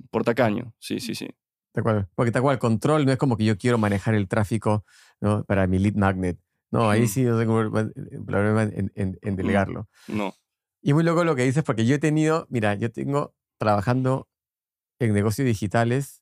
por 0.09 0.23
tacaño, 0.23 0.73
sí, 0.79 0.99
sí, 0.99 1.15
sí. 1.15 1.27
Tal 1.71 1.83
cual. 1.83 2.07
Porque 2.15 2.31
tal 2.31 2.41
cual, 2.41 2.59
control 2.59 3.05
no 3.05 3.11
es 3.11 3.17
como 3.17 3.35
que 3.37 3.45
yo 3.45 3.57
quiero 3.57 3.77
manejar 3.77 4.15
el 4.15 4.27
tráfico 4.27 4.85
¿no? 5.19 5.43
para 5.43 5.67
mi 5.67 5.79
lead 5.79 5.95
magnet. 5.95 6.37
No, 6.71 6.89
ahí 6.89 7.07
sí 7.07 7.23
yo 7.23 7.37
tengo 7.37 7.55
problema 8.25 8.63
en, 8.63 8.91
en- 8.95 9.17
en 9.21 9.35
delegarlo. 9.35 9.87
No. 10.07 10.33
Y 10.81 10.93
muy 10.93 11.03
loco 11.03 11.23
lo 11.23 11.35
que 11.35 11.43
dices, 11.43 11.63
porque 11.63 11.85
yo 11.85 11.95
he 11.95 11.99
tenido, 11.99 12.47
mira, 12.49 12.75
yo 12.75 12.91
tengo 12.91 13.33
trabajando 13.57 14.27
en 14.99 15.13
negocios 15.13 15.45
digitales 15.45 16.21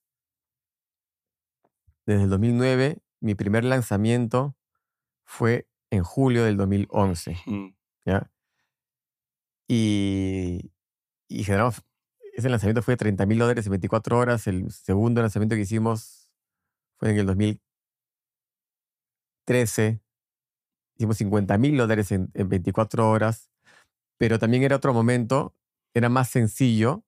desde 2.06 2.24
el 2.24 2.30
2009. 2.30 3.00
Mi 3.20 3.36
primer 3.36 3.64
lanzamiento 3.64 4.56
fue 5.26 5.68
en 5.92 6.04
julio 6.04 6.44
del 6.44 6.58
2011, 6.58 7.38
Mm, 7.46 7.68
¿ya? 8.06 8.32
Y, 9.68 10.72
y 11.30 11.44
generamos, 11.44 11.82
ese 12.34 12.50
lanzamiento 12.50 12.82
fue 12.82 12.94
de 12.94 12.98
30 12.98 13.26
mil 13.26 13.40
dólares 13.40 13.66
en 13.66 13.72
24 13.72 14.18
horas. 14.18 14.48
El 14.48 14.70
segundo 14.72 15.22
lanzamiento 15.22 15.56
que 15.56 15.62
hicimos 15.62 16.30
fue 16.98 17.12
en 17.12 17.18
el 17.18 17.26
2013. 17.26 20.02
Hicimos 20.96 21.18
50 21.18 21.58
mil 21.58 21.78
dólares 21.78 22.12
en, 22.12 22.30
en 22.34 22.50
24 22.50 23.10
horas. 23.10 23.50
Pero 24.18 24.40
también 24.40 24.64
era 24.64 24.76
otro 24.76 24.94
momento, 24.94 25.56
era 25.94 26.10
más 26.10 26.30
sencillo, 26.30 27.04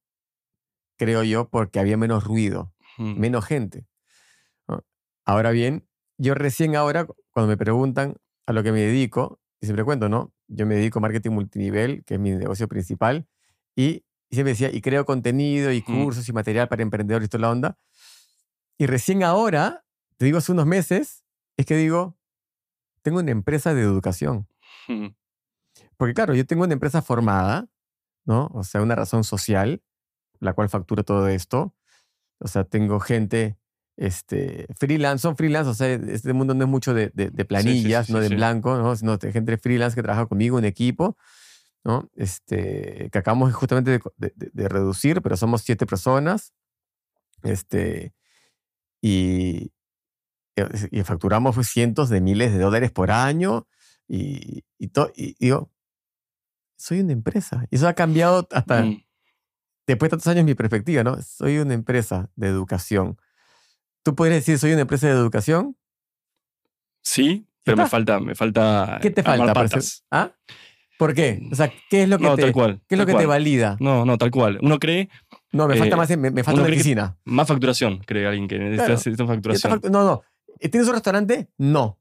creo 0.98 1.24
yo, 1.24 1.50
porque 1.50 1.80
había 1.80 1.98
menos 1.98 2.24
ruido, 2.24 2.74
menos 2.98 3.46
gente. 3.46 3.88
Ahora 5.26 5.52
bien, 5.52 5.88
yo 6.18 6.36
recién 6.36 6.76
ahora, 6.76 7.08
cuando 7.32 7.50
me 7.50 7.58
preguntan 7.58 8.18
a 8.46 8.54
lo 8.54 8.64
que 8.64 8.72
me 8.72 8.82
dedico, 8.82 9.40
y 9.60 9.66
siempre 9.66 9.84
cuento, 9.84 10.08
¿no? 10.08 10.32
Yo 10.48 10.68
me 10.68 10.76
dedico 10.76 11.00
a 11.00 11.02
marketing 11.02 11.32
multinivel, 11.32 12.04
que 12.06 12.16
es 12.16 12.20
mi 12.20 12.32
negocio 12.32 12.68
principal, 12.68 13.28
y, 13.76 14.05
y 14.30 14.36
siempre 14.36 14.54
decía, 14.54 14.72
y 14.72 14.82
creo 14.82 15.06
contenido, 15.06 15.72
y 15.72 15.82
Mm. 15.82 15.84
cursos, 16.04 16.28
y 16.28 16.34
material 16.34 16.68
para 16.68 16.82
emprendedores 16.82 17.26
y 17.28 17.30
toda 17.30 17.42
la 17.42 17.52
onda. 17.52 17.78
Y 18.78 18.86
recién 18.88 19.24
ahora, 19.24 19.86
te 20.18 20.26
digo 20.26 20.38
hace 20.40 20.52
unos 20.52 20.66
meses, 20.66 21.24
es 21.58 21.66
que 21.66 21.76
digo, 21.78 22.18
tengo 23.02 23.20
una 23.20 23.32
empresa 23.32 23.74
de 23.74 23.82
educación. 23.82 24.48
mm, 24.88 25.08
Porque 25.98 26.14
claro, 26.14 26.34
yo 26.34 26.46
tengo 26.46 26.64
una 26.64 26.74
empresa 26.74 27.02
formada, 27.02 27.68
¿no? 28.26 28.50
O 28.54 28.64
sea, 28.64 28.82
una 28.82 28.96
razón 28.96 29.24
social, 29.24 29.82
la 30.40 30.54
cual 30.54 30.70
factura 30.70 31.04
todo 31.04 31.28
esto. 31.28 31.76
O 32.40 32.48
sea, 32.48 32.64
tengo 32.66 33.00
gente 33.00 33.58
este, 33.98 34.68
freelance, 34.78 35.22
son 35.22 35.38
freelance, 35.38 35.70
o 35.70 35.74
sea, 35.74 35.88
este 35.94 36.34
mundo 36.34 36.54
no 36.54 36.66
es 36.66 36.70
mucho 36.70 36.94
de, 36.94 37.12
de- 37.14 37.30
de 37.30 37.46
planillas, 37.46 38.08
sí, 38.08 38.12
no 38.14 38.18
sí, 38.20 38.24
de 38.24 38.30
sí. 38.30 38.36
blanco, 38.36 38.76
¿no? 38.78 38.94
Sino 38.96 39.18
de 39.18 39.32
gente 39.32 39.58
freelance 39.58 39.96
que 39.96 40.04
trabaja 40.04 40.26
conmigo, 40.26 40.58
un 40.58 40.66
equipo, 40.66 41.18
¿no? 41.86 42.10
Este, 42.16 43.10
que 43.12 43.18
acabamos 43.20 43.54
justamente 43.54 43.92
de, 43.92 44.02
de- 44.18 44.50
de- 44.52 44.68
reducir, 44.68 45.22
pero 45.22 45.38
somos 45.38 45.62
siete 45.62 45.86
personas. 45.86 46.54
Este, 47.44 48.14
y, 49.02 49.72
y 50.92 51.04
facturamos 51.04 51.54
pues, 51.54 51.70
cientos 51.70 52.10
de 52.10 52.22
miles 52.22 52.52
de 52.52 52.60
dólares 52.60 52.92
por 52.92 53.12
año. 53.12 53.68
Y, 54.08 54.66
y, 54.80 54.88
to- 54.88 55.12
y 55.16 55.36
digo, 55.40 55.72
soy 56.76 57.02
una 57.02 57.14
empresa. 57.14 57.66
Y 57.70 57.76
eso 57.76 57.88
ha 57.88 57.94
cambiado 57.94 58.48
hasta 58.52 58.82
mm. 58.84 59.04
después 59.86 60.10
de 60.10 60.18
tantos 60.18 60.28
años 60.28 60.44
mi 60.44 60.56
perspectiva, 60.56 61.04
¿no? 61.04 61.22
Soy 61.22 61.60
una 61.60 61.76
empresa 61.76 62.32
de 62.36 62.48
educación. 62.48 63.18
¿Tú 64.04 64.16
podrías 64.16 64.42
decir 64.42 64.58
soy 64.58 64.72
una 64.72 64.82
empresa 64.82 65.06
de 65.06 65.14
educación? 65.14 65.78
Sí, 67.04 67.48
pero 67.64 67.78
me 67.78 67.88
falta, 67.88 68.20
me 68.20 68.34
falta 68.34 68.98
¿Qué 69.04 69.12
te 69.12 69.22
falta? 69.22 69.54
patas. 69.54 70.04
¿Ah? 70.10 70.32
¿Por 70.98 71.14
qué? 71.14 71.42
O 71.52 71.56
sea, 71.56 71.72
¿qué 71.90 72.04
es 72.04 72.10
lo 72.10 72.18
que, 72.18 72.24
No, 72.24 72.36
te, 72.36 72.44
tal 72.44 72.54
cual. 72.54 72.82
¿qué 72.88 72.96
es 72.96 73.00
lo 73.00 73.06
que 73.06 73.14
te 73.16 73.26
valida? 73.26 73.76
No, 73.80 74.06
no, 74.06 74.18
tal 74.18 74.32
cual. 74.32 74.60
Uno 74.62 74.80
cree 74.80 75.10
No, 75.52 75.68
me 75.68 75.76
falta 75.76 75.96
Eh, 75.96 75.98
más, 75.98 76.10
me, 76.18 76.32
me 76.32 76.44
falta 76.44 76.62
una 76.62 76.70
piscina. 76.70 77.18
más 77.26 77.48
facturación, 77.48 78.00
cree 78.06 78.26
alguien 78.28 78.48
que 78.48 78.58
necesita 78.60 78.86
Claro. 78.86 78.94
hacer 79.00 79.12
esta 79.14 79.24
¿Y 79.24 79.26
esta 79.26 79.34
facturación. 79.36 79.74
fact- 79.82 79.90
No, 79.90 80.04
no. 80.06 80.22
¿Tienes 80.60 80.88
un 80.88 80.94
restaurante? 80.94 81.50
No. 81.58 82.00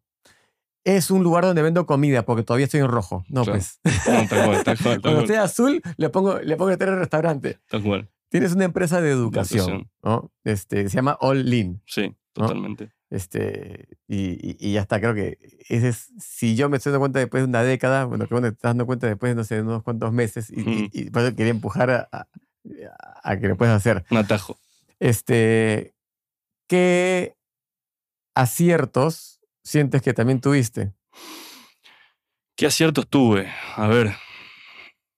Es 0.84 1.10
un 1.10 1.22
lugar 1.22 1.44
donde 1.44 1.62
vendo 1.62 1.86
comida 1.86 2.24
porque 2.24 2.42
todavía 2.42 2.64
estoy 2.66 2.80
en 2.80 2.88
rojo. 2.88 3.24
No, 3.28 3.42
Claro. 3.44 3.58
pues. 3.58 3.80
No, 4.06 4.28
tal 4.28 4.46
cual, 4.46 4.64
tal 4.64 4.78
cual, 4.78 4.78
tal 4.94 5.02
Cuando 5.02 5.20
esté 5.22 5.36
azul, 5.38 5.82
le 5.96 6.08
pongo, 6.10 6.38
le 6.40 6.56
pongo 6.56 6.70
el 6.70 6.78
restaurante. 6.78 7.58
tal 7.68 7.82
cual. 7.82 8.08
Tienes 8.28 8.52
una 8.52 8.64
empresa 8.64 9.00
de 9.00 9.10
educación, 9.10 9.60
educación. 9.60 9.90
¿no? 10.02 10.32
Este, 10.44 10.88
se 10.88 10.96
llama 10.96 11.16
All 11.20 11.52
In. 11.54 11.80
Sí, 11.86 12.14
totalmente. 12.34 12.92
Este, 13.10 13.88
y, 14.08 14.56
y- 14.68 14.72
ya 14.72 14.82
está. 14.82 15.00
Creo 15.00 15.14
que 15.14 15.38
ese 15.68 15.88
es, 15.88 16.10
si 16.18 16.56
yo 16.56 16.68
me 16.68 16.76
estoy 16.76 16.90
dando 16.92 17.00
cuenta 17.00 17.18
después 17.20 17.42
de 17.42 17.48
una 17.48 17.62
década, 17.62 18.04
bueno, 18.04 18.26
que 18.26 18.34
bueno, 18.34 18.48
te 18.48 18.54
estás 18.54 18.70
dando 18.70 18.86
cuenta 18.86 19.06
después 19.06 19.30
de, 19.30 19.36
no 19.36 19.44
sé, 19.44 19.60
unos 19.62 19.82
cuantos 19.82 20.12
meses, 20.12 20.50
y, 20.50 20.60
y- 20.60 20.62
Ujú. 20.62 20.88
y 20.92 21.10
por 21.10 21.22
eso 21.22 21.34
quería 21.36 21.52
empujar 21.52 21.90
a, 21.90 22.08
a- 22.12 22.26
a 23.22 23.38
que 23.38 23.48
lo 23.48 23.56
puedas 23.56 23.76
hacer. 23.76 24.04
Un 24.10 24.18
atajo. 24.18 24.58
Este, 24.98 25.94
¿Qué 26.68 27.36
aciertos 28.34 29.40
sientes 29.62 30.02
que 30.02 30.12
también 30.12 30.40
tuviste? 30.40 30.92
¿Qué 32.56 32.66
aciertos 32.66 33.08
tuve? 33.08 33.48
A 33.76 33.86
ver. 33.88 34.14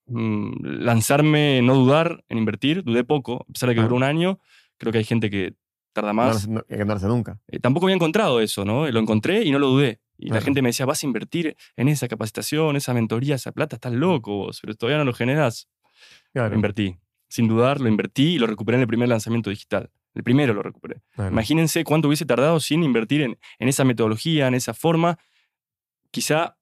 mm, 0.09 0.53
lanzarme, 0.85 1.61
no 1.63 1.75
dudar 1.75 2.25
en 2.29 2.39
invertir. 2.39 2.85
Dudé 2.85 3.03
poco, 3.05 3.45
a 3.49 3.53
pesar 3.53 3.69
de 3.71 3.75
que 3.75 3.81
Ah. 3.81 3.85
duró 3.85 3.97
un 3.97 4.03
año. 4.05 4.39
Creo 4.79 4.93
que 4.93 4.99
hay 4.99 5.05
gente 5.05 5.31
que 5.31 5.55
tarda 5.97 6.13
más. 6.13 6.47
no- 6.49 6.63
que 6.65 6.85
no 6.85 6.95
nunca. 7.09 7.39
Eh, 7.49 7.59
tampoco 7.59 7.87
había 7.87 7.97
encontrado 7.97 8.41
eso, 8.41 8.65
¿no? 8.65 8.89
Lo 8.91 9.01
encontré 9.01 9.43
y 9.45 9.51
no 9.51 9.59
lo 9.59 9.69
dudé. 9.69 10.01
Y 10.19 10.31
la 10.31 10.41
gente 10.41 10.63
me 10.63 10.71
decía, 10.71 10.87
vas 10.87 11.03
a 11.03 11.07
invertir 11.07 11.57
en 11.77 11.89
esa 11.89 12.09
capacitación, 12.09 12.77
esa 12.77 12.95
mentoría, 12.95 13.35
esa 13.35 13.53
plata, 13.53 13.77
estás 13.77 13.93
loco 13.93 14.35
vos, 14.37 14.61
pero 14.63 14.75
todavía 14.75 14.97
no 14.99 15.05
lo 15.05 15.13
generas. 15.13 15.69
Claro, 16.33 16.49
Lo 16.51 16.55
invertí. 16.55 16.97
Sin 17.29 17.49
dudar, 17.49 17.81
lo 17.81 17.89
invertí 17.89 18.35
y 18.35 18.39
lo 18.39 18.47
recuperé 18.47 18.77
en 18.77 18.83
el 18.83 18.89
primer 18.89 19.09
lanzamiento 19.09 19.51
digital. 19.51 19.91
El 20.15 20.23
primero 20.23 20.55
lo 20.55 20.63
recuperé. 20.63 21.03
claro. 21.15 21.31
Imagínense 21.33 21.85
cuánto 21.85 22.09
hubiese 22.09 22.25
tardado 22.25 22.61
sin 22.61 22.83
invertir 22.83 23.21
en, 23.23 23.39
en 23.59 23.69
esa 23.69 23.85
metodología, 23.85 24.47
en 24.49 24.55
esa 24.55 24.73
forma. 24.73 25.19
Quizá 26.11 26.57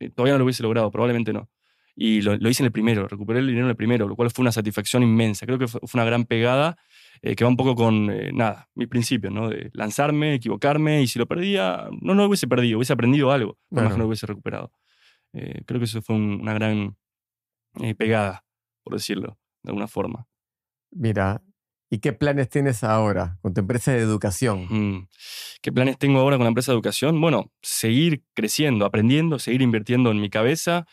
eh, 0.00 0.10
todavía 0.10 0.34
no 0.34 0.38
lo 0.40 0.44
hubiese 0.44 0.62
logrado, 0.62 0.90
probablemente 0.90 1.32
no. 1.32 1.48
Y 1.96 2.22
lo, 2.22 2.36
lo 2.36 2.48
hice 2.50 2.62
en 2.62 2.66
el 2.66 2.72
primero, 2.72 3.06
recuperé 3.08 3.38
el 3.38 3.46
dinero 3.46 3.66
en 3.66 3.70
el 3.70 3.76
primero, 3.76 4.08
lo 4.08 4.16
cual 4.16 4.30
fue 4.30 4.42
una 4.42 4.52
satisfacción 4.52 5.02
inmensa. 5.02 5.46
Creo 5.46 5.58
que 5.58 5.68
fue, 5.68 5.80
fue 5.84 5.98
una 5.98 6.04
gran 6.04 6.24
pegada 6.24 6.76
eh, 7.22 7.34
que 7.34 7.44
va 7.44 7.50
un 7.50 7.56
poco 7.56 7.74
con, 7.74 8.10
eh, 8.10 8.30
nada, 8.32 8.68
mis 8.74 8.88
principios, 8.88 9.32
¿no? 9.32 9.48
De 9.48 9.70
lanzarme, 9.72 10.34
equivocarme 10.34 11.02
y 11.02 11.06
si 11.06 11.18
lo 11.18 11.26
perdía, 11.26 11.88
no, 12.00 12.14
no 12.14 12.22
lo 12.22 12.28
hubiese 12.28 12.46
perdido, 12.48 12.78
hubiese 12.78 12.92
aprendido 12.92 13.30
algo, 13.32 13.58
por 13.70 13.82
más 13.84 13.92
no 13.92 13.98
lo 13.98 14.06
hubiese 14.08 14.26
recuperado. 14.26 14.72
Eh, 15.32 15.62
creo 15.66 15.80
que 15.80 15.84
eso 15.86 16.00
fue 16.02 16.16
un- 16.16 16.40
una 16.40 16.54
gran 16.54 16.96
pegada, 17.98 18.44
por 18.84 18.94
decirlo, 18.94 19.36
de 19.62 19.70
alguna 19.70 19.88
forma. 19.88 20.28
Mira, 20.92 21.42
¿y 21.90 21.98
qué 21.98 22.12
planes 22.12 22.48
tienes 22.48 22.84
ahora 22.84 23.36
con 23.42 23.52
tu 23.52 23.60
empresa 23.60 23.92
de 23.92 23.98
educación? 23.98 24.66
Mm. 24.70 25.08
¿Qué 25.60 25.72
planes 25.72 25.98
tengo 25.98 26.20
ahora 26.20 26.36
con 26.36 26.44
la 26.44 26.48
empresa 26.48 26.70
de 26.70 26.76
educación? 26.76 27.20
Bueno, 27.20 27.50
seguir 27.62 28.22
creciendo, 28.34 28.84
aprendiendo, 28.84 29.38
seguir 29.40 29.62
invirtiendo 29.62 30.10
en 30.12 30.20
mi 30.20 30.30
cabeza, 30.30 30.86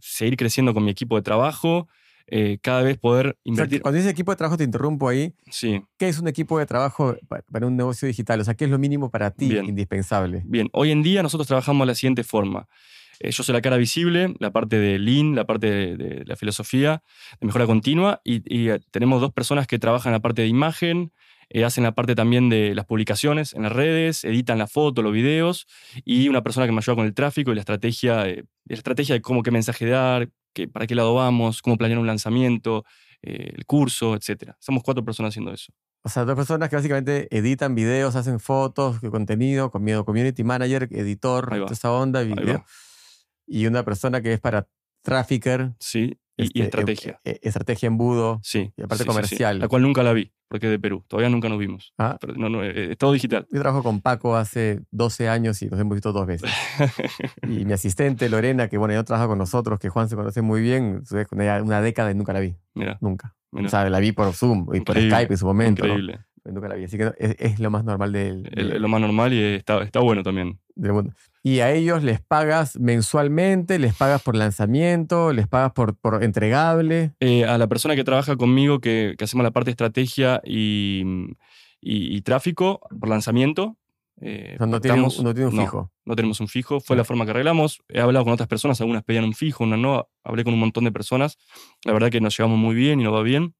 seguir 0.00 0.36
creciendo 0.36 0.72
con 0.72 0.84
mi 0.84 0.90
equipo 0.90 1.16
de 1.16 1.22
trabajo, 1.22 1.88
eh, 2.30 2.58
cada 2.62 2.82
vez 2.82 2.98
poder 2.98 3.26
O 3.26 3.30
sea, 3.32 3.38
invertir. 3.44 3.82
cuando 3.82 3.96
dices 3.96 4.12
equipo 4.12 4.30
de 4.32 4.36
trabajo, 4.36 4.56
te 4.56 4.64
interrumpo 4.64 5.08
ahí. 5.08 5.34
Sí, 5.50 5.82
¿Qué 5.98 6.08
es 6.08 6.18
un 6.18 6.28
equipo 6.28 6.58
de 6.58 6.66
trabajo 6.66 7.16
pa- 7.28 7.42
para 7.50 7.66
un 7.66 7.76
negocio 7.76 8.06
digital? 8.06 8.40
O 8.40 8.44
sea, 8.44 8.54
¿qué 8.54 8.64
es 8.66 8.70
lo 8.70 8.78
mínimo 8.78 9.10
para 9.10 9.30
ti 9.30 9.48
Bien. 9.48 9.64
indispensable? 9.64 10.42
bien. 10.44 10.68
Hoy 10.72 10.90
en 10.90 11.02
día 11.02 11.22
nosotros 11.22 11.46
trabajamos 11.46 11.86
de 11.86 11.92
la 11.92 11.94
siguiente 11.94 12.24
forma. 12.24 12.66
Eh, 13.20 13.30
yo 13.32 13.42
soy 13.42 13.52
la 13.52 13.60
cara 13.60 13.76
visible, 13.76 14.34
la 14.38 14.52
parte 14.52 14.78
de 14.78 14.98
Lean, 14.98 15.34
la 15.34 15.44
parte 15.44 15.68
de, 15.70 15.96
de 15.96 16.24
la 16.24 16.36
filosofía 16.36 17.02
de 17.40 17.46
mejora 17.46 17.66
continua, 17.66 18.20
y, 18.24 18.42
y, 18.46 18.68
eh, 18.70 18.78
tenemos 18.92 19.20
dos 19.20 19.32
personas 19.32 19.66
que 19.66 19.78
trabajan 19.80 20.12
la 20.12 20.20
parte 20.20 20.42
de 20.42 20.48
imagen, 20.48 21.10
eh, 21.50 21.64
hacen 21.64 21.82
la 21.82 21.92
parte 21.92 22.14
también 22.14 22.48
de 22.48 22.74
las 22.76 22.84
publicaciones 22.84 23.54
en 23.54 23.62
las 23.62 23.72
redes, 23.72 24.22
editan 24.24 24.58
la 24.58 24.66
foto, 24.68 25.02
los 25.02 25.12
videos, 25.12 25.66
y 26.04 26.28
una 26.28 26.42
persona 26.42 26.66
que 26.66 26.72
me 26.72 26.78
ayuda 26.78 26.94
con 26.94 27.06
el 27.06 27.14
tráfico 27.14 27.50
y 27.50 27.54
la 27.56 27.60
estrategia, 27.62 28.28
eh, 28.28 28.44
la 28.66 28.76
estrategia 28.76 29.14
de 29.16 29.20
cómo 29.22 29.42
qué 29.42 29.50
mensaje 29.50 29.86
dar, 29.86 30.28
qué- 30.52 30.68
para 30.68 30.86
qué 30.86 30.94
lado 30.94 31.14
vamos, 31.14 31.62
cómo 31.62 31.76
planear 31.76 31.98
un 31.98 32.06
lanzamiento, 32.06 32.84
eh, 33.22 33.52
el 33.56 33.64
curso, 33.66 34.14
etc. 34.14 34.54
Somos 34.60 34.82
cuatro 34.82 35.04
personas 35.04 35.30
haciendo 35.30 35.52
eso. 35.52 35.72
O 36.04 36.08
sea, 36.08 36.24
dos 36.24 36.36
personas 36.36 36.68
que 36.68 36.76
básicamente 36.76 37.28
editan 37.36 37.74
videos, 37.74 38.14
hacen 38.16 38.38
fotos, 38.40 39.00
que 39.00 39.10
contenido, 39.10 39.70
community 39.70 40.04
community 40.04 40.44
manager, 40.44 40.88
editor, 40.92 41.48
toda 41.64 41.72
esa 41.72 41.92
onda, 41.92 42.22
video. 42.22 42.64
Y 43.46 43.66
una 43.66 43.82
persona 43.84 44.20
que 44.22 44.32
es 44.34 44.40
para 44.40 44.68
trafficker, 45.02 45.72
Sí, 45.80 46.18
y, 46.38 46.44
y 46.44 46.46
este, 46.46 46.58
em- 46.60 46.64
estrategia. 46.64 47.20
eh, 47.24 47.38
estrategia 47.42 47.86
embudo. 47.88 48.40
Sí. 48.42 48.72
y 48.76 48.82
aparte 48.82 48.96
sí, 48.96 48.98
sí, 48.98 49.02
sí. 49.02 49.06
comercial. 49.06 49.58
La 49.58 49.68
cual 49.68 49.82
nunca 49.82 50.02
la 50.02 50.12
vi, 50.14 50.32
porque 50.48 50.66
es 50.66 50.70
de 50.70 50.78
Perú. 50.78 51.04
Todavía 51.08 51.28
nunca 51.28 51.48
nos 51.48 51.58
vimos. 51.58 51.92
¿ah? 51.98 52.16
Pero 52.20 52.34
no, 52.34 52.48
no, 52.48 52.62
eh, 52.64 52.92
es 52.92 52.98
todo 52.98 53.12
digital. 53.12 53.46
Yo 53.50 53.60
trabajo 53.60 53.82
con 53.82 54.00
Paco 54.00 54.36
hace 54.36 54.80
12 54.92 55.28
años 55.28 55.60
y 55.62 55.66
nos 55.66 55.78
hemos 55.78 55.94
visto 55.94 56.12
dos 56.12 56.26
veces. 56.26 56.50
Y 57.42 57.64
mi 57.64 57.72
asistente 57.72 58.28
Lorena, 58.28 58.68
que 58.68 58.78
bueno, 58.78 58.94
ya 58.94 59.04
trabaja 59.04 59.26
con 59.26 59.38
nosotros, 59.38 59.78
que 59.78 59.88
Juan 59.88 60.08
se 60.08 60.16
conoce 60.16 60.40
muy 60.42 60.60
bien, 60.62 61.02
con 61.28 61.40
ella 61.40 61.62
una 61.62 61.80
década 61.80 62.10
y 62.10 62.14
nunca 62.14 62.32
la 62.32 62.40
vi, 62.40 62.54
Mira, 62.74 62.98
nunca. 63.00 63.34
mira. 63.52 63.66
O 63.66 63.70
sea, 63.70 63.88
la 63.90 63.98
vi 63.98 64.12
por 64.12 64.32
Zoom 64.32 64.66
y 64.74 64.80
por 64.80 64.96
Skype 64.96 65.32
en 65.32 65.36
su 65.38 65.46
momento. 65.46 65.84
Increíble. 65.84 66.20
Nunca 66.44 66.68
la 66.68 66.76
vi. 66.76 66.84
Así 66.84 66.96
que 66.96 67.12
es, 67.18 67.36
es 67.38 67.58
lo 67.60 67.70
más 67.70 67.84
normal 67.84 68.10
del, 68.12 68.42
lo 68.80 68.88
más 68.88 69.00
normal 69.02 69.32
y 69.34 69.42
está, 69.42 69.82
está 69.82 70.00
bueno 70.00 70.22
también. 70.22 70.58
del 70.74 70.92
mundo. 70.94 71.12
Y 71.42 71.60
a 71.60 71.72
ellos 71.72 72.02
les 72.02 72.20
pagas 72.20 72.78
mensualmente, 72.78 73.78
les 73.78 73.94
pagas 73.94 74.22
por 74.22 74.34
lanzamiento, 74.36 75.32
les 75.32 75.46
pagas 75.46 75.72
por, 75.72 75.96
por 75.96 76.22
entregable. 76.24 77.12
Eh, 77.20 77.44
a 77.44 77.56
la 77.58 77.66
persona 77.68 77.94
que 77.96 78.04
trabaja 78.04 78.36
conmigo, 78.36 78.80
que, 78.80 79.14
que 79.16 79.24
hacemos 79.24 79.44
la 79.44 79.50
parte 79.52 79.66
de 79.66 79.72
estrategia 79.72 80.40
y, 80.44 81.02
y- 81.80 82.16
y 82.16 82.20
tráfico 82.22 82.80
por 83.00 83.08
lanzamiento. 83.08 83.76
eh, 84.20 84.54
O 84.56 84.58
sea, 84.58 84.66
no 84.66 84.80
tiene, 84.80 84.98
un- 85.00 85.04
pactamos- 85.06 85.22
no 85.22 85.32
tiene 85.32 85.48
un 85.50 85.54
no, 85.56 85.62
fijo. 85.62 85.92
No 86.04 86.16
tenemos 86.16 86.40
un 86.40 86.48
fijo, 86.48 86.80
fue 86.80 86.96
la 86.96 87.04
forma 87.04 87.24
que 87.24 87.30
arreglamos. 87.30 87.80
He 87.88 88.00
hablado 88.00 88.24
con 88.24 88.32
otras 88.34 88.48
personas, 88.48 88.80
algunas 88.80 89.04
pedían 89.04 89.24
un 89.24 89.34
fijo, 89.34 89.62
unas 89.62 89.78
no. 89.78 90.08
Hablé 90.24 90.42
con 90.42 90.54
un 90.54 90.60
montón 90.60 90.84
de 90.84 90.92
personas. 90.92 91.38
La 91.84 91.92
verdad 91.92 92.10
que 92.10 92.20
nos 92.20 92.36
llevamos 92.36 92.58
muy 92.58 92.74
bien 92.74 93.00
y 93.00 93.04
nos 93.04 93.14
va 93.14 93.22
bien. 93.22 93.54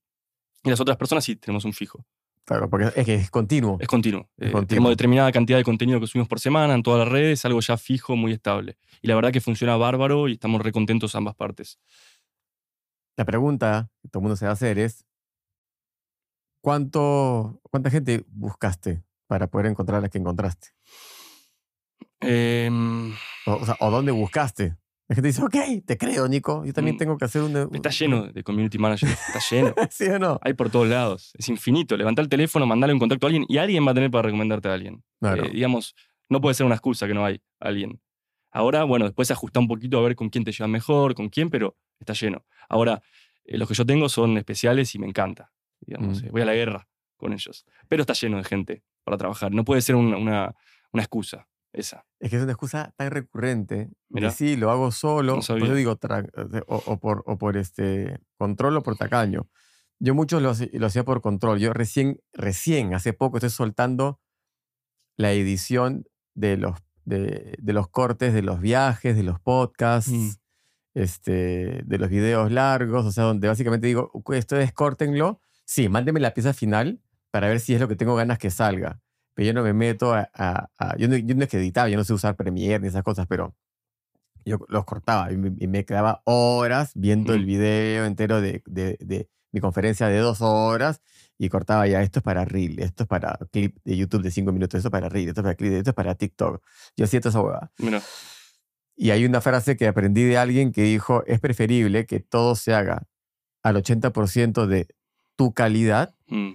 Y 0.65 0.71
las 0.71 0.81
otras 0.81 0.97
personas 0.97 1.25
sí 1.25 1.37
tenemos 1.37 1.65
un 1.65 1.73
fijo. 1.73 2.05
Claro, 2.49 2.71
porque 2.71 2.91
es 2.97 3.05
que 3.05 3.15
es 3.15 3.31
continuo. 3.31 3.77
Es 3.79 3.87
continuo. 3.87 4.23
Es 4.39 4.49
Eh, 4.49 4.53
continuo. 4.53 4.67
Tenemos 4.67 4.91
determinada 4.93 5.31
cantidad 5.33 5.59
de 5.59 5.65
contenido 5.65 6.01
que 6.01 6.07
subimos 6.07 6.29
por 6.29 6.41
semana 6.41 6.73
en 6.73 6.83
todas 6.83 7.01
las 7.01 7.09
redes, 7.13 7.45
algo 7.45 7.61
ya 7.61 7.77
fijo, 7.77 8.17
muy 8.17 8.33
estable. 8.33 8.79
Y 9.03 9.09
la 9.09 9.17
verdad 9.17 9.33
que 9.33 9.43
funciona 9.43 9.77
bárbaro 9.77 10.29
y 10.29 10.33
estamos 10.33 10.63
recontentos 10.63 11.15
ambas 11.15 11.35
partes. 11.35 11.79
La 13.19 13.27
pregunta 13.27 13.91
que 14.01 14.09
todo 14.09 14.21
el 14.21 14.23
mundo 14.23 14.37
se 14.37 14.47
va 14.47 14.53
a 14.53 14.55
hacer 14.55 14.79
es, 14.79 15.05
¿cuánto, 16.63 17.61
¿cuánta 17.71 17.91
gente 17.91 18.25
buscaste 18.29 19.03
para 19.27 19.49
poder 19.49 19.67
encontrar 19.67 19.99
a 19.99 20.01
la 20.01 20.09
que 20.09 20.17
encontraste? 20.17 20.69
Em, 22.21 23.13
O, 23.45 23.53
o 23.57 23.67
sea, 23.67 23.77
¿o 23.81 23.91
dónde 23.91 24.11
buscaste? 24.11 24.75
La 25.09 25.15
gente 25.15 25.29
dice, 25.29 25.43
ok, 25.43 25.57
te 25.87 25.97
creo, 25.97 26.29
Nico. 26.29 26.65
Yo 26.67 26.73
también 26.75 26.97
Mm. 26.97 26.99
tengo 26.99 27.17
que 27.17 27.25
hacer 27.25 27.41
un... 27.43 27.57
está 27.75 27.89
lleno 27.91 28.27
de 28.31 28.43
community 28.45 28.77
managers, 28.79 29.13
está 29.13 29.41
lleno. 29.51 29.75
¿Sí 29.91 30.05
o 30.05 30.19
no? 30.19 30.39
Hay 30.43 30.53
por 30.53 30.69
todos 30.71 30.87
lados. 30.87 31.33
Es 31.39 31.49
infinito. 31.49 31.97
Levanta 31.97 32.21
el 32.21 32.29
teléfono, 32.29 32.67
mandale 32.67 32.93
un 32.93 32.99
contacto 32.99 33.27
a 33.27 33.29
alguien 33.29 33.47
y 33.49 33.57
alguien 33.57 33.87
va 33.87 33.93
a 33.93 33.95
tener 33.95 34.11
para 34.11 34.23
recomendarte 34.23 34.69
a 34.69 34.75
alguien. 34.75 35.03
Claro. 35.21 35.45
Eh, 35.47 35.51
digamos, 35.51 35.95
no 36.29 36.41
puede 36.43 36.55
ser 36.55 36.67
una 36.67 36.75
excusa 36.75 37.07
que 37.07 37.15
no 37.15 37.25
hay 37.25 37.41
alguien. 37.59 38.01
Ahora, 38.51 38.85
bueno, 38.85 39.07
después 39.07 39.29
se 39.29 39.33
ajusta 39.35 39.61
un 39.61 39.69
poquito 39.69 39.99
a 39.99 40.03
ver 40.03 40.15
con 40.15 40.29
quién 40.29 40.45
te 40.45 40.53
lleva 40.53 40.69
mejor, 40.69 41.15
con 41.15 41.31
quién, 41.31 41.49
pero 41.49 41.77
está 41.99 42.13
lleno. 42.13 42.45
Ahora, 42.69 43.03
eh, 43.45 43.57
los 43.57 43.67
que 43.67 43.75
yo 43.75 43.87
tengo 43.87 44.09
son 44.11 44.37
especiales 44.37 44.95
y 44.95 44.99
me 44.99 45.07
encanta. 45.07 45.53
Digamos, 45.81 46.23
Mm. 46.23 46.27
eh, 46.27 46.31
voy 46.33 46.43
a 46.43 46.45
la 46.45 46.55
guerra 46.55 46.87
con 47.17 47.33
ellos. 47.33 47.65
Pero 47.89 48.03
está 48.03 48.13
lleno 48.13 48.37
de 48.37 48.45
gente 48.45 48.83
para 49.05 49.17
trabajar. 49.17 49.53
No 49.53 49.65
puede 49.65 49.81
ser 49.81 49.95
una, 49.97 50.19
una- 50.19 50.55
una 50.93 51.03
excusa 51.03 51.49
esa. 51.81 52.05
Es 52.21 52.31
que 52.31 52.37
es 52.37 52.43
una 52.43 52.53
excusa 52.53 52.93
tan 52.97 53.11
recurrente. 53.11 53.91
Mirá. 54.09 54.29
De 54.29 54.35
sí, 54.35 54.57
lo 54.57 54.71
hago 54.71 54.91
solo. 54.93 55.33
No 55.33 55.37
por 55.37 55.45
sabía. 55.45 55.65
eso 55.65 55.75
digo, 55.75 55.97
tra- 55.99 56.29
o, 56.67 56.83
o 56.87 56.99
por, 57.01 57.23
o 57.27 57.39
por 57.39 57.57
este 57.57 58.19
control 58.37 58.77
o 58.77 58.83
por 58.83 58.97
tacaño. 58.97 59.49
Yo 60.01 60.15
muchos 60.15 60.41
lo, 60.43 60.53
lo 60.79 60.87
hacía 60.87 61.05
por 61.05 61.21
control. 61.21 61.59
Yo 61.59 61.73
recién, 61.73 62.21
recién, 62.33 62.95
hace 62.95 63.13
poco, 63.13 63.39
estoy 63.39 63.51
soltando 63.51 64.21
la 65.17 65.33
edición 65.33 66.07
de 66.35 66.57
los, 66.57 66.79
de, 67.05 67.57
de 67.59 67.73
los 67.73 67.89
cortes, 67.89 68.33
de 68.33 68.43
los 68.43 68.61
viajes, 68.61 69.17
de 69.17 69.23
los 69.25 69.41
podcasts, 69.41 70.11
Mm. 70.13 70.31
este, 70.95 71.83
de 71.85 71.99
los 71.99 72.09
videos 72.11 72.51
largos. 72.53 73.05
O 73.07 73.13
sea, 73.13 73.25
donde 73.25 73.49
básicamente 73.49 73.87
digo, 73.87 74.11
"Ok, 74.13 74.31
ustedes 74.39 74.73
córtenlo. 74.73 75.41
Sí, 75.65 75.89
mándenme 75.89 76.21
la 76.21 76.33
pieza 76.35 76.53
final 76.55 77.01
para 77.31 77.49
ver 77.49 77.61
si 77.61 77.75
es 77.75 77.81
lo 77.81 77.89
que 77.89 77.97
tengo 77.97 78.15
ganas 78.17 78.39
que 78.39 78.51
salga 78.51 79.01
pero 79.39 79.47
yo 79.47 79.55
no 79.55 79.63
me 79.63 79.73
meto 79.73 80.13
a... 80.15 80.29
a- 80.35 80.69
a- 80.79 80.97
yo, 80.97 81.07
no, 81.07 81.17
yo 81.17 81.33
no 81.37 81.45
es 81.45 81.49
que 81.49 81.59
editaba, 81.59 81.89
yo 81.89 81.97
no 81.97 82.03
sé 82.03 82.13
usar 82.13 82.35
Premiere 82.35 82.81
ni 82.81 82.89
esas 82.89 83.05
cosas, 83.05 83.29
pero 83.29 83.55
yo 84.45 84.59
los 84.69 84.85
cortaba 84.85 85.31
y 85.31 85.37
me, 85.37 85.53
y 85.57 85.69
me 85.69 85.85
quedaba 85.85 86.23
horas 86.25 86.91
viendo 86.97 87.35
el 87.35 87.43
Mm. 87.43 87.47
video 87.47 88.05
entero 88.05 88.41
de, 88.41 88.65
de- 88.67 88.97
de 89.01 89.29
mi 89.53 89.61
conferencia 89.61 90.09
de 90.09 90.19
dos 90.19 90.41
horas 90.41 91.03
y 91.39 91.49
cortaba 91.51 91.87
ya, 91.87 92.03
esto 92.03 92.19
es 92.19 92.25
para 92.25 92.45
Reel, 92.45 92.81
esto 92.81 93.05
es 93.05 93.09
para 93.09 93.39
clip 93.53 93.77
de 93.85 93.97
YouTube 93.97 94.23
de 94.23 94.33
cinco 94.33 94.51
minutos, 94.51 94.79
esto 94.79 94.89
es 94.89 94.93
para 94.93 95.09
Reel, 95.09 95.29
esto 95.29 95.41
es 95.41 95.45
para 95.45 95.55
clip, 95.55 95.73
esto 95.73 95.91
es 95.91 95.95
para 95.95 96.17
TikTok. 96.17 96.61
Yo 96.97 97.07
toda 97.07 97.31
esa 97.31 97.41
huevada. 97.41 97.71
Mira, 97.79 98.03
Y 98.97 99.11
hay 99.13 99.25
una 99.25 99.41
frase 99.41 99.77
que 99.77 99.87
aprendí 99.87 100.25
de 100.25 100.37
alguien 100.37 100.73
que 100.73 100.83
dijo, 100.83 101.23
es 101.29 101.39
preferible 101.39 102.07
que 102.07 102.19
todo 102.19 102.57
se 102.57 102.75
haga 102.75 103.05
al 103.63 103.77
80% 103.77 104.67
de 104.67 104.89
tu 105.37 105.53
calidad, 105.55 106.17
Mm, 106.27 106.55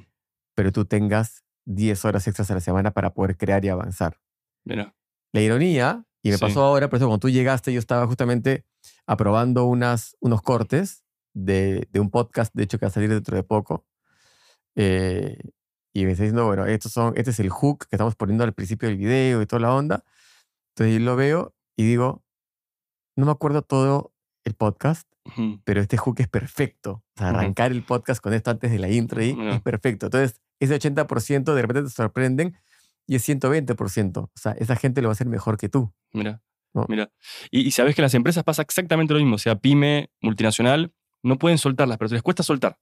pero 0.54 0.74
tú 0.74 0.84
tengas 0.84 1.43
10 1.66 2.04
horas 2.06 2.28
extras 2.28 2.50
a 2.52 2.56
la 2.56 2.60
semana 2.62 2.92
para 2.92 3.14
poder 3.14 3.38
crear 3.38 3.64
y 3.66 3.70
avanzar. 3.70 4.20
mira. 4.66 4.96
La 5.34 5.42
ironía, 5.42 6.06
y 6.22 6.30
me 6.30 6.38
Sí. 6.38 6.42
pasó 6.42 6.64
ahora, 6.64 6.90
por 6.90 6.98
eso 6.98 7.08
cuando 7.08 7.20
tú 7.20 7.30
llegaste 7.30 7.74
yo 7.74 7.80
estaba 7.80 8.06
justamente 8.08 8.66
aprobando 9.08 9.66
unas, 9.66 10.16
unos 10.22 10.42
cortes 10.42 11.04
de, 11.34 11.88
de 11.92 12.00
un 12.00 12.10
podcast, 12.12 12.54
de 12.54 12.64
hecho 12.64 12.78
que 12.80 12.86
va 12.86 12.90
a 12.90 12.94
salir 12.94 13.10
dentro 13.10 13.36
de 13.36 13.44
poco. 13.44 13.86
eh, 14.76 15.38
y 15.96 16.06
me 16.06 16.12
está 16.14 16.24
diciendo, 16.24 16.46
bueno, 16.48 16.66
estos 16.66 16.92
son, 16.92 17.14
este 17.18 17.32
es 17.32 17.40
el 17.40 17.50
hook 17.50 17.88
que 17.88 17.96
estamos 17.96 18.16
poniendo 18.16 18.44
al 18.44 18.54
principio 18.54 18.90
del 18.90 18.98
video 18.98 19.42
y 19.42 19.46
toda 19.46 19.60
la 19.62 19.76
onda. 19.76 20.04
Entonces 20.76 21.00
yo 21.00 21.06
lo 21.06 21.16
veo 21.16 21.54
y 21.78 21.84
digo, 21.86 22.24
no 23.18 23.26
me 23.28 23.32
acuerdo 23.32 23.62
todo 23.64 24.13
el 24.46 24.54
podcast, 24.56 25.08
pero 25.64 25.82
este 25.82 25.98
hook 25.98 26.20
es 26.20 26.28
perfecto. 26.28 26.92
O 27.16 27.20
sea, 27.20 27.30
arrancar 27.30 27.72
el 27.72 27.84
podcast 27.84 28.22
con 28.22 28.34
esto 28.34 28.52
antes 28.52 28.72
de 28.72 28.80
la 28.80 28.90
intro 28.90 29.20
Mira. 29.22 29.56
es 29.56 29.62
perfecto. 29.62 30.08
Entonces, 30.08 30.40
ese 30.60 30.76
80% 30.80 31.54
de 31.54 31.62
repente 31.62 31.84
te 31.84 31.90
sorprenden 31.90 32.58
y 33.08 33.16
es 33.16 33.28
120%. 33.28 34.18
O 34.18 34.32
sea, 34.36 34.52
esa 34.54 34.76
gente 34.76 35.02
lo 35.02 35.08
va 35.08 35.12
a 35.12 35.14
hacer 35.14 35.28
mejor 35.28 35.58
que 35.58 35.70
tú. 35.70 35.94
Mira, 36.12 36.42
No. 36.74 36.86
mira. 36.90 37.12
Y, 37.52 37.62
y 37.62 37.72
sabes 37.72 37.96
que 37.96 38.02
las 38.02 38.14
empresas 38.14 38.44
pasa 38.44 38.62
exactamente 38.62 39.14
lo 39.14 39.20
mismo. 39.20 39.36
O 39.36 39.40
sea, 39.40 39.56
pyme, 39.56 40.10
multinacional, 40.22 40.94
no 41.22 41.38
pueden 41.38 41.58
soltarlas, 41.58 41.98
pero 41.98 42.10
les 42.12 42.22
cuesta 42.22 42.44
soltar. 42.44 42.78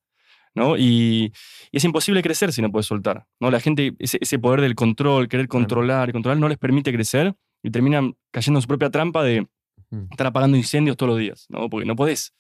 ¿no? 0.54 0.76
Y, 0.78 1.32
y 1.71 1.78
es 1.78 1.84
imposible 1.86 2.21
crecer 2.21 2.52
si 2.52 2.62
no 2.62 2.71
puedes 2.71 2.86
soltar. 2.88 3.26
¿no? 3.39 3.52
La 3.52 3.60
gente, 3.60 3.93
ese, 4.00 4.17
ese 4.19 4.38
poder 4.39 4.62
del 4.62 4.76
control, 4.76 5.28
querer 5.30 5.47
controlar 5.47 6.10
y 6.10 6.12
controlar, 6.12 6.39
no 6.39 6.50
les 6.50 6.58
permite 6.58 6.91
crecer 6.91 7.36
y 7.63 7.69
terminan 7.71 8.15
cayendo 8.32 8.58
en 8.58 8.62
su 8.63 8.67
propia 8.67 8.89
trampa 8.89 9.24
de 9.24 9.47
Ujú. 9.91 10.08
estar 10.12 10.27
apagando 10.27 10.58
incendios 10.58 10.95
todos 10.97 11.10
los 11.12 11.19
días, 11.19 11.45
¿no? 11.49 11.69
porque 11.69 11.86
no 11.86 11.95
podés. 11.95 12.34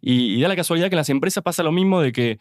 Y, 0.00 0.34
y 0.34 0.40
da 0.40 0.48
la 0.48 0.56
casualidad 0.56 0.88
que 0.88 0.94
en 0.96 0.98
las 0.98 1.08
empresas 1.08 1.42
pasa 1.42 1.62
lo 1.62 1.72
mismo 1.72 2.00
de 2.00 2.12
que 2.12 2.38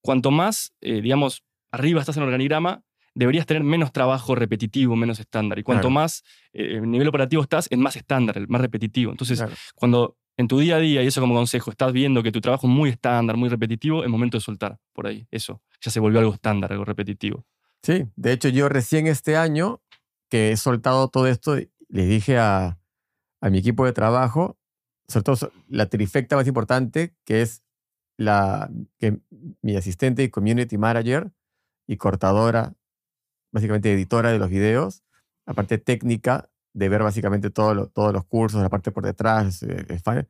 cuanto 0.00 0.30
más, 0.30 0.72
eh, 0.80 1.00
digamos, 1.00 1.44
arriba 1.70 2.00
estás 2.00 2.16
en 2.16 2.22
el 2.22 2.28
organigrama, 2.28 2.82
deberías 3.14 3.44
tener 3.46 3.62
menos 3.62 3.92
trabajo 3.92 4.34
repetitivo, 4.34 4.96
menos 4.96 5.20
estándar. 5.20 5.58
Y 5.58 5.62
cuanto 5.62 5.88
Claro. 5.88 5.94
más 5.94 6.24
eh, 6.54 6.80
nivel 6.80 7.08
operativo 7.08 7.42
estás, 7.42 7.66
es 7.70 7.78
más 7.78 7.96
estándar, 7.96 8.38
el 8.38 8.48
más 8.48 8.60
repetitivo. 8.60 9.10
Entonces, 9.10 9.38
Claro. 9.38 9.54
cuando 9.74 10.16
en 10.38 10.48
tu 10.48 10.58
día 10.58 10.76
a 10.76 10.78
día, 10.78 11.02
y 11.02 11.06
eso 11.06 11.20
como 11.20 11.34
consejo, 11.34 11.70
estás 11.70 11.92
viendo 11.92 12.22
que 12.22 12.32
tu 12.32 12.40
trabajo 12.40 12.66
es 12.66 12.72
muy 12.72 12.88
estándar, 12.90 13.36
muy 13.36 13.50
repetitivo, 13.50 14.02
es 14.02 14.08
momento 14.08 14.38
de 14.38 14.40
soltar 14.40 14.78
por 14.94 15.06
ahí. 15.06 15.26
Eso 15.30 15.60
ya 15.82 15.90
se 15.90 16.00
volvió 16.00 16.20
algo 16.20 16.32
estándar, 16.32 16.72
algo 16.72 16.86
repetitivo. 16.86 17.44
Sí, 17.82 18.04
de 18.16 18.32
hecho 18.32 18.48
yo 18.48 18.68
recién 18.70 19.06
este 19.06 19.36
año 19.36 19.82
que 20.30 20.52
he 20.52 20.56
soltado 20.56 21.08
todo 21.08 21.26
esto, 21.26 21.56
le 21.88 22.06
dije 22.06 22.38
a, 22.38 22.78
a 23.42 23.50
mi 23.50 23.58
equipo 23.58 23.84
de 23.84 23.92
trabajo, 23.92 24.56
sobre 25.08 25.24
todo 25.24 25.52
la 25.68 25.86
trifecta 25.86 26.36
más 26.36 26.46
importante, 26.46 27.14
que 27.24 27.42
es 27.42 27.62
la, 28.16 28.70
que 28.98 29.20
mi 29.60 29.76
asistente 29.76 30.22
y 30.22 30.30
community 30.30 30.78
manager 30.78 31.30
y 31.86 31.96
cortadora, 31.96 32.74
básicamente 33.52 33.92
editora 33.92 34.30
de 34.32 34.38
los 34.38 34.48
videos, 34.48 35.02
la 35.44 35.52
parte 35.54 35.76
técnica 35.78 36.48
de 36.72 36.88
ver 36.88 37.02
básicamente 37.02 37.50
todo 37.50 37.74
lo- 37.74 37.88
todos 37.88 38.12
los 38.14 38.24
cursos, 38.24 38.62
la 38.62 38.70
parte 38.70 38.90
por 38.92 39.04
detrás, 39.04 39.62
eh, 39.64 39.84
el 39.88 40.00
fan, 40.00 40.28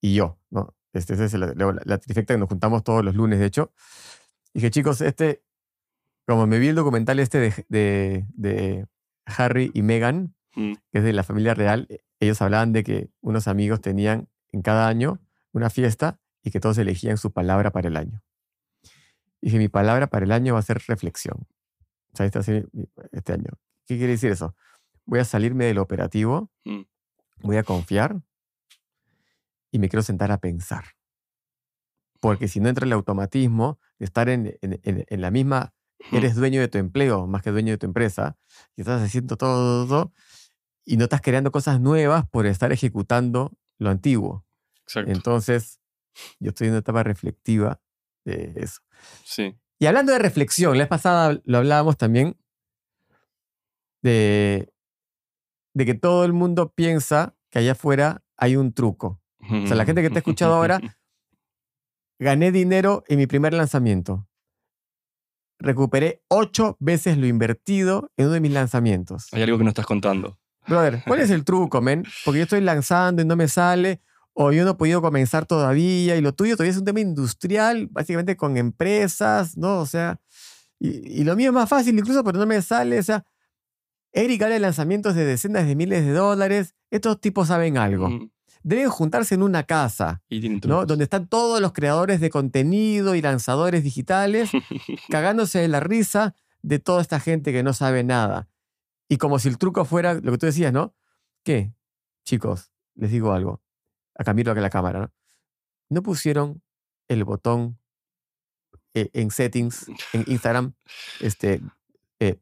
y 0.00 0.14
yo, 0.14 0.38
¿no? 0.50 0.76
Este, 0.92 1.14
esa 1.14 1.24
es 1.24 1.32
la, 1.34 1.54
la- 1.56 1.80
la 1.84 1.98
trifecta 1.98 2.34
que 2.34 2.38
nos 2.38 2.48
juntamos 2.48 2.84
todos 2.84 3.02
los 3.04 3.14
lunes, 3.16 3.38
de 3.40 3.46
hecho. 3.46 3.72
Dije, 4.54 4.70
chicos, 4.70 5.00
este, 5.00 5.42
como 6.28 6.46
me 6.46 6.58
vi 6.58 6.68
el 6.68 6.74
documental 6.76 7.18
este 7.18 7.38
de, 7.40 7.64
de, 7.68 8.26
de 8.34 8.86
Harry 9.26 9.70
y 9.74 9.82
Meghan, 9.82 10.34
Mm. 10.54 10.74
que 10.92 10.98
es 10.98 11.02
de 11.04 11.14
la 11.14 11.22
familia 11.24 11.54
real, 11.54 11.88
ellos 12.24 12.40
hablaban 12.42 12.72
de 12.72 12.84
que 12.84 13.10
unos 13.20 13.48
amigos 13.48 13.80
tenían 13.80 14.28
en 14.52 14.62
cada 14.62 14.86
año 14.88 15.20
una 15.52 15.70
fiesta 15.70 16.20
y 16.42 16.50
que 16.50 16.60
todos 16.60 16.78
elegían 16.78 17.18
su 17.18 17.32
palabra 17.32 17.70
para 17.72 17.88
el 17.88 17.96
año. 17.96 18.22
Dije, 19.40 19.58
mi 19.58 19.68
palabra 19.68 20.06
para 20.08 20.24
el 20.24 20.32
año 20.32 20.54
va 20.54 20.60
a 20.60 20.62
ser 20.62 20.80
reflexión. 20.86 21.46
O 22.12 22.16
sea, 22.16 22.26
este, 22.26 22.66
este 23.12 23.32
año. 23.32 23.50
¿Qué 23.86 23.96
quiere 23.96 24.12
decir 24.12 24.30
eso? 24.30 24.54
Voy 25.04 25.18
a 25.18 25.24
salirme 25.24 25.64
del 25.64 25.78
operativo, 25.78 26.50
Mm. 26.64 26.82
voy 27.42 27.56
a 27.56 27.64
confiar 27.64 28.20
y 29.72 29.78
me 29.78 29.88
quiero 29.88 30.02
sentar 30.02 30.30
a 30.30 30.38
pensar. 30.38 30.84
Porque 32.20 32.46
si 32.46 32.60
no 32.60 32.68
entra 32.68 32.86
el 32.86 32.92
automatismo 32.92 33.80
de 33.98 34.04
estar 34.06 34.28
en, 34.28 34.56
en- 34.62 34.80
en- 34.84 35.04
en 35.08 35.20
la 35.20 35.30
misma, 35.32 35.74
Mm. 36.10 36.16
eres 36.16 36.36
dueño 36.36 36.60
de 36.60 36.68
tu 36.68 36.78
empleo 36.78 37.26
más 37.26 37.42
que 37.42 37.50
dueño 37.50 37.72
de 37.72 37.78
tu 37.78 37.86
empresa, 37.86 38.36
y 38.76 38.82
estás 38.82 39.02
haciendo 39.02 39.36
todo, 39.36 39.86
todo, 39.86 39.88
todo, 39.88 40.12
y 40.84 40.96
no 40.96 41.04
estás 41.04 41.20
creando 41.20 41.50
cosas 41.50 41.80
nuevas 41.80 42.28
por 42.28 42.46
estar 42.46 42.72
ejecutando 42.72 43.52
lo 43.78 43.90
antiguo. 43.90 44.44
Exacto. 44.82 45.10
Entonces, 45.10 45.80
yo 46.40 46.50
estoy 46.50 46.66
en 46.68 46.74
una 46.74 46.80
etapa 46.80 47.02
reflectiva 47.02 47.80
de 48.24 48.52
eso. 48.56 48.80
sí. 49.24 49.56
Y 49.78 49.86
hablando 49.86 50.12
de 50.12 50.20
reflexión, 50.20 50.78
la 50.78 50.84
vez 50.84 50.88
pasada 50.88 51.40
lo 51.44 51.58
hablábamos 51.58 51.96
también 51.96 52.36
de, 54.00 54.72
de 55.74 55.86
que 55.86 55.94
todo 55.94 56.24
el 56.24 56.32
mundo 56.32 56.72
piensa 56.72 57.34
que 57.50 57.58
allá 57.58 57.72
afuera 57.72 58.22
hay 58.36 58.54
un 58.54 58.72
truco. 58.72 59.20
O 59.40 59.66
sea, 59.66 59.74
la 59.74 59.84
gente 59.84 60.02
que 60.02 60.08
te 60.08 60.16
ha 60.16 60.18
escuchado 60.20 60.54
ahora, 60.54 60.80
gané 62.20 62.52
dinero 62.52 63.02
en 63.08 63.18
mi 63.18 63.26
primer 63.26 63.54
lanzamiento. 63.54 64.28
Recuperé 65.58 66.22
ocho 66.28 66.76
veces 66.78 67.18
lo 67.18 67.26
invertido 67.26 68.12
en 68.16 68.26
uno 68.26 68.34
de 68.34 68.40
mis 68.40 68.52
lanzamientos. 68.52 69.26
Hay 69.32 69.42
algo 69.42 69.58
que 69.58 69.64
no 69.64 69.70
estás 69.70 69.86
contando. 69.86 70.38
Brother, 70.66 71.02
¿cuál 71.06 71.20
es 71.20 71.30
el 71.30 71.44
truco, 71.44 71.80
men? 71.80 72.04
Porque 72.24 72.38
yo 72.38 72.44
estoy 72.44 72.60
lanzando 72.60 73.22
y 73.22 73.24
no 73.24 73.36
me 73.36 73.48
sale, 73.48 74.00
o 74.32 74.52
yo 74.52 74.64
no 74.64 74.72
he 74.72 74.74
podido 74.74 75.02
comenzar 75.02 75.46
todavía, 75.46 76.16
y 76.16 76.20
lo 76.20 76.32
tuyo 76.32 76.56
todavía 76.56 76.72
es 76.72 76.78
un 76.78 76.84
tema 76.84 77.00
industrial, 77.00 77.88
básicamente 77.90 78.36
con 78.36 78.56
empresas, 78.56 79.56
¿no? 79.56 79.80
O 79.80 79.86
sea, 79.86 80.20
y, 80.78 81.20
y 81.20 81.24
lo 81.24 81.36
mío 81.36 81.50
es 81.50 81.54
más 81.54 81.68
fácil 81.68 81.98
incluso, 81.98 82.24
pero 82.24 82.38
no 82.38 82.46
me 82.46 82.60
sale, 82.62 82.98
o 82.98 83.02
sea, 83.02 83.24
Eric 84.12 84.42
habla 84.42 84.54
de 84.54 84.60
lanzamientos 84.60 85.14
de 85.14 85.24
decenas 85.24 85.66
de 85.66 85.74
miles 85.74 86.04
de 86.04 86.12
dólares, 86.12 86.74
estos 86.90 87.20
tipos 87.20 87.48
saben 87.48 87.78
algo. 87.78 88.10
Mm. 88.10 88.30
Deben 88.62 88.90
juntarse 88.90 89.34
en 89.34 89.42
una 89.42 89.64
casa, 89.64 90.22
¿no? 90.64 90.86
Donde 90.86 91.04
están 91.04 91.26
todos 91.26 91.60
los 91.60 91.72
creadores 91.72 92.20
de 92.20 92.30
contenido 92.30 93.16
y 93.16 93.22
lanzadores 93.22 93.82
digitales 93.82 94.50
cagándose 95.10 95.58
de 95.58 95.68
la 95.68 95.80
risa 95.80 96.36
de 96.62 96.78
toda 96.78 97.02
esta 97.02 97.18
gente 97.18 97.52
que 97.52 97.64
no 97.64 97.72
sabe 97.72 98.04
nada. 98.04 98.48
Y 99.12 99.18
como 99.18 99.38
si 99.38 99.48
el 99.48 99.58
truco 99.58 99.84
fuera 99.84 100.14
lo 100.14 100.32
que 100.32 100.38
tú 100.38 100.46
decías, 100.46 100.72
¿no? 100.72 100.94
¿Qué? 101.44 101.74
Chicos, 102.24 102.72
les 102.94 103.10
digo 103.10 103.34
algo. 103.34 103.62
Acá 104.14 104.32
miro 104.32 104.50
acá 104.50 104.62
la 104.62 104.70
cámara, 104.70 105.00
¿no? 105.00 105.12
¿No 105.90 106.02
pusieron 106.02 106.62
el 107.08 107.22
botón 107.24 107.78
eh, 108.94 109.10
en 109.12 109.30
settings, 109.30 109.86
en 110.14 110.24
Instagram, 110.28 110.72
este, 111.20 111.60
eh, 112.20 112.40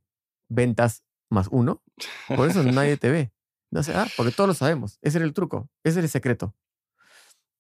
ventas 0.49 1.03
más 1.29 1.49
uno? 1.51 1.83
Por 2.29 2.49
eso 2.49 2.63
nadie 2.63 2.97
te 2.97 3.11
ve. 3.11 3.33
No 3.73 3.83
sé, 3.83 3.93
ah, 3.93 4.07
porque 4.17 4.31
todos 4.31 4.47
lo 4.47 4.55
sabemos. 4.55 5.01
Ese 5.03 5.19
era 5.19 5.25
el 5.25 5.35
truco. 5.35 5.69
Ese 5.83 5.99
era 5.99 6.05
el 6.05 6.11
secreto. 6.11 6.55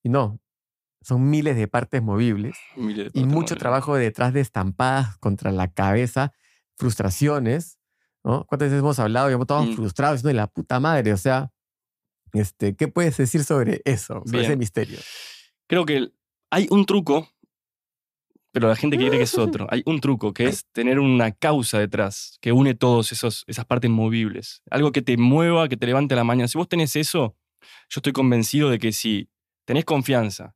Y 0.05 0.09
no, 0.09 0.39
son 1.03 1.29
miles 1.29 1.57
de 1.57 1.67
partes 1.67 2.01
movibles 2.01 2.57
de 2.77 3.11
y 3.13 3.25
mucho 3.25 3.57
trabajo 3.57 3.97
detrás 3.97 4.33
de 4.33 4.41
estampadas 4.41 5.19
contra 5.19 5.51
la 5.51 5.67
cabeza, 5.67 6.33
frustraciones, 6.77 7.80
¿no? 8.25 8.45
¿Cuántas 8.47 8.69
veces 8.69 8.81
hemos 8.81 8.99
hablado 8.99 9.31
y 9.31 9.35
hemos 9.35 9.45
estado 9.45 9.65
Mm. 9.65 9.75
frustrados 9.75 10.17
diciendo 10.19 10.29
de 10.29 10.35
la 10.43 10.47
puta 10.47 10.81
madre? 10.81 11.13
O 11.13 11.17
sea, 11.17 11.51
este, 12.33 12.77
¿qué 12.77 12.89
puedes 12.89 13.17
decir 13.17 13.45
sobre 13.45 13.83
eso, 13.85 14.23
sobre 14.27 14.41
ese 14.41 14.49
Bien. 14.51 14.59
misterio? 14.59 14.99
Creo 15.69 15.85
que 15.87 16.11
hay 16.51 16.67
un 16.71 16.85
truco, 16.87 17.29
pero 18.53 18.69
la 18.69 18.77
gente 18.77 18.97
quiere 18.97 19.17
que 19.19 19.23
es 19.25 19.39
otro. 19.39 19.67
Hay 19.71 19.83
un 19.87 20.01
truco 20.01 20.33
que 20.33 20.47
es 20.47 20.65
tener 20.73 20.99
una 20.99 21.31
causa 21.33 21.79
detrás 21.79 22.39
que 22.41 22.53
une 22.53 22.75
todas 22.75 23.13
esas 23.13 23.65
partes 23.67 23.91
movibles. 23.91 24.63
Algo 24.71 24.91
que 24.93 25.03
te 25.03 25.17
mueva, 25.17 25.69
que 25.69 25.77
te 25.77 25.87
levante 25.87 26.15
a 26.15 26.17
la 26.17 26.25
mañana. 26.25 26.49
Si 26.49 26.59
vos 26.59 26.69
tenés 26.69 26.97
eso, 26.97 27.37
yo 27.89 27.99
estoy 27.99 28.13
convencido 28.13 28.71
de 28.71 28.79
que 28.79 28.93
si 28.93 29.29
tenés 29.65 29.85
confianza 29.85 30.55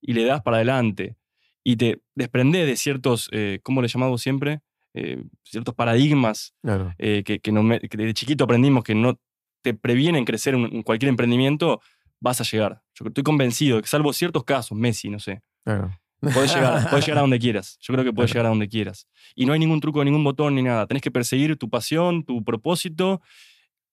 y 0.00 0.14
le 0.14 0.24
das 0.24 0.42
para 0.42 0.58
adelante 0.58 1.16
y 1.62 1.76
te 1.76 2.02
desprendés 2.14 2.66
de 2.66 2.76
ciertos, 2.76 3.28
eh, 3.32 3.60
¿cómo 3.62 3.82
le 3.82 3.88
llamamos 3.88 4.22
siempre? 4.22 4.60
Eh, 4.94 5.24
ciertos 5.42 5.74
paradigmas 5.74 6.54
Claro. 6.62 6.94
eh, 6.98 7.22
que, 7.24 7.40
que 7.40 7.50
no 7.52 7.62
me- 7.64 7.80
que 7.80 7.96
desde 7.96 8.14
chiquito 8.14 8.44
aprendimos 8.44 8.84
que 8.84 8.94
no 8.94 9.18
te 9.62 9.74
previenen 9.74 10.24
crecer 10.24 10.54
en, 10.54 10.82
cualquier 10.84 11.08
emprendimiento, 11.08 11.80
vas 12.20 12.40
a 12.40 12.44
llegar. 12.44 12.82
Yo 12.94 13.06
estoy 13.06 13.24
convencido 13.24 13.76
de 13.76 13.82
que, 13.82 13.88
salvo 13.88 14.12
ciertos 14.12 14.44
casos, 14.44 14.78
Messi, 14.78 15.10
no 15.10 15.18
sé, 15.18 15.42
claro. 15.64 15.90
podés 16.20 16.54
llegar, 16.54 16.74
llegar 17.00 17.18
a 17.18 17.20
donde 17.22 17.38
quieras. 17.40 17.76
Yo 17.80 17.92
creo 17.94 18.04
que 18.04 18.12
Claro. 18.12 18.26
llegar 18.28 18.46
a 18.46 18.48
donde 18.50 18.68
quieras. 18.68 19.08
Y 19.34 19.46
no 19.46 19.52
hay 19.52 19.58
ningún 19.58 19.80
truco, 19.80 20.04
ningún 20.04 20.22
botón 20.22 20.54
ni 20.54 20.62
nada. 20.62 20.86
Tenés 20.86 21.02
que 21.02 21.10
perseguir 21.10 21.56
tu 21.56 21.68
pasión, 21.68 22.24
tu 22.24 22.44
propósito, 22.44 23.20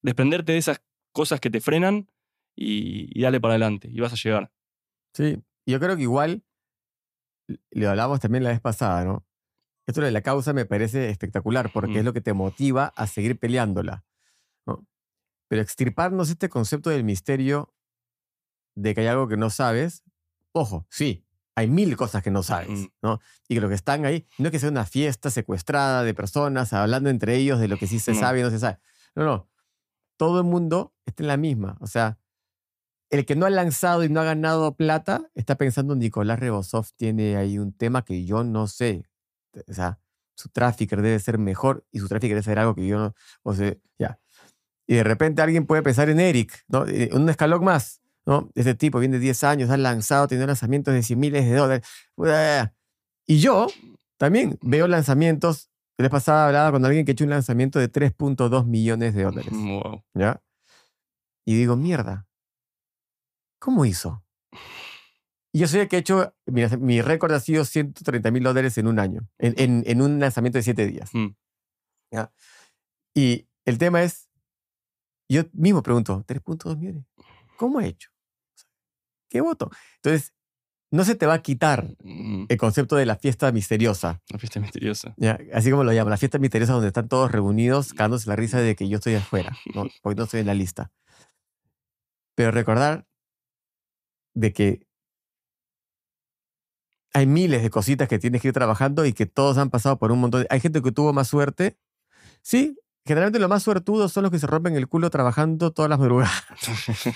desprenderte 0.02 0.52
de 0.52 0.58
esas 0.58 0.80
cosas 1.12 1.40
que 1.40 1.50
te 1.50 1.60
frenan 1.60 2.06
y, 2.54 3.08
y 3.18 3.22
darle 3.22 3.40
para 3.40 3.54
adelante. 3.54 3.88
Y 3.90 3.98
vas 4.00 4.12
a 4.12 4.16
llegar. 4.16 4.50
Sí, 5.14 5.42
yo 5.66 5.80
creo 5.80 5.96
que 5.96 6.02
igual, 6.02 6.42
le 7.70 7.86
hablamos 7.86 8.20
también 8.20 8.44
la 8.44 8.50
vez 8.50 8.60
pasada, 8.60 9.04
¿no? 9.04 9.24
Esto 9.92 10.06
de 10.06 10.10
la 10.10 10.22
causa 10.22 10.52
me 10.52 10.64
parece 10.64 11.08
espectacular 11.10 11.70
porque 11.72 11.96
es 11.98 12.02
Mm. 12.02 12.06
lo 12.06 12.12
que 12.12 12.20
te 12.20 12.32
motiva 12.32 12.92
a 12.96 13.06
seguir 13.06 13.38
peleándola, 13.38 14.04
¿no? 14.66 14.86
Pero 15.48 15.62
extirparnos 15.62 16.30
este 16.30 16.48
concepto 16.48 16.90
del 16.90 17.04
misterio 17.04 17.72
de 18.74 18.94
que 18.94 19.02
hay 19.02 19.06
algo 19.08 19.28
que 19.28 19.36
no 19.36 19.50
sabes, 19.50 20.02
ojo, 20.52 20.86
sí, 20.88 21.26
hay 21.54 21.68
mil 21.68 21.94
cosas 21.96 22.22
que 22.22 22.30
no 22.30 22.42
sabes. 22.42 22.88
¿no? 23.02 23.20
Y 23.48 23.54
que 23.56 23.60
lo 23.60 23.68
que 23.68 23.74
están 23.74 24.06
ahí, 24.06 24.26
no 24.38 24.46
es 24.46 24.52
que 24.52 24.58
sea 24.58 24.70
una 24.70 24.86
fiesta 24.86 25.30
secuestrada 25.30 26.02
de 26.02 26.14
personas 26.14 26.72
hablando 26.72 27.10
entre 27.10 27.36
ellos 27.36 27.60
de 27.60 27.68
lo 27.68 27.76
que 27.76 27.86
sí 27.86 27.98
se 27.98 28.12
No. 28.12 28.20
sabe 28.20 28.40
y 28.40 28.42
no 28.42 28.50
se 28.50 28.58
sabe. 28.58 28.78
No, 29.14 29.24
no. 29.24 29.48
Todo 30.16 30.38
el 30.38 30.44
mundo 30.46 30.94
está 31.04 31.22
en 31.22 31.26
la 31.28 31.36
misma. 31.36 31.76
O 31.80 31.86
sea, 31.86 32.18
el 33.10 33.26
que 33.26 33.36
no 33.36 33.44
ha 33.44 33.50
lanzado 33.50 34.04
y 34.04 34.08
no 34.08 34.20
ha 34.20 34.24
ganado 34.24 34.74
plata 34.74 35.30
está 35.34 35.56
pensando, 35.56 35.94
Nicolás 35.94 36.38
Rebosov 36.38 36.86
tiene 36.96 37.36
ahí 37.36 37.58
un 37.58 37.74
tema 37.74 38.02
que 38.06 38.24
yo 38.24 38.42
no 38.44 38.66
sé. 38.68 39.04
O 39.68 39.72
sea, 39.72 39.98
su 40.34 40.48
tráfico 40.48 40.96
debe 40.96 41.18
ser 41.18 41.38
mejor 41.38 41.84
y 41.90 41.98
su 41.98 42.08
tráfico 42.08 42.30
debe 42.30 42.42
ser 42.42 42.58
algo 42.58 42.74
que 42.74 42.86
yo 42.86 42.98
no, 42.98 43.14
o 43.42 43.54
sea, 43.54 43.74
ya. 43.98 44.18
Y 44.86 44.94
de 44.96 45.04
repente 45.04 45.42
alguien 45.42 45.66
puede 45.66 45.82
pensar 45.82 46.08
en 46.10 46.20
Eric, 46.20 46.64
¿no? 46.68 46.86
Eh, 46.86 47.10
Un 47.12 47.28
escalón 47.28 47.64
más, 47.64 48.00
¿no? 48.26 48.50
Ese 48.54 48.74
tipo 48.74 48.98
viene 48.98 49.16
de 49.18 49.20
10 49.20 49.44
años, 49.44 49.70
ha 49.70 49.76
lanzado, 49.76 50.26
tiene 50.26 50.46
lanzamientos 50.46 50.92
de 50.94 51.02
100 51.02 51.18
miles 51.20 51.44
de 51.44 51.54
dólares. 51.54 51.86
Y 53.26 53.38
yo 53.40 53.68
también 54.16 54.58
veo 54.62 54.88
lanzamientos. 54.88 55.70
La 55.98 56.04
vez 56.04 56.10
pasada 56.10 56.46
hablaba 56.46 56.72
con 56.72 56.84
alguien 56.84 57.04
que 57.04 57.12
ha 57.12 57.14
hecho 57.14 57.24
un 57.24 57.30
lanzamiento 57.30 57.78
de 57.78 57.88
3.2 57.90 58.64
millones 58.66 59.14
de 59.14 59.22
dólares, 59.22 59.52
Wow. 59.52 60.02
¿ya? 60.14 60.42
Y 61.44 61.54
digo, 61.56 61.76
mierda, 61.76 62.26
¿cómo 63.60 63.84
hizo? 63.84 64.24
Y 65.54 65.58
yo 65.60 65.68
soy 65.68 65.80
el 65.80 65.88
que 65.88 65.96
he 65.96 65.98
hecho, 65.98 66.34
mira, 66.46 66.74
mi 66.78 67.02
récord 67.02 67.32
ha 67.32 67.40
sido 67.40 67.64
130 67.64 68.30
mil 68.30 68.42
dólares 68.42 68.78
en 68.78 68.86
un 68.86 68.98
año, 68.98 69.28
en, 69.38 69.54
en- 69.58 69.82
en 69.86 70.00
un 70.02 70.18
lanzamiento 70.18 70.58
de 70.58 70.62
7 70.62 70.86
días. 70.86 71.10
Mm. 71.12 71.28
Y 73.14 73.46
el 73.66 73.78
tema 73.78 74.02
es, 74.02 74.28
yo 75.28 75.42
mismo 75.52 75.82
pregunto, 75.82 76.24
3.2 76.26 76.76
millones, 76.78 77.04
¿cómo 77.56 77.78
ha 77.78 77.86
hecho? 77.86 78.10
¿Qué 79.28 79.40
voto? 79.40 79.70
Entonces, 79.96 80.32
no 80.90 81.04
se 81.04 81.14
te 81.14 81.26
va 81.26 81.34
a 81.34 81.42
quitar 81.42 81.96
Mm. 82.02 82.46
el 82.48 82.56
concepto 82.58 82.96
de 82.96 83.06
la 83.06 83.16
fiesta 83.16 83.50
misteriosa, 83.52 84.22
Una 84.30 84.38
fiesta 84.38 84.60
misteriosa. 84.60 85.14
¿ya? 85.16 85.38
así 85.54 85.70
como 85.70 85.84
lo 85.84 85.92
llamo, 85.92 86.10
la 86.10 86.16
fiesta 86.18 86.38
misteriosa 86.38 86.72
donde 86.74 86.88
están 86.88 87.08
todos 87.08 87.30
reunidos, 87.32 87.92
cagándose 87.92 88.28
la 88.28 88.36
risa 88.36 88.60
de 88.60 88.74
que 88.76 88.88
yo 88.88 88.96
estoy 88.96 89.14
afuera, 89.14 89.56
¿no? 89.74 89.84
porque 90.02 90.16
no 90.16 90.24
estoy 90.24 90.40
en 90.40 90.46
la 90.46 90.54
lista. 90.54 90.90
Pero 92.34 92.50
recordar 92.50 93.06
de 94.34 94.52
que 94.54 94.86
hay 97.12 97.26
miles 97.26 97.62
de 97.62 97.70
cositas 97.70 98.08
que 98.08 98.18
tienes 98.18 98.40
que 98.42 98.48
ir 98.48 98.54
trabajando 98.54 99.04
y 99.06 99.12
que 99.12 99.26
todos 99.26 99.58
han 99.58 99.70
pasado 99.70 99.98
por 99.98 100.12
un 100.12 100.20
montón 100.20 100.42
de... 100.42 100.46
Hay 100.50 100.60
gente 100.60 100.80
que 100.82 100.92
tuvo 100.92 101.12
más 101.12 101.28
suerte. 101.28 101.76
Sí, 102.42 102.76
generalmente 103.04 103.38
los 103.38 103.48
más 103.48 103.62
suertudos 103.62 104.12
son 104.12 104.22
los 104.22 104.32
que 104.32 104.38
se 104.38 104.46
rompen 104.46 104.74
el 104.76 104.88
culo 104.88 105.10
trabajando 105.10 105.72
todas 105.72 105.88
las 105.90 105.98
madrugadas. 105.98 106.32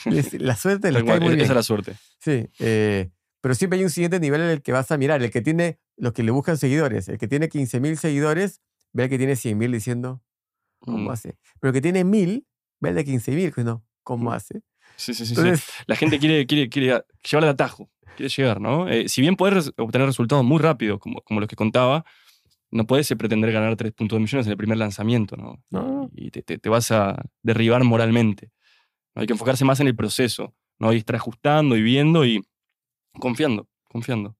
La 0.38 0.56
suerte 0.56 0.92
les 0.92 1.04
cae 1.04 1.18
muy 1.20 1.28
esa 1.28 1.34
bien. 1.36 1.50
es 1.50 1.54
la 1.54 1.62
suerte. 1.62 1.96
Sí, 2.20 2.48
eh, 2.58 3.10
pero 3.40 3.54
siempre 3.54 3.78
hay 3.78 3.84
un 3.84 3.90
siguiente 3.90 4.20
nivel 4.20 4.40
en 4.42 4.48
el 4.48 4.62
que 4.62 4.72
vas 4.72 4.90
a 4.90 4.96
mirar. 4.98 5.22
El 5.22 5.30
que 5.30 5.40
tiene, 5.40 5.78
los 5.96 6.12
que 6.12 6.22
le 6.22 6.30
buscan 6.30 6.56
seguidores. 6.58 7.08
El 7.08 7.18
que 7.18 7.28
tiene 7.28 7.48
15 7.48 7.80
mil 7.80 7.96
seguidores, 7.96 8.60
ve 8.92 9.04
al 9.04 9.08
que 9.08 9.18
tiene 9.18 9.36
100 9.36 9.56
mil 9.58 9.72
diciendo, 9.72 10.22
¿cómo 10.80 10.98
Mm. 10.98 11.10
hace? 11.10 11.38
Pero 11.60 11.70
el 11.70 11.74
que 11.74 11.80
tiene 11.82 12.04
mil, 12.04 12.46
ve 12.80 12.90
al 12.90 12.94
de 12.96 13.04
15 13.04 13.32
mil, 13.32 13.52
que 13.54 13.64
no, 13.64 13.84
¿cómo 14.02 14.30
Mm. 14.30 14.34
hace? 14.34 14.62
Sí, 14.96 15.14
sí, 15.14 15.26
sí, 15.26 15.34
La 15.86 15.96
gente 15.96 16.18
quiere, 16.18 16.46
quiere, 16.46 16.68
quiere 16.68 16.86
llevar 17.28 17.44
el 17.44 17.50
atajo, 17.50 17.90
quiere 18.16 18.28
llegar, 18.34 18.60
¿no? 18.60 18.88
Eh, 18.88 19.08
si 19.08 19.20
bien 19.20 19.36
puedes 19.36 19.72
obtener 19.76 20.06
resultados 20.06 20.44
muy 20.44 20.58
rápidos, 20.58 20.98
como, 20.98 21.20
como 21.22 21.40
los 21.40 21.48
que 21.48 21.56
contaba, 21.56 22.04
no 22.70 22.86
puedes 22.86 23.08
pretender 23.16 23.52
ganar 23.52 23.76
3.2 23.76 24.18
millones 24.20 24.46
en 24.46 24.52
el 24.52 24.56
primer 24.56 24.78
lanzamiento, 24.78 25.36
¿no? 25.36 25.62
No. 25.70 26.10
Y 26.14 26.30
te, 26.30 26.42
te- 26.42 26.58
te 26.58 26.68
vas 26.68 26.90
a 26.90 27.22
derribar 27.42 27.84
moralmente. 27.84 28.50
Hay 29.14 29.26
que 29.26 29.32
enfocarse 29.34 29.64
más 29.64 29.80
en 29.80 29.86
el 29.86 29.96
proceso, 29.96 30.54
¿no? 30.78 30.92
Y 30.92 30.96
estar 30.98 31.16
ajustando 31.16 31.76
y 31.76 31.82
viendo 31.82 32.24
y 32.24 32.42
confiando, 33.18 33.68
confiando. 33.88 34.36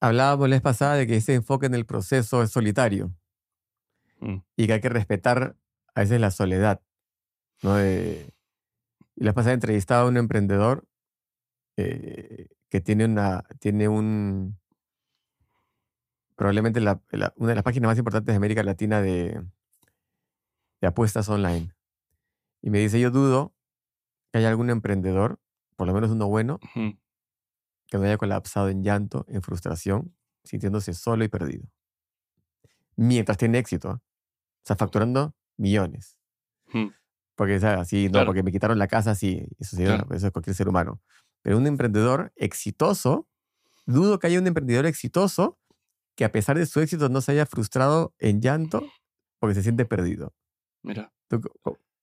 hablábamos 0.00 0.48
la 0.48 0.56
vez 0.56 0.62
pasada 0.62 0.94
de 0.96 1.06
que 1.06 1.16
ese 1.16 1.34
enfoque 1.34 1.66
en 1.66 1.74
el 1.74 1.86
proceso 1.86 2.42
es 2.42 2.50
solitario 2.50 3.12
Mm. 4.20 4.36
y 4.56 4.66
que 4.66 4.72
hay 4.74 4.80
que 4.80 4.88
respetar 4.88 5.56
a 5.94 6.00
veces 6.00 6.20
la 6.20 6.30
soledad. 6.30 6.80
¿no? 7.62 7.74
De- 7.76 8.32
y 9.16 9.24
la 9.24 9.32
pasada 9.32 9.54
entrevistaba 9.54 10.02
a 10.02 10.08
un 10.08 10.16
emprendedor 10.16 10.84
eh, 11.76 12.48
que 12.68 12.80
tiene, 12.80 13.04
una, 13.04 13.44
tiene 13.60 13.88
un, 13.88 14.58
probablemente 16.36 16.80
la- 16.80 17.00
la- 17.10 17.32
una 17.36 17.50
de 17.50 17.54
las 17.54 17.64
páginas 17.64 17.88
más 17.88 17.98
importantes 17.98 18.32
de 18.32 18.36
América 18.36 18.62
Latina 18.62 19.00
de, 19.00 19.40
de 20.80 20.86
apuestas 20.86 21.28
online. 21.28 21.72
Y 22.62 22.70
me 22.70 22.78
dice, 22.80 22.98
yo 23.00 23.10
dudo 23.10 23.54
que 24.32 24.38
haya 24.38 24.48
algún 24.48 24.70
emprendedor, 24.70 25.38
por 25.76 25.86
lo 25.86 25.94
menos 25.94 26.10
uno 26.10 26.28
bueno, 26.28 26.58
que 27.88 27.98
no 27.98 28.04
haya 28.04 28.16
colapsado 28.18 28.68
en 28.68 28.82
llanto, 28.82 29.24
en 29.28 29.42
frustración, 29.42 30.16
sintiéndose 30.44 30.94
solo 30.94 31.24
y 31.24 31.28
perdido. 31.28 31.68
Mientras 32.96 33.38
tiene 33.38 33.58
éxito. 33.58 33.90
¿ah? 33.90 33.94
O 34.02 34.66
sea, 34.66 34.76
facturando 34.76 35.34
millones. 35.56 36.16
Porque, 37.36 37.56
o 37.56 37.60
sea, 37.60 37.84
sí, 37.84 38.08
no, 38.12 38.24
porque 38.24 38.42
me 38.42 38.52
quitaron 38.52 38.78
la 38.78 38.86
casa, 38.86 39.14
sí, 39.14 39.42
eso, 39.58 39.76
sí, 39.76 39.84
Claro. 39.84 40.06
eso 40.14 40.26
es 40.26 40.32
cualquier 40.32 40.54
ser 40.54 40.68
humano. 40.68 41.00
Pero 41.42 41.58
un 41.58 41.66
emprendedor 41.66 42.32
exitoso, 42.36 43.26
dudo 43.86 44.18
que 44.18 44.28
haya 44.28 44.38
un 44.38 44.46
emprendedor 44.46 44.86
exitoso 44.86 45.58
que 46.16 46.24
a 46.24 46.30
pesar 46.32 46.56
de 46.56 46.64
su 46.66 46.80
éxito 46.80 47.08
no 47.08 47.20
se 47.20 47.32
haya 47.32 47.44
frustrado 47.44 48.14
en 48.18 48.40
llanto 48.40 48.86
porque 49.40 49.54
se 49.54 49.62
siente 49.62 49.84
perdido. 49.84 50.32
Mira. 50.82 51.12
¿Tú, 51.28 51.40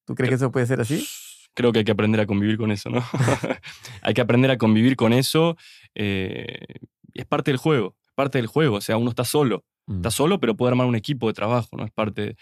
tú 0.05 0.15
crees 0.15 0.29
que 0.29 0.35
eso 0.35 0.51
puede 0.51 0.65
ser 0.65 0.81
así? 0.81 1.07
Creo 1.53 1.71
que 1.71 1.79
hay 1.79 1.85
que 1.85 1.91
aprender 1.93 2.19
a 2.21 2.25
convivir 2.25 2.57
con 2.57 2.71
eso, 2.71 2.89
¿no? 2.89 3.01
hay 4.01 4.13
que 4.13 4.21
aprender 4.21 4.51
a 4.51 4.57
convivir 4.57 4.95
con 4.95 5.13
eso. 5.13 5.55
eh, 5.95 6.59
es 7.13 7.25
parte 7.25 7.51
del 7.51 7.57
juego, 7.57 7.95
es 8.05 8.11
parte 8.13 8.37
del 8.37 8.47
juego. 8.47 8.77
O 8.77 8.81
sea, 8.81 8.97
uno 8.97 9.09
está 9.09 9.23
solo. 9.25 9.65
Mm. 9.87 9.95
Está 9.97 10.11
solo, 10.11 10.39
pero 10.39 10.55
puede 10.55 10.71
armar 10.71 10.87
un 10.87 10.95
equipo 10.95 11.27
de 11.27 11.33
trabajo, 11.33 11.75
¿no? 11.77 11.83
Es 11.85 11.91
parte. 11.91 12.35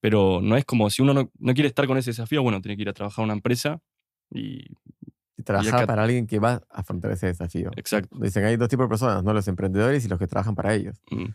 Pero 0.00 0.40
no 0.42 0.56
es 0.56 0.64
como 0.64 0.88
si 0.90 1.02
uno 1.02 1.12
no, 1.14 1.30
no 1.38 1.54
quiere 1.54 1.68
estar 1.68 1.86
con 1.86 1.98
ese 1.98 2.10
desafío, 2.10 2.42
bueno, 2.42 2.60
tiene 2.60 2.76
que 2.76 2.82
ir 2.82 2.88
a 2.88 2.92
trabajar 2.92 3.22
a 3.22 3.24
una 3.24 3.34
empresa 3.34 3.80
y. 4.30 4.64
Y 5.36 5.42
trabajar 5.42 5.74
acá- 5.76 5.86
para 5.86 6.02
alguien 6.02 6.26
que 6.26 6.38
va 6.38 6.52
a 6.70 6.80
afrontar 6.80 7.10
ese 7.12 7.26
desafío. 7.28 7.70
Exacto. 7.76 8.14
Dicen, 8.20 8.44
hay 8.44 8.56
dos 8.58 8.68
tipos 8.68 8.84
de 8.84 8.88
personas, 8.90 9.24
¿no? 9.24 9.32
Los 9.32 9.48
emprendedores 9.48 10.04
y 10.04 10.08
los 10.08 10.18
que 10.18 10.26
trabajan 10.26 10.54
para 10.54 10.74
ellos. 10.74 11.00
Mm, 11.10 11.26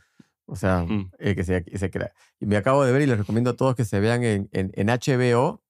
O 0.47 0.55
sea, 0.55 0.83
Mm. 0.83 1.09
el 1.17 1.35
que 1.35 1.43
se, 1.43 1.63
que 1.63 1.79
se 1.79 1.89
crea. 1.89 2.11
Y 2.39 2.45
me 2.45 2.55
acabo 2.55 2.85
de 2.85 2.91
ver 2.91 3.01
y 3.01 3.07
les 3.07 3.17
recomiendo 3.17 3.49
a 3.49 3.55
todos 3.55 3.75
que 3.75 3.83
se 3.83 3.99
vean 3.99 4.23
en, 4.23 4.47
en, 4.51 4.71
en 4.75 4.89
HBO. 4.89 5.63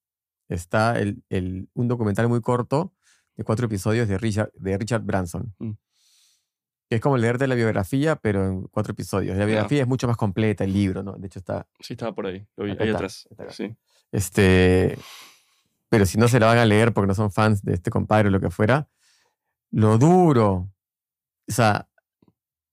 Está 0.50 1.00
el, 1.00 1.24
el- 1.30 1.70
un 1.76 1.88
documental 1.88 2.28
muy 2.28 2.42
corto 2.42 2.94
de 3.38 3.46
cuatro 3.46 3.68
episodios 3.68 4.10
de 4.10 4.18
Richard, 4.18 4.52
de 4.54 4.78
Richard 4.78 5.04
Branson. 5.04 5.54
Mm. 5.60 5.72
Que 6.96 7.00
es 7.00 7.02
como 7.02 7.18
leerte 7.18 7.46
la 7.46 7.56
biografía, 7.56 8.16
pero 8.16 8.46
en 8.46 8.62
cuatro 8.68 8.94
episodios. 8.94 9.36
La 9.36 9.44
biografía 9.44 9.82
es 9.82 9.88
mucho 9.88 10.08
más 10.08 10.16
completa, 10.16 10.64
el 10.64 10.72
libro, 10.72 11.04
¿no? 11.04 11.12
De 11.18 11.28
hecho, 11.28 11.40
está. 11.40 11.68
Sí, 11.82 11.92
estaba 11.92 12.16
por 12.16 12.26
ahí. 12.26 12.48
Lo 12.56 12.64
vi, 12.64 12.72
ahí 12.72 12.78
está, 12.80 12.94
atrás. 12.94 13.28
está. 13.30 13.52
Sí. 13.52 13.76
Este. 14.14 14.98
Pero 15.90 16.06
si 16.06 16.18
no 16.18 16.30
se 16.30 16.40
la 16.40 16.46
van 16.46 16.58
a 16.58 16.64
leer 16.64 16.94
porque 16.94 17.10
no 17.10 17.14
son 17.14 17.34
fans 17.34 17.64
de 17.64 17.74
este 17.74 17.92
compadre 17.92 18.30
o 18.30 18.32
lo 18.32 18.40
que 18.40 18.50
fuera, 18.50 18.88
lo 19.72 19.98
duro. 19.98 20.72
O 21.50 21.52
sea, 21.52 21.90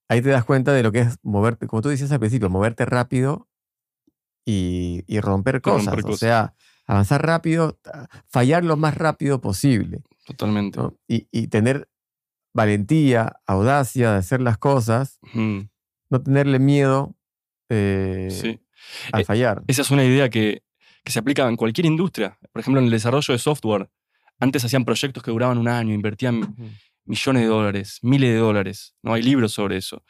ahí 0.09 0.23
te 0.23 0.29
das 0.29 0.45
cuenta 0.45 0.73
de 0.73 0.85
lo 0.85 0.93
que 0.93 1.01
es 1.01 1.19
moverte, 1.25 1.67
como 1.67 1.83
tú 1.83 1.89
decías 1.89 2.13
al 2.13 2.21
principio, 2.21 2.49
moverte 2.49 2.85
rápido 2.85 3.49
y, 4.45 5.03
y 5.09 5.19
romper 5.19 5.63
cosas. 5.63 5.97
Romper 5.97 6.13
O 6.13 6.17
sea, 6.17 6.55
avanzar 6.87 7.27
rápido, 7.27 7.81
fallar 8.29 8.63
lo 8.63 8.77
más 8.77 8.97
rápido 8.97 9.41
posible. 9.41 10.05
Totalmente. 10.27 10.79
¿no? 10.79 10.97
Y, 11.09 11.27
y 11.33 11.49
tener 11.49 11.89
valentía, 12.53 13.37
audacia 13.47 14.13
de 14.13 14.19
hacer 14.19 14.41
las 14.41 14.59
cosas, 14.59 15.19
Mm, 15.33 15.61
no 16.11 16.23
tenerle 16.23 16.59
miedo 16.59 17.17
eh, 17.69 18.29
sí. 18.31 18.61
al 19.13 19.23
Eh, 19.23 19.25
fallar. 19.25 19.63
Esa 19.67 19.83
es 19.83 19.91
una 19.91 20.05
idea 20.05 20.29
que, 20.29 20.63
que 21.05 21.13
se 21.13 21.19
aplica 21.19 21.49
en 21.49 21.57
cualquier 21.57 21.87
industria. 21.87 22.39
Por 22.53 22.61
ejemplo, 22.61 22.81
en 22.81 22.87
el 22.87 22.91
desarrollo 22.93 23.33
de 23.33 23.39
software. 23.39 23.89
Antes 24.39 24.65
hacían 24.65 24.85
proyectos 24.85 25.23
que 25.23 25.31
duraban 25.31 25.57
un 25.59 25.69
año, 25.69 25.95
invertían 25.95 26.55
millones 27.05 27.43
de 27.43 27.49
dólares, 27.49 27.99
miles 28.03 28.31
de 28.31 28.37
dólares. 28.37 28.95
No 29.03 29.15
hay 29.15 29.23
libros 29.23 29.53
sobre 29.53 29.77
eso. 29.77 30.05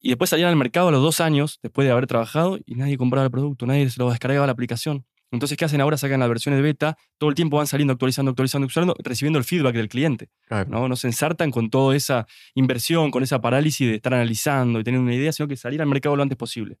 Y 0.00 0.08
después 0.08 0.30
salían 0.30 0.48
al 0.48 0.56
mercado 0.56 0.88
a 0.88 0.92
los 0.92 1.02
dos 1.02 1.20
años, 1.20 1.58
después 1.62 1.84
de 1.86 1.92
haber 1.92 2.06
trabajado, 2.06 2.58
y 2.64 2.74
nadie 2.76 2.96
compraba 2.96 3.26
el 3.26 3.30
producto, 3.30 3.66
nadie 3.66 3.90
se 3.90 4.00
lo 4.00 4.08
descargaba 4.08 4.44
a 4.44 4.46
la 4.46 4.52
aplicación. 4.52 5.04
Entonces, 5.32 5.56
¿qué 5.56 5.64
hacen 5.64 5.80
ahora? 5.80 5.96
Sacan 5.96 6.18
las 6.18 6.28
versiones 6.28 6.58
de 6.58 6.62
beta, 6.62 6.96
todo 7.18 7.30
el 7.30 7.36
tiempo 7.36 7.56
van 7.56 7.66
saliendo, 7.66 7.92
actualizando, 7.92 8.30
actualizando, 8.32 8.64
actualizando, 8.66 8.94
recibiendo 9.02 9.38
el 9.38 9.44
feedback 9.44 9.74
del 9.74 9.88
cliente. 9.88 10.28
Claro. 10.46 10.68
¿no? 10.70 10.88
no 10.88 10.96
se 10.96 11.06
ensartan 11.06 11.50
con 11.52 11.70
toda 11.70 11.94
esa 11.94 12.26
inversión, 12.54 13.10
con 13.10 13.22
esa 13.22 13.40
parálisis 13.40 13.88
de 13.88 13.94
estar 13.94 14.12
analizando 14.12 14.80
y 14.80 14.84
tener 14.84 14.98
una 14.98 15.14
idea, 15.14 15.32
sino 15.32 15.46
que 15.48 15.56
salir 15.56 15.80
al 15.80 15.88
mercado 15.88 16.16
lo 16.16 16.22
antes 16.22 16.36
posible. 16.36 16.78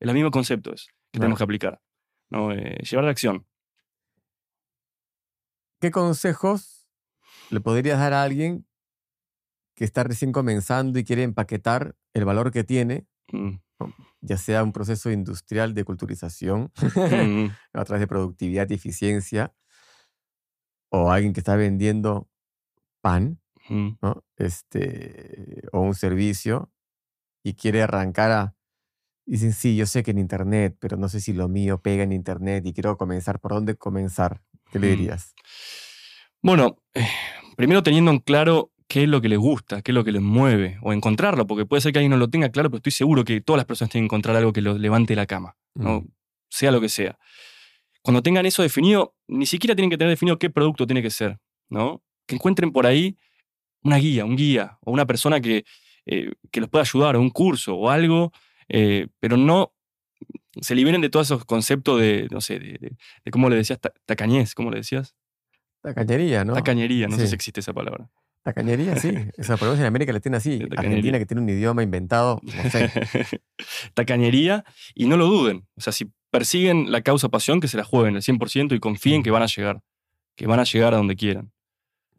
Es 0.00 0.08
el 0.08 0.14
mismo 0.14 0.30
concepto 0.30 0.72
es, 0.72 0.86
que 0.86 0.92
Claro. 1.12 1.22
tenemos 1.22 1.38
que 1.38 1.44
aplicar. 1.44 1.80
¿no? 2.30 2.52
Eh, 2.52 2.78
llevar 2.82 3.04
a 3.04 3.06
la 3.08 3.12
acción. 3.12 3.46
¿Qué 5.80 5.90
consejos 5.90 6.88
le 7.50 7.60
podrías 7.60 7.98
dar 7.98 8.12
a 8.14 8.22
alguien 8.22 8.66
que 9.74 9.84
está 9.84 10.04
recién 10.04 10.32
comenzando 10.32 10.98
y 10.98 11.04
quiere 11.04 11.22
empaquetar 11.22 11.94
el 12.14 12.24
valor 12.24 12.50
que 12.52 12.64
tiene, 12.64 13.06
Mm, 13.32 13.58
ya 14.20 14.36
sea 14.36 14.62
un 14.62 14.72
proceso 14.72 15.10
industrial 15.10 15.74
de 15.74 15.84
culturización 15.84 16.70
mm, 16.80 17.46
a 17.72 17.84
través 17.84 18.00
de 18.00 18.06
productividad 18.06 18.70
y 18.70 18.74
eficiencia, 18.74 19.54
o 20.90 21.10
alguien 21.10 21.32
que 21.32 21.40
está 21.40 21.56
vendiendo 21.56 22.28
pan, 23.00 23.42
Mm. 23.68 23.98
¿no? 24.00 24.24
Este, 24.36 25.62
o 25.72 25.80
un 25.80 25.94
servicio 25.94 26.70
y 27.44 27.54
quiere 27.54 27.82
arrancar 27.82 28.30
a... 28.30 28.56
Dicen, 29.24 29.52
sí, 29.52 29.76
yo 29.76 29.86
sé 29.86 30.02
que 30.02 30.10
en 30.10 30.18
Internet, 30.18 30.76
pero 30.80 30.96
no 30.96 31.08
sé 31.08 31.20
si 31.20 31.32
lo 31.32 31.48
mío 31.48 31.80
pega 31.80 32.02
en 32.02 32.12
Internet 32.12 32.66
y 32.66 32.72
quiero 32.72 32.96
comenzar. 32.96 33.38
¿Por 33.38 33.52
dónde 33.52 33.76
comenzar? 33.76 34.42
¿Qué 34.72 34.80
le 34.80 34.88
dirías? 34.88 35.34
Bueno, 36.42 36.78
eh, 36.94 37.06
primero 37.56 37.84
teniendo 37.84 38.10
en 38.10 38.18
claro 38.18 38.71
qué 38.92 39.04
es 39.04 39.08
lo 39.08 39.20
que 39.22 39.28
les 39.30 39.38
gusta, 39.38 39.80
qué 39.80 39.90
es 39.90 39.94
lo 39.94 40.04
que 40.04 40.12
les 40.12 40.20
mueve, 40.20 40.78
o 40.82 40.92
encontrarlo, 40.92 41.46
porque 41.46 41.64
puede 41.64 41.80
ser 41.80 41.92
que 41.92 41.98
alguien 42.00 42.10
no 42.10 42.18
lo 42.18 42.28
tenga 42.28 42.50
claro, 42.50 42.68
pero 42.68 42.76
estoy 42.78 42.92
seguro 42.92 43.24
que 43.24 43.40
todas 43.40 43.56
las 43.56 43.64
personas 43.66 43.90
tienen 43.90 44.04
que 44.04 44.14
encontrar 44.14 44.36
algo 44.36 44.52
que 44.52 44.60
los 44.60 44.78
levante 44.78 45.12
de 45.12 45.16
la 45.16 45.26
cama, 45.26 45.56
¿no? 45.74 46.00
Mm. 46.02 46.08
sea 46.50 46.70
lo 46.70 46.80
que 46.80 46.88
sea. 46.90 47.18
Cuando 48.02 48.22
tengan 48.22 48.44
eso 48.44 48.62
definido, 48.62 49.14
ni 49.28 49.46
siquiera 49.46 49.74
tienen 49.74 49.88
que 49.90 49.96
tener 49.96 50.10
definido 50.10 50.38
qué 50.38 50.50
producto 50.50 50.86
tiene 50.86 51.00
que 51.02 51.10
ser, 51.10 51.38
¿no? 51.70 52.02
Que 52.26 52.34
encuentren 52.34 52.70
por 52.72 52.84
ahí 52.86 53.16
una 53.82 53.96
guía, 53.96 54.24
un 54.26 54.36
guía, 54.36 54.78
o 54.82 54.92
una 54.92 55.06
persona 55.06 55.40
que, 55.40 55.64
eh, 56.06 56.32
que 56.50 56.60
los 56.60 56.68
pueda 56.68 56.82
ayudar, 56.82 57.16
o 57.16 57.20
un 57.20 57.30
curso, 57.30 57.74
o 57.76 57.88
algo, 57.88 58.32
eh, 58.68 59.06
pero 59.20 59.36
no 59.38 59.72
se 60.60 60.74
liberen 60.74 61.00
de 61.00 61.08
todos 61.08 61.28
esos 61.28 61.44
conceptos 61.46 61.98
de, 62.00 62.28
no 62.30 62.40
sé, 62.42 62.58
de, 62.58 62.72
de- 62.78 62.96
de 63.24 63.30
cómo 63.30 63.48
le 63.48 63.56
decías, 63.56 63.80
ta- 63.80 63.94
tacañez, 64.04 64.54
¿cómo 64.54 64.70
le 64.70 64.76
decías? 64.78 65.14
La 65.82 65.94
cañería, 65.94 66.44
¿no? 66.44 66.52
Tacañería, 66.52 67.08
no 67.08 67.16
sé 67.16 67.26
si 67.28 67.34
existe 67.34 67.60
esa 67.60 67.72
palabra. 67.72 68.10
La 68.44 68.52
cañería, 68.52 68.96
sí. 68.96 69.12
O 69.38 69.44
sea, 69.44 69.56
por 69.56 69.66
lo 69.68 69.72
menos 69.72 69.80
en 69.80 69.86
América 69.86 70.12
Latina 70.12 70.40
sí. 70.40 70.58
Tacañería. 70.58 70.78
Argentina 70.80 71.18
que 71.18 71.26
tiene 71.26 71.40
un 71.42 71.48
idioma 71.48 71.82
inventado, 71.82 72.40
no 72.42 72.70
sé. 72.70 72.90
Tacañería, 73.94 74.64
y 74.94 75.06
no 75.06 75.16
lo 75.16 75.26
duden. 75.26 75.66
O 75.76 75.80
sea, 75.80 75.92
si 75.92 76.10
persiguen 76.30 76.90
la 76.90 77.02
causa 77.02 77.28
pasión, 77.28 77.60
que 77.60 77.68
se 77.68 77.76
la 77.76 77.84
jueguen 77.84 78.16
al 78.16 78.22
100% 78.22 78.74
y 78.74 78.80
confíen 78.80 79.22
que 79.22 79.30
van 79.30 79.42
a 79.42 79.46
llegar, 79.46 79.80
que 80.36 80.46
van 80.46 80.60
a 80.60 80.64
llegar 80.64 80.94
a 80.94 80.96
donde 80.96 81.16
quieran. 81.16 81.52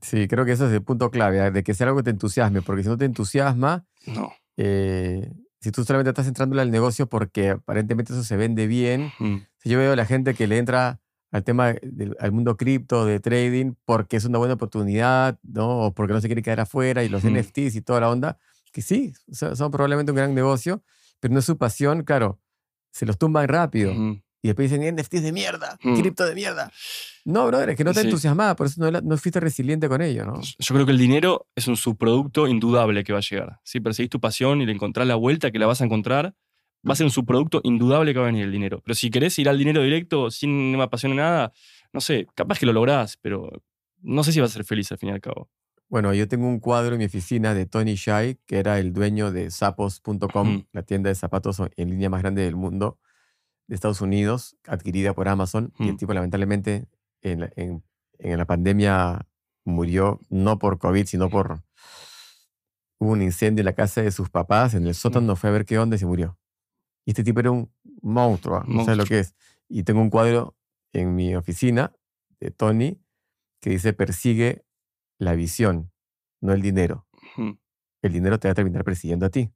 Sí, 0.01 0.27
creo 0.27 0.45
que 0.45 0.51
eso 0.51 0.67
es 0.67 0.73
el 0.73 0.83
punto 0.83 1.09
clave, 1.11 1.39
¿eh? 1.45 1.51
de 1.51 1.63
que 1.63 1.73
sea 1.73 1.87
algo 1.87 1.97
que 1.99 2.03
te 2.03 2.09
entusiasme, 2.11 2.61
porque 2.61 2.83
si 2.83 2.89
no 2.89 2.97
te 2.97 3.05
entusiasma, 3.05 3.85
No. 4.05 4.33
eh, 4.57 5.31
si 5.61 5.71
tú 5.71 5.83
solamente 5.85 6.09
estás 6.09 6.27
entrándole 6.27 6.61
al 6.61 6.71
negocio 6.71 7.07
porque 7.07 7.51
aparentemente 7.51 8.11
eso 8.13 8.23
se 8.23 8.35
vende 8.35 8.67
bien, 8.67 9.11
Mm, 9.19 9.37
si 9.59 9.69
yo 9.69 9.79
veo 9.79 9.93
a 9.93 9.95
la 9.95 10.05
gente 10.05 10.33
que 10.33 10.45
le 10.45 10.57
entra 10.57 10.99
al 11.33 11.43
tema 11.43 11.73
del 11.81 12.15
al 12.19 12.31
mundo 12.31 12.55
cripto, 12.55 13.05
de 13.05 13.19
trading, 13.19 13.73
porque 13.85 14.15
es 14.17 14.23
una 14.25 14.37
buena 14.37 14.53
oportunidad, 14.53 15.37
¿no? 15.43 15.87
O 15.87 15.93
porque 15.93 16.13
no 16.13 16.21
se 16.21 16.27
quiere 16.27 16.41
quedar 16.41 16.61
afuera 16.61 17.03
y 17.03 17.09
los 17.09 17.23
Ujú. 17.25 17.33
NFTs 17.35 17.75
y 17.75 17.81
toda 17.81 17.99
la 17.99 18.09
onda, 18.09 18.37
que 18.71 18.81
sí, 18.81 19.13
son, 19.31 19.71
probablemente 19.71 20.11
un 20.11 20.15
gran 20.15 20.33
negocio, 20.33 20.81
pero 21.19 21.33
no 21.33 21.39
es 21.39 21.45
su 21.45 21.57
pasión, 21.57 22.03
claro, 22.03 22.39
se 22.91 23.05
los 23.05 23.17
tumban 23.17 23.47
rápido. 23.47 23.93
Y 24.41 24.47
después 24.49 24.69
dicen, 24.69 24.95
NFTs 24.95 25.23
de 25.23 25.31
mierda, 25.31 25.77
cripto 25.81 26.25
de 26.25 26.35
mierda. 26.35 26.71
No, 27.25 27.47
brother, 27.47 27.69
es 27.71 27.77
que 27.77 27.83
no 27.85 27.93
te 27.93 28.01
Sí. 28.01 28.07
entusiasmaba, 28.07 28.55
por 28.55 28.67
eso 28.67 28.81
no, 28.91 28.99
no 29.01 29.17
fuiste 29.17 29.39
resiliente 29.39 29.87
con 29.87 30.01
ello, 30.01 30.25
¿no? 30.25 30.41
Yo 30.41 30.75
creo 30.75 30.85
que 30.85 30.91
el 30.91 30.97
dinero 30.97 31.47
es 31.55 31.67
un 31.67 31.77
subproducto 31.77 32.47
indudable 32.47 33.03
que 33.05 33.13
va 33.13 33.19
a 33.19 33.21
llegar. 33.21 33.59
Si 33.63 33.79
perseguís 33.79 34.09
tu 34.09 34.19
pasión 34.19 34.61
y 34.61 34.65
le 34.65 34.73
encontrás 34.73 35.07
la 35.07 35.15
vuelta 35.15 35.49
que 35.49 35.57
la 35.59 35.65
vas 35.65 35.79
a 35.81 35.85
encontrar, 35.85 36.35
va 36.87 36.93
a 36.93 36.95
ser 36.95 37.05
un 37.05 37.11
subproducto 37.11 37.61
indudable 37.63 38.13
que 38.13 38.19
va 38.19 38.25
a 38.25 38.31
venir 38.31 38.43
el 38.45 38.51
dinero. 38.51 38.81
Pero 38.83 38.95
si 38.95 39.09
querés 39.09 39.37
ir 39.39 39.47
al 39.49 39.57
dinero 39.57 39.81
directo 39.81 40.29
sin 40.31 40.71
no 40.71 40.77
me 40.77 40.83
apasiona 40.83 41.15
nada, 41.15 41.53
no 41.93 42.01
sé, 42.01 42.27
capaz 42.35 42.59
que 42.59 42.65
lo 42.65 42.73
lográs, 42.73 43.17
pero 43.21 43.49
no 44.01 44.23
sé 44.23 44.31
si 44.33 44.39
vas 44.41 44.51
a 44.51 44.53
ser 44.53 44.65
feliz 44.65 44.91
al 44.91 44.97
fin 44.97 45.09
y 45.09 45.11
al 45.13 45.21
cabo. 45.21 45.49
Bueno, 45.89 46.13
yo 46.13 46.27
tengo 46.27 46.47
un 46.47 46.59
cuadro 46.59 46.95
en 46.95 46.99
mi 46.99 47.05
oficina 47.05 47.53
de 47.53 47.65
Tony 47.67 47.95
Shai, 47.95 48.39
que 48.47 48.57
era 48.57 48.79
el 48.79 48.93
dueño 48.93 49.31
de 49.31 49.51
zapos.com, 49.51 50.55
Ujú. 50.55 50.65
la 50.71 50.81
tienda 50.83 51.09
de 51.09 51.15
zapatos 51.15 51.61
en 51.77 51.89
línea 51.89 52.09
más 52.09 52.21
grande 52.21 52.41
del 52.41 52.55
mundo, 52.55 52.99
de 53.67 53.75
Estados 53.75 54.01
Unidos, 54.01 54.57
adquirida 54.67 55.13
por 55.13 55.27
Amazon. 55.29 55.71
Y 55.79 55.89
el 55.89 55.97
tipo, 55.97 56.13
lamentablemente, 56.13 56.87
en 57.21 57.41
la, 57.41 57.49
en- 57.55 57.83
en 58.19 58.37
la 58.37 58.45
pandemia 58.45 59.27
murió, 59.65 60.19
no 60.29 60.57
por 60.59 60.79
COVID, 60.79 61.05
sino 61.05 61.29
por... 61.29 61.61
Hubo 62.99 63.11
un 63.11 63.21
incendio 63.21 63.61
en 63.61 63.65
la 63.65 63.73
casa 63.73 64.01
de 64.01 64.11
sus 64.11 64.29
papás, 64.29 64.73
en 64.75 64.87
el 64.87 64.95
sótano, 64.95 65.35
fue 65.35 65.49
a 65.49 65.53
ver 65.53 65.65
qué 65.65 65.77
onda 65.77 65.95
y 65.95 65.99
se 65.99 66.05
murió. 66.05 66.37
Y 67.05 67.11
este 67.11 67.23
tipo 67.23 67.39
era 67.39 67.51
un 67.51 67.71
monstruo, 68.01 68.59
no 68.61 68.65
sé 68.85 68.91
lo 68.91 68.97
Monstruo. 68.97 69.05
que 69.05 69.19
es. 69.19 69.35
Y 69.67 69.83
tengo 69.83 70.01
un 70.01 70.09
cuadro 70.09 70.55
en 70.93 71.15
mi 71.15 71.35
oficina 71.35 71.93
de 72.39 72.51
Tony 72.51 73.01
que 73.59 73.69
dice, 73.71 73.93
persigue 73.93 74.65
la 75.17 75.33
visión, 75.33 75.91
no 76.41 76.53
el 76.53 76.61
dinero. 76.61 77.07
El 78.01 78.11
dinero 78.13 78.39
te 78.39 78.47
va 78.47 78.51
a 78.51 78.55
terminar 78.55 78.83
persiguiendo 78.83 79.25
a 79.25 79.29
ti. 79.29 79.49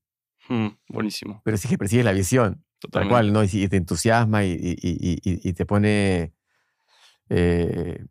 Buenísimo. 0.89 1.41
Pero 1.43 1.58
sí 1.58 1.68
que 1.68 1.78
persigue 1.78 2.04
la 2.04 2.14
visión, 2.14 2.56
tal 2.56 2.64
Totalmente. 2.80 3.12
cual, 3.14 3.34
¿no? 3.34 3.43
Y, 3.43 3.68
te 3.68 3.76
entusiasma 3.78 4.45
y, 4.45 4.52
y- 4.54 4.78
y- 4.82 5.20
y- 5.24 5.50
y 5.50 5.54
te 5.54 5.66
pone 5.66 6.34
eh, 7.30 8.06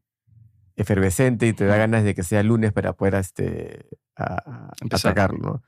efervescente 0.76 1.46
y 1.46 1.52
te 1.54 1.64
da 1.64 1.76
ganas 1.78 2.04
de 2.04 2.14
que 2.14 2.22
sea 2.22 2.42
lunes 2.42 2.72
para 2.72 2.92
poder 2.92 3.14
este, 3.14 3.88
a- 4.16 4.70
atacarlo, 4.90 5.38
¿no? 5.38 5.62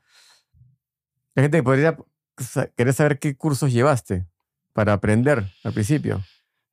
La 1.35 1.43
gente 1.43 1.63
podría 1.63 1.97
querer 2.75 2.93
saber 2.93 3.19
qué 3.19 3.35
cursos 3.35 3.71
llevaste 3.71 4.25
para 4.73 4.93
aprender 4.93 5.45
al 5.63 5.73
principio. 5.73 6.23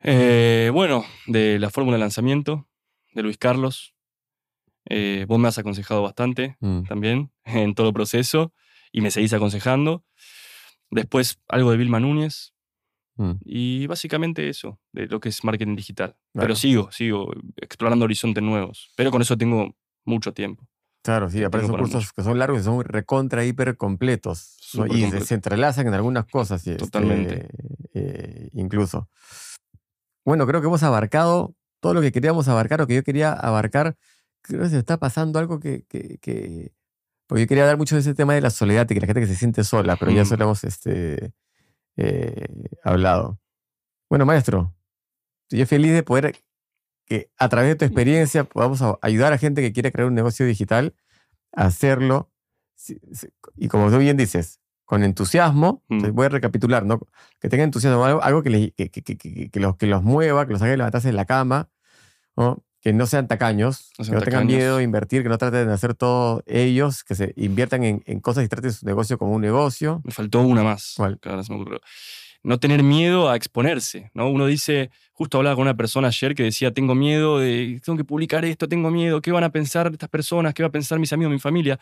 Eh, 0.03 0.71
bueno, 0.73 1.05
de 1.27 1.59
la 1.59 1.71
fórmula 1.71 1.97
de 1.97 2.01
lanzamiento 2.01 2.69
de 3.13 3.23
Luis 3.23 3.39
Carlos. 3.39 3.95
Eh, 4.89 5.25
vos 5.27 5.39
me 5.41 5.49
has 5.49 5.59
aconsejado 5.59 6.03
bastante 6.03 6.57
Mm, 6.61 6.83
también 6.85 7.33
en 7.45 7.75
todo 7.75 7.89
el 7.89 7.95
proceso 7.95 8.53
y 8.93 9.01
me 9.01 9.11
seguís 9.11 9.33
aconsejando. 9.33 10.05
Después 10.91 11.41
algo 11.49 11.73
de 11.73 11.77
Vilma 11.77 11.99
Núñez 11.99 12.55
mm. 13.17 13.33
y 13.45 13.87
básicamente 13.89 14.49
eso, 14.49 14.79
de 14.93 15.07
lo 15.07 15.19
que 15.19 15.31
es 15.31 15.43
marketing 15.43 15.75
digital. 15.75 16.17
Claro. 16.33 16.47
Pero 16.47 16.55
sigo, 16.55 16.93
sigo 16.93 17.33
explorando 17.57 18.05
horizontes 18.05 18.43
nuevos. 18.43 18.93
Pero 18.97 19.11
con 19.11 19.23
eso 19.23 19.37
tengo 19.37 19.75
mucho 20.05 20.33
tiempo. 20.33 20.69
Claro, 21.07 21.31
sí, 21.31 21.43
aparte 21.45 21.67
son 21.67 21.77
cursos 21.79 22.13
que 22.13 22.23
son 22.23 22.39
largos 22.39 22.61
y 22.61 22.65
son 22.65 22.85
recontra, 22.85 23.45
hiper 23.45 23.77
completos. 23.77 24.59
Y 24.75 24.77
se, 24.77 24.79
completo. 24.89 25.25
se 25.25 25.35
entrelazan 25.35 25.87
en 25.87 25.95
algunas 25.95 26.27
cosas. 26.27 26.67
este, 26.67 26.77
Totalmente. 26.77 27.49
eh, 27.95 28.51
incluso. 28.53 29.09
Bueno, 30.25 30.47
creo 30.47 30.61
que 30.61 30.67
hemos 30.67 30.83
abarcado 30.83 31.55
todo 31.81 31.95
lo 31.95 32.01
que 32.01 32.11
queríamos 32.13 32.49
abarcar 32.49 32.81
o 32.83 32.87
que 32.87 32.97
yo 32.97 33.05
quería 33.05 33.33
abarcar. 33.33 33.97
Creo 34.43 34.63
que 34.63 34.69
se 34.69 34.79
está 34.79 34.97
pasando 34.99 35.39
algo 35.39 35.61
que, 35.61 35.85
que, 35.89 36.19
que- 36.19 36.73
Porque 37.29 37.43
yo 37.43 37.49
quería 37.49 37.65
dar 37.67 37.77
mucho 37.79 37.95
de 37.95 38.01
ese 38.01 38.15
tema 38.15 38.35
de 38.35 38.41
la 38.41 38.51
soledad 38.51 38.87
y 38.91 38.95
que 38.95 39.01
la 39.01 39.07
gente 39.07 39.21
que 39.21 39.27
se 39.27 39.37
siente 39.37 39.65
sola, 39.65 39.97
pero 39.97 40.11
ya 40.13 40.23
eso 40.23 40.35
Ujú. 40.35 40.39
lo 40.41 40.45
hemos 40.47 40.65
este, 40.65 41.33
eh, 41.97 42.47
hablado. 42.85 43.39
Bueno, 44.11 44.27
maestro, 44.27 44.75
yo 45.51 45.67
feliz 45.67 45.93
de 45.93 46.03
poder 46.03 46.37
que 47.07 47.31
a 47.39 47.49
través 47.49 47.71
de 47.71 47.77
tu 47.77 47.85
experiencia 47.87 48.45
podamos 48.45 48.83
ayudar 49.01 49.33
a 49.33 49.39
gente 49.39 49.63
que 49.63 49.73
quiere 49.73 49.91
crear 49.93 50.09
un 50.09 50.15
negocio 50.15 50.45
digital 50.45 50.95
a 51.53 51.67
hacerlo. 51.67 52.31
Y 53.57 53.69
como 53.69 53.91
tú 53.91 53.99
bien 53.99 54.17
dices, 54.17 54.61
con 54.85 55.03
entusiasmo, 55.03 55.83
Mm. 55.89 56.11
voy 56.13 56.27
a 56.27 56.29
recapitular, 56.29 56.85
¿no? 56.85 57.01
Que 57.41 57.49
tengan 57.49 57.65
entusiasmo, 57.67 58.05
algo, 58.05 58.23
algo 58.23 58.43
que, 58.43 58.51
les- 58.51 58.73
que, 58.75 58.91
que- 58.91 59.03
que- 59.03 59.17
que- 59.17 59.51
que 59.51 59.61
los, 59.61 59.77
que 59.77 59.87
los 59.87 60.03
mueva, 60.03 60.47
que 60.47 60.53
los 60.53 60.63
haga 60.63 60.77
levantarse 60.77 61.09
de 61.09 61.15
la 61.15 61.25
cama, 61.25 61.71
¿no? 62.37 62.63
que 62.83 62.93
no 62.93 63.07
sean 63.07 63.27
tacaños, 63.27 63.91
No 63.99 64.05
que 64.05 64.11
no 64.13 64.21
tengan 64.21 64.47
miedo 64.47 64.77
de 64.77 64.85
invertir, 64.85 65.25
que 65.25 65.29
no 65.29 65.39
traten 65.39 65.67
de 65.67 65.73
hacer 65.73 65.95
todo 65.95 66.45
ellos, 66.47 67.03
que 67.03 67.17
se 67.17 67.33
inviertan 67.37 67.83
en, 67.83 68.03
en 68.07 68.21
cosas 68.21 68.45
y 68.45 68.49
traten 68.49 68.73
su 68.73 68.87
negocio 68.87 69.19
como 69.19 69.33
un 69.33 69.43
negocio. 69.43 70.03
Me 70.05 70.13
faltó 70.13 70.43
una 70.43 70.63
más. 70.63 70.97
Se 71.45 71.53
me 71.53 71.61
ocurrió. 71.61 71.81
No 72.43 72.59
tener 72.59 72.83
miedo 72.83 73.29
a 73.29 73.37
exponerse, 73.37 74.11
¿no? 74.15 74.31
Uno 74.31 74.47
dice, 74.47 74.91
justo 75.13 75.39
hablaba 75.39 75.57
con 75.57 75.63
una 75.63 75.77
persona 75.77 76.09
ayer 76.09 76.35
que 76.35 76.45
decía, 76.45 76.73
tengo 76.73 76.95
miedo 76.95 77.39
de, 77.39 77.81
tengo 77.85 77.97
que 77.97 78.05
publicar 78.05 78.45
esto, 78.45 78.69
tengo 78.69 78.91
miedo, 78.91 79.21
¿qué 79.21 79.33
van 79.33 79.45
a 79.45 79.51
pensar 79.51 79.91
estas 79.93 80.09
personas? 80.09 80.55
¿Qué 80.55 80.63
va 80.63 80.69
a 80.69 80.73
pensar 80.73 80.99
mis 80.99 81.13
amigos, 81.13 81.33
mi 81.33 81.39
familia? 81.39 81.79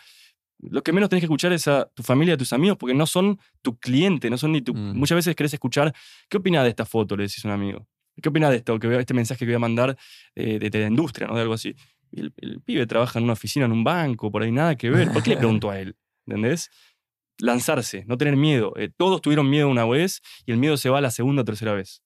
Lo 0.58 0.82
que 0.82 0.92
menos 0.92 1.08
tenés 1.10 1.20
que 1.20 1.26
escuchar 1.26 1.52
es 1.52 1.68
a 1.68 1.86
tu 1.94 2.02
familia, 2.02 2.34
a 2.34 2.36
tus 2.36 2.52
amigos, 2.52 2.78
porque 2.78 2.94
no 2.94 3.06
son 3.06 3.38
tu 3.60 3.76
cliente, 3.78 4.30
no 4.30 4.38
son 4.38 4.52
ni 4.52 4.62
tu... 4.62 4.72
Mm. 4.72 4.96
Muchas 4.96 5.16
veces 5.16 5.34
querés 5.34 5.52
escuchar, 5.52 5.92
¿qué 6.28 6.38
opina 6.38 6.62
de 6.62 6.70
esta 6.70 6.86
foto? 6.86 7.16
Le 7.16 7.24
decís 7.24 7.44
a 7.44 7.48
un 7.48 7.54
amigo. 7.54 7.86
¿Qué 8.22 8.28
opina 8.28 8.48
de 8.48 8.56
esto? 8.58 8.78
Que 8.78 8.86
vea 8.86 9.00
este 9.00 9.12
mensaje 9.14 9.40
que 9.40 9.46
voy 9.46 9.56
a 9.56 9.58
mandar 9.58 9.96
eh, 10.36 10.58
de, 10.58 10.70
de 10.70 10.80
la 10.80 10.86
industria, 10.86 11.26
¿no? 11.26 11.34
De 11.34 11.42
algo 11.42 11.54
así. 11.54 11.74
El, 12.12 12.32
el 12.36 12.60
pibe 12.60 12.86
trabaja 12.86 13.18
en 13.18 13.24
una 13.24 13.32
oficina, 13.32 13.66
en 13.66 13.72
un 13.72 13.82
banco, 13.82 14.30
por 14.30 14.42
ahí 14.42 14.52
nada 14.52 14.76
que 14.76 14.88
ver. 14.88 15.10
¿Por 15.10 15.22
qué 15.22 15.30
le 15.30 15.36
pregunto 15.36 15.68
a 15.70 15.80
él? 15.80 15.96
¿Entendés? 16.26 16.70
Lanzarse, 17.44 18.04
no 18.06 18.16
tener 18.18 18.36
miedo. 18.36 18.72
Eh, 18.76 18.90
todos 18.96 19.20
tuvieron 19.20 19.48
miedo 19.50 19.68
una 19.68 19.84
vez 19.86 20.20
y 20.46 20.52
el 20.52 20.58
miedo 20.58 20.76
se 20.76 20.88
va 20.90 20.98
a 20.98 21.00
la 21.00 21.10
segunda 21.10 21.42
o 21.42 21.44
tercera 21.44 21.72
vez. 21.74 22.02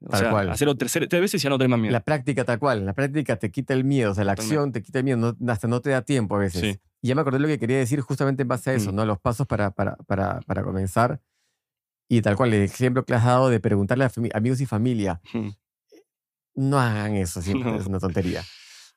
O 0.00 0.08
Tal 0.10 0.20
sea, 0.20 0.30
cual. 0.30 0.50
hacerlo 0.50 0.76
tercera, 0.76 1.06
tres 1.08 1.22
veces 1.22 1.40
y 1.40 1.44
ya 1.44 1.50
no 1.50 1.56
tenés 1.56 1.70
más 1.70 1.78
miedo. 1.80 1.92
La 1.92 2.00
práctica 2.00 2.44
tal 2.44 2.58
cual, 2.58 2.84
la 2.84 2.92
práctica 2.92 3.36
te 3.36 3.50
quita 3.50 3.72
el 3.74 3.84
miedo, 3.84 4.12
o 4.12 4.14
sea, 4.14 4.24
la 4.24 4.34
Totalmente. 4.34 4.54
acción 4.56 4.72
te 4.72 4.82
quita 4.82 4.98
el 4.98 5.04
miedo, 5.04 5.34
no- 5.38 5.52
hasta 5.52 5.66
no 5.68 5.80
te 5.80 5.90
da 5.90 6.02
tiempo 6.02 6.36
a 6.36 6.40
veces. 6.40 6.60
Sí. 6.60 6.80
Y 7.00 7.08
ya 7.08 7.14
me 7.14 7.22
acordé 7.22 7.38
lo 7.38 7.48
que 7.48 7.58
quería 7.58 7.78
decir 7.78 8.00
justamente 8.00 8.42
en 8.42 8.48
base 8.48 8.70
a 8.70 8.74
eso, 8.74 8.92
Mm. 8.92 8.96
¿no? 8.96 9.06
Los 9.06 9.18
pasos 9.20 9.46
para, 9.46 9.70
para, 9.70 9.96
para, 10.06 10.40
para 10.40 10.62
comenzar. 10.62 11.20
Y 12.08 12.20
tal 12.20 12.36
cual, 12.36 12.52
el 12.52 12.62
ejemplo 12.62 13.04
que 13.06 13.14
has 13.14 13.24
dado 13.24 13.48
de 13.48 13.60
preguntarle 13.60 14.04
a 14.04 14.10
amigos 14.34 14.60
y 14.60 14.66
familia, 14.66 15.20
Mm. 15.32 15.48
no 16.56 16.78
hagan 16.80 17.14
eso, 17.16 17.40
siempre 17.40 17.70
No. 17.72 17.80
es 17.80 17.86
una 17.86 17.98
tontería. 17.98 18.42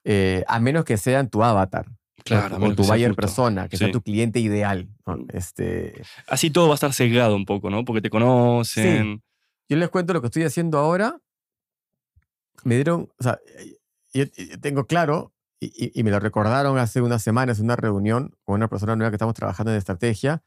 Eh, 0.03 0.43
a 0.47 0.59
menos 0.59 0.83
que 0.85 0.97
sean 0.97 1.29
tu 1.29 1.43
avatar. 1.43 1.85
Claro, 2.24 2.57
o 2.57 2.76
tu 2.76 2.84
buyer 2.84 3.15
persona, 3.15 3.70
que 3.70 3.78
sea 3.78 3.91
tu 3.91 4.01
cliente 4.01 4.39
ideal. 4.39 4.89
Mm. 5.05 5.26
Este, 5.34 6.01
Así 6.28 6.49
todo 6.49 6.68
va 6.68 6.74
a 6.74 6.76
estar 6.76 6.93
sesgado 6.93 7.36
un 7.36 7.45
poco, 7.45 7.70
¿no? 7.70 7.86
Porque 7.86 8.01
te 8.01 8.09
conocen. 8.09 9.24
yo 9.70 9.78
les 9.78 9.89
cuento 9.89 10.13
lo 10.13 10.22
que 10.22 10.28
estoy 10.28 10.43
haciendo 10.43 10.78
ahora. 10.80 11.20
Me 12.63 12.76
dieron, 12.76 13.09
o 13.18 13.24
sea, 13.24 13.39
yo 14.13 14.26
tengo 14.59 14.86
claro, 14.88 15.34
y, 15.59 15.99
y, 15.99 16.03
me 16.03 16.11
lo 16.11 16.20
recordaron 16.20 16.78
hace 16.78 17.01
unas 17.01 17.24
semanas 17.24 17.59
en 17.59 17.65
una 17.65 17.76
reunión 17.76 18.36
con 18.43 18.55
una 18.55 18.68
persona 18.68 18.95
nueva 18.95 19.11
que 19.11 19.15
estamos 19.15 19.36
trabajando 19.36 19.72
en 19.72 19.78
estrategia, 19.78 20.43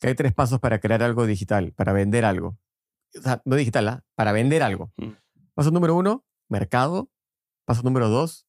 que 0.00 0.08
hay 0.08 0.14
tres 0.14 0.32
pasos 0.32 0.60
para 0.60 0.80
crear 0.80 1.02
algo 1.02 1.26
digital, 1.26 1.72
para 1.72 1.92
vender 1.92 2.24
algo. 2.24 2.58
O 3.16 3.22
sea, 3.22 3.42
no 3.44 3.56
digital, 3.56 3.88
¿ah? 3.88 4.04
para 4.14 4.32
vender 4.32 4.62
algo. 4.62 4.92
Mm. 4.96 5.10
Paso 5.54 5.70
número 5.70 5.94
uno, 5.94 6.24
mercado. 6.48 7.10
Paso 7.64 7.82
número 7.82 8.08
dos, 8.08 8.46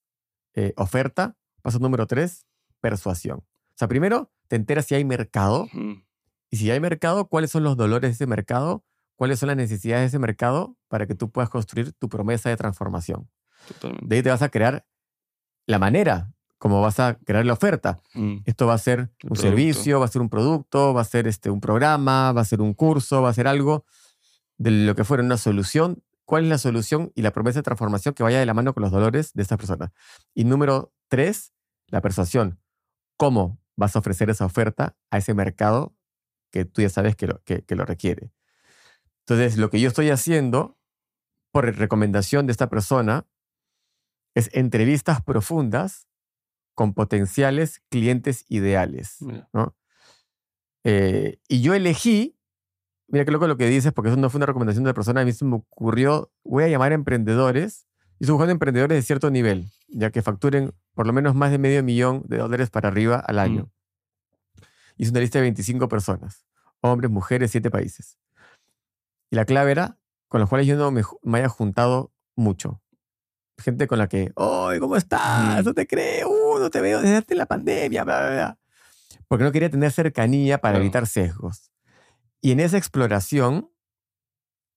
eh, 0.54 0.74
oferta. 0.78 1.36
Paso 1.62 1.80
número 1.80 2.08
tres, 2.08 2.46
persuasión. 2.82 3.40
O 3.40 3.76
sea, 3.76 3.88
primero 3.88 4.32
te 4.48 4.56
enteras 4.56 4.86
si 4.86 4.96
hay 4.96 5.06
mercado. 5.06 5.64
Ujú. 5.64 6.04
Y 6.52 6.58
si 6.58 6.72
hay 6.72 6.80
mercado, 6.80 7.28
cuáles 7.28 7.52
son 7.52 7.64
los 7.64 7.78
dolores 7.78 8.10
de 8.10 8.14
ese 8.14 8.28
mercado, 8.28 8.84
cuáles 9.16 9.40
son 9.40 9.48
las 9.48 9.58
necesidades 9.58 10.02
de 10.04 10.08
ese 10.08 10.20
mercado 10.20 10.76
para 10.88 11.06
que 11.06 11.14
tú 11.14 11.32
puedas 11.32 11.50
construir 11.50 11.94
tu 11.94 12.10
promesa 12.10 12.50
de 12.50 12.58
transformación. 12.58 13.30
Totalmente. 13.68 14.08
De 14.08 14.16
ahí 14.16 14.24
te 14.24 14.30
vas 14.30 14.42
a 14.42 14.50
crear 14.50 14.86
la 15.68 15.78
manera 15.78 16.32
como 16.60 16.82
vas 16.82 17.00
a 17.00 17.16
crear 17.16 17.46
la 17.46 17.54
oferta. 17.54 18.02
Mm. 18.14 18.40
Esto 18.46 18.68
va 18.68 18.74
a 18.74 18.78
ser 18.78 19.00
un 19.00 19.08
producto. 19.30 19.42
servicio, 19.42 20.00
va 20.00 20.06
a 20.06 20.10
ser 20.10 20.22
un 20.22 20.30
producto, 20.30 20.94
va 20.94 21.02
a 21.02 21.06
ser 21.06 21.26
este, 21.26 21.50
un 21.50 21.62
programa, 21.62 22.34
va 22.34 22.42
a 22.42 22.46
ser 22.46 22.62
un 22.62 22.74
curso, 22.74 23.22
va 23.22 23.30
a 23.30 23.34
ser 23.34 23.48
algo 23.48 23.86
de 24.58 24.72
lo 24.72 24.94
que 24.94 25.06
fuera 25.06 25.24
una 25.24 25.38
solución. 25.38 26.04
¿Cuál 26.26 26.44
es 26.44 26.50
la 26.50 26.58
solución 26.58 27.12
y 27.16 27.22
la 27.24 27.32
promesa 27.32 27.60
de 27.60 27.64
transformación 27.64 28.14
que 28.14 28.24
vaya 28.24 28.40
de 28.40 28.46
la 28.46 28.54
mano 28.54 28.74
con 28.74 28.84
los 28.84 28.92
dolores 28.92 29.34
de 29.34 29.42
estas 29.42 29.58
personas? 29.58 29.92
Y 30.36 30.44
número 30.44 30.94
tres, 31.08 31.54
la 31.88 32.02
persuasión. 32.02 32.60
¿Cómo 33.20 33.60
vas 33.76 33.98
a 33.98 34.00
ofrecer 34.00 34.30
esa 34.30 34.46
oferta 34.46 34.96
a 35.12 35.18
ese 35.18 35.34
mercado 35.34 35.94
que 36.52 36.64
tú 36.64 36.82
ya 36.82 36.90
sabes 36.90 37.18
que 37.18 37.28
lo, 37.28 37.44
que, 37.44 37.66
que 37.66 37.76
lo 37.76 37.84
requiere? 37.84 38.32
Entonces, 39.28 39.58
lo 39.58 39.70
que 39.70 39.82
yo 39.82 39.90
estoy 39.90 40.10
haciendo, 40.10 40.80
por 41.52 41.66
recomendación 41.76 42.46
de 42.46 42.54
esta 42.54 42.70
persona, 42.70 43.28
es 44.36 44.50
entrevistas 44.54 45.22
profundas 45.22 46.08
con 46.76 46.94
potenciales 46.94 47.82
clientes 47.90 48.46
ideales. 48.48 49.18
¿no? 49.52 49.76
Eh, 50.86 51.42
y 51.50 51.62
yo 51.62 51.74
elegí, 51.74 52.40
mira 53.10 53.26
qué 53.26 53.32
loco 53.32 53.48
lo 53.48 53.58
que 53.58 53.68
dices, 53.68 53.92
porque 53.92 54.12
eso 54.12 54.18
no 54.18 54.30
fue 54.30 54.40
una 54.40 54.46
recomendación 54.46 54.86
de 54.86 54.92
la 54.92 54.94
persona, 54.94 55.20
a 55.20 55.26
mí 55.26 55.34
se 55.34 55.44
me 55.44 55.58
ocurrió, 55.58 56.32
voy 56.46 56.64
a 56.64 56.70
llamar 56.70 56.94
a 56.94 56.96
emprendedores, 56.96 57.89
estoy 58.20 58.34
buscando 58.34 58.52
emprendedores 58.52 58.98
de 58.98 59.02
cierto 59.02 59.30
nivel, 59.32 59.72
ya 59.88 60.12
que 60.12 60.22
facturen 60.22 60.74
por 60.94 61.08
lo 61.08 61.14
menos 61.14 61.36
más 61.36 61.52
de 61.52 61.58
medio 61.58 61.84
millón 61.84 62.24
de 62.28 62.38
dólares 62.38 62.70
para 62.70 62.90
arriba 62.90 63.18
al 63.18 63.40
año. 63.40 63.72
Hice 64.98 65.12
una 65.12 65.22
lista 65.22 65.40
de 65.40 65.44
25 65.44 65.88
personas, 65.88 66.46
hombres, 66.82 67.10
mujeres, 67.10 67.52
siete 67.52 67.72
países. 67.72 68.18
Y 69.32 69.36
la 69.36 69.46
clave 69.46 69.72
era 69.72 69.98
con 70.28 70.42
los 70.42 70.50
cuales 70.50 70.68
yo 70.68 70.76
no 70.76 70.92
me, 70.92 71.04
me 71.24 71.40
haya 71.40 71.50
juntado 71.50 72.12
mucho. 72.36 72.82
Gente 73.58 73.88
con 73.88 73.98
la 73.98 74.08
que, 74.08 74.32
¡Oye, 74.36 74.80
¿cómo 74.80 74.96
estás? 74.96 75.56
Ujú. 75.60 75.64
No 75.70 75.74
te 75.74 75.88
creo, 75.88 76.30
uh, 76.30 76.60
no 76.60 76.70
te 76.70 76.82
veo 76.82 77.02
desde 77.02 77.36
la 77.36 77.46
pandemia, 77.46 78.04
bla, 78.04 78.20
bla, 78.20 78.30
bla". 78.32 78.60
Porque 79.28 79.44
no 79.44 79.52
quería 79.52 79.70
tener 79.70 79.92
cercanía 79.92 80.60
para 80.60 80.74
Claro. 80.74 80.84
evitar 80.84 81.08
sesgos. 81.08 81.72
Y 82.42 82.52
en 82.52 82.62
esa 82.62 82.78
exploración, 82.78 83.70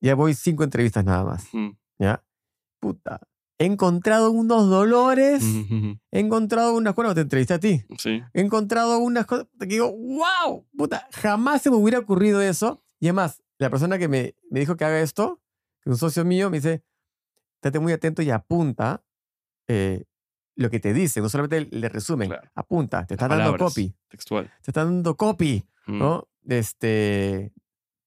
ya 0.01 0.15
voy 0.17 0.35
cinco 0.35 0.65
entrevistas 0.65 1.05
nada 1.05 1.25
más, 1.25 1.45
Ujú. 1.55 1.77
¿ya? 1.99 2.25
Puta, 2.81 3.21
he 3.63 3.67
encontrado 3.67 4.31
unos 4.31 4.69
dolores, 4.69 5.43
he 6.11 6.19
encontrado 6.21 6.75
unas, 6.75 6.95
bueno, 6.95 7.15
te 7.15 7.21
entrevisté 7.23 7.55
a 7.55 7.59
ti, 7.61 7.85
Sí. 7.99 8.21
he 8.33 8.41
encontrado 8.41 8.99
unas 8.99 9.25
cosas 9.27 9.47
que 9.59 9.67
digo, 9.67 9.91
wow, 9.93 10.67
puta, 10.77 11.09
jamás 11.13 11.63
se 11.63 11.71
me 11.71 11.77
hubiera 11.77 11.99
ocurrido 12.01 12.41
eso. 12.43 12.83
Y 12.99 13.07
además, 13.07 13.43
la 13.59 13.71
persona 13.71 13.99
que 13.99 14.09
me, 14.09 14.35
me 14.51 14.61
dijo 14.61 14.77
que 14.77 14.85
haga 14.85 15.01
esto, 15.01 15.41
que 15.81 15.91
un 15.91 15.97
socio 15.97 16.25
mío, 16.25 16.51
me 16.51 16.59
dice, 16.59 16.83
estate 17.57 17.79
muy 17.79 17.93
atento 17.93 18.23
y 18.23 18.31
apunta 18.31 19.05
eh, 19.69 20.05
lo 20.57 20.69
que 20.69 20.81
te 20.81 20.93
dice, 20.93 21.21
no 21.21 21.29
solamente 21.29 21.69
le 21.71 21.89
resumen, 21.89 22.29
Claro. 22.29 22.51
apunta, 22.55 23.07
te 23.07 23.15
está 23.15 23.29
dando 23.29 23.57
copy, 23.57 23.95
Textual. 24.09 24.51
te 24.63 24.71
está 24.71 24.85
dando 24.85 25.17
copy, 25.17 25.65
Mm. 25.87 25.99
¿no? 25.99 26.29
Este, 26.49 27.53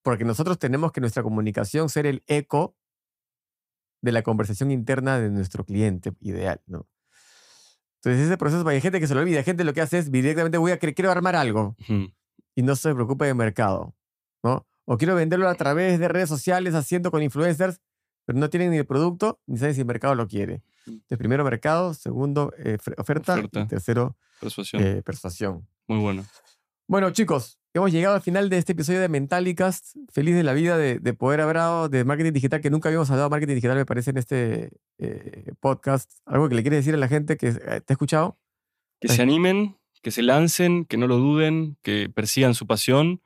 porque 0.04 0.24
nosotros 0.26 0.60
tenemos 0.60 0.92
que 0.92 1.02
nuestra 1.02 1.24
comunicación 1.24 1.90
ser 1.90 2.06
el 2.06 2.24
eco 2.28 2.75
de 4.06 4.12
la 4.14 4.22
conversación 4.22 4.72
interna 4.72 5.20
de 5.20 5.30
nuestro 5.30 5.66
cliente 5.66 6.14
ideal, 6.22 6.62
¿no? 6.68 6.88
Entonces 7.98 8.28
ese 8.28 8.38
proceso, 8.38 8.68
hay 8.68 8.80
gente 8.82 9.00
que 9.00 9.08
se 9.08 9.16
lo 9.16 9.22
olvida, 9.22 9.42
gente 9.44 9.64
lo 9.64 9.74
que 9.74 9.82
hace 9.82 9.98
es 9.98 10.12
directamente 10.12 10.58
voy 10.60 10.72
a 10.72 10.78
quiero 10.78 11.12
armar 11.12 11.36
algo 11.36 11.76
y 12.56 12.62
no 12.62 12.76
se 12.76 12.94
preocupa 12.94 13.26
de 13.26 13.34
mercado, 13.34 13.96
¿no? 14.44 14.66
O 14.86 14.98
quiero 14.98 15.16
venderlo 15.16 15.50
a 15.50 15.56
través 15.56 16.00
de 16.00 16.08
redes 16.08 16.30
sociales 16.30 16.76
haciendo 16.76 17.10
con 17.10 17.24
influencers, 17.24 17.82
pero 18.26 18.38
no 18.38 18.50
tienen 18.52 18.70
ni 18.72 18.78
el 18.78 18.86
producto 18.86 19.40
ni 19.48 19.58
saben 19.58 19.74
si 19.74 19.82
el 19.82 19.88
mercado 19.88 20.14
lo 20.14 20.28
quiere. 20.28 20.62
Entonces, 20.86 21.18
primero 21.18 21.44
mercado, 21.44 21.96
segundo 21.96 22.54
eh, 22.60 22.78
fre- 22.78 22.94
oferta, 23.00 23.34
Oferta. 23.34 23.62
y 23.62 23.68
tercero 23.68 24.16
Persuasión. 24.40 24.84
eh, 24.84 25.02
persuasión. 25.04 25.68
Muy 25.88 25.98
bueno. 26.00 26.24
Bueno, 26.88 27.10
chicos, 27.12 27.58
hemos 27.74 27.92
llegado 27.92 28.16
al 28.16 28.22
final 28.22 28.50
de 28.50 28.58
este 28.58 28.74
episodio 28.74 29.02
de 29.02 29.10
Mentalicast. 29.10 29.96
Feliz 30.12 30.36
de 30.36 30.44
la 30.44 30.54
vida 30.54 30.78
de, 30.78 31.00
de 31.00 31.14
poder 31.14 31.42
hablado 31.42 31.90
de 31.90 32.04
marketing 32.06 32.34
digital, 32.34 32.62
que 32.62 32.70
nunca 32.70 32.90
habíamos 32.90 33.10
hablado 33.10 33.30
de 33.30 33.32
marketing 33.32 33.56
digital, 33.56 33.76
me 33.78 33.86
parece, 33.86 34.12
en 34.12 34.18
este 34.18 34.70
eh, 35.00 35.52
podcast. 35.60 36.12
¿Algo 36.26 36.48
que 36.48 36.56
le 36.56 36.62
quieres 36.62 36.80
decir 36.80 36.94
a 36.94 36.98
la 36.98 37.08
gente 37.08 37.38
que 37.38 37.48
eh, 37.48 37.58
te 37.58 37.92
ha 37.92 37.94
escuchado? 37.94 38.38
Que 39.02 39.08
se 39.08 39.22
animen, 39.22 39.78
que 40.04 40.12
se 40.12 40.22
lancen, 40.22 40.86
que 40.86 40.98
no 40.98 41.08
lo 41.08 41.18
duden, 41.18 41.78
que 41.82 42.08
persigan 42.14 42.54
su 42.54 42.68
pasión 42.68 43.22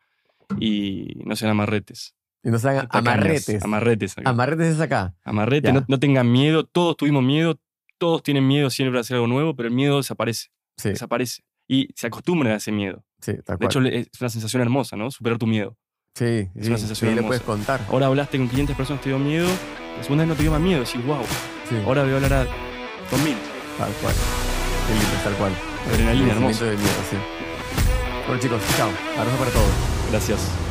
y 0.59 1.21
no 1.25 1.35
sean 1.35 1.51
amarretes. 1.51 2.15
Y 2.41 2.47
hagan 2.49 2.87
Tacañas. 2.87 3.13
amarretes. 3.13 3.63
Amarretes. 3.63 4.17
acá. 4.17 4.29
Amarretes 4.29 4.75
es 4.75 4.79
acá. 4.79 5.15
Amarrete, 5.25 5.67
Ya. 5.67 5.73
no, 5.73 5.85
no 5.87 5.99
tengan 5.99 6.31
miedo. 6.31 6.63
Todos 6.65 6.95
tuvimos 6.95 7.23
miedo. 7.23 7.59
Todos 7.97 8.23
tienen 8.23 8.47
miedo 8.47 8.69
siempre 8.69 8.93
de 8.95 9.01
hacer 9.01 9.15
algo 9.15 9.27
nuevo, 9.27 9.53
pero 9.57 9.67
el 9.67 9.75
miedo 9.75 9.97
desaparece. 9.97 10.47
Sí, 10.77 10.89
Desaparece. 10.89 11.43
Y 11.67 11.89
se 11.95 12.07
acostumbran 12.07 12.53
a 12.53 12.55
ese 12.55 12.71
miedo. 12.71 13.03
Sí, 13.21 13.33
tal 13.45 13.57
De 13.57 13.57
cual. 13.57 13.65
hecho, 13.65 13.79
le- 13.81 13.99
es 13.99 14.21
una 14.21 14.29
sensación 14.29 14.61
hermosa, 14.61 14.95
¿no? 14.95 15.09
Superar 15.11 15.37
tu 15.37 15.47
miedo. 15.47 15.75
sí, 16.15 16.49
es 16.55 16.67
una 16.67 16.77
sí, 16.77 16.81
sensación 16.87 16.95
sí, 16.95 17.05
le 17.05 17.11
hermosa. 17.13 17.27
puedes 17.27 17.41
contar. 17.43 17.81
Ahora 17.89 18.07
hablaste 18.07 18.37
con 18.37 18.47
500 18.49 18.75
personas, 18.75 19.01
te 19.01 19.09
dio 19.09 19.19
miedo. 19.19 19.47
La 19.97 20.03
segunda 20.03 20.23
vez 20.23 20.29
no 20.29 20.35
te 20.35 20.41
dio 20.43 20.51
más 20.51 20.61
miedo. 20.61 20.79
Decís, 20.83 21.05
wow, 21.05 21.23
Sí, 21.69 21.75
ahora 21.85 22.03
voy 22.03 22.13
a 22.13 22.15
hablar 22.15 22.33
a 22.33 22.43
2000. 23.11 23.35
tal 23.77 23.91
cual. 24.01 24.15
Qué 24.87 24.93
lindo, 24.93 25.23
tal 25.23 25.33
cual. 25.35 25.51
Adrenalina, 25.91 26.25
vencimiento 26.27 26.65
del 26.65 26.77
miedo, 26.77 26.91
sí. 27.09 27.17
Bueno, 28.27 28.41
chicos, 28.41 28.61
chao. 28.77 28.89
Abrazo 29.17 29.37
para 29.37 29.51
todos. 29.51 29.71
Gracias. 30.11 30.68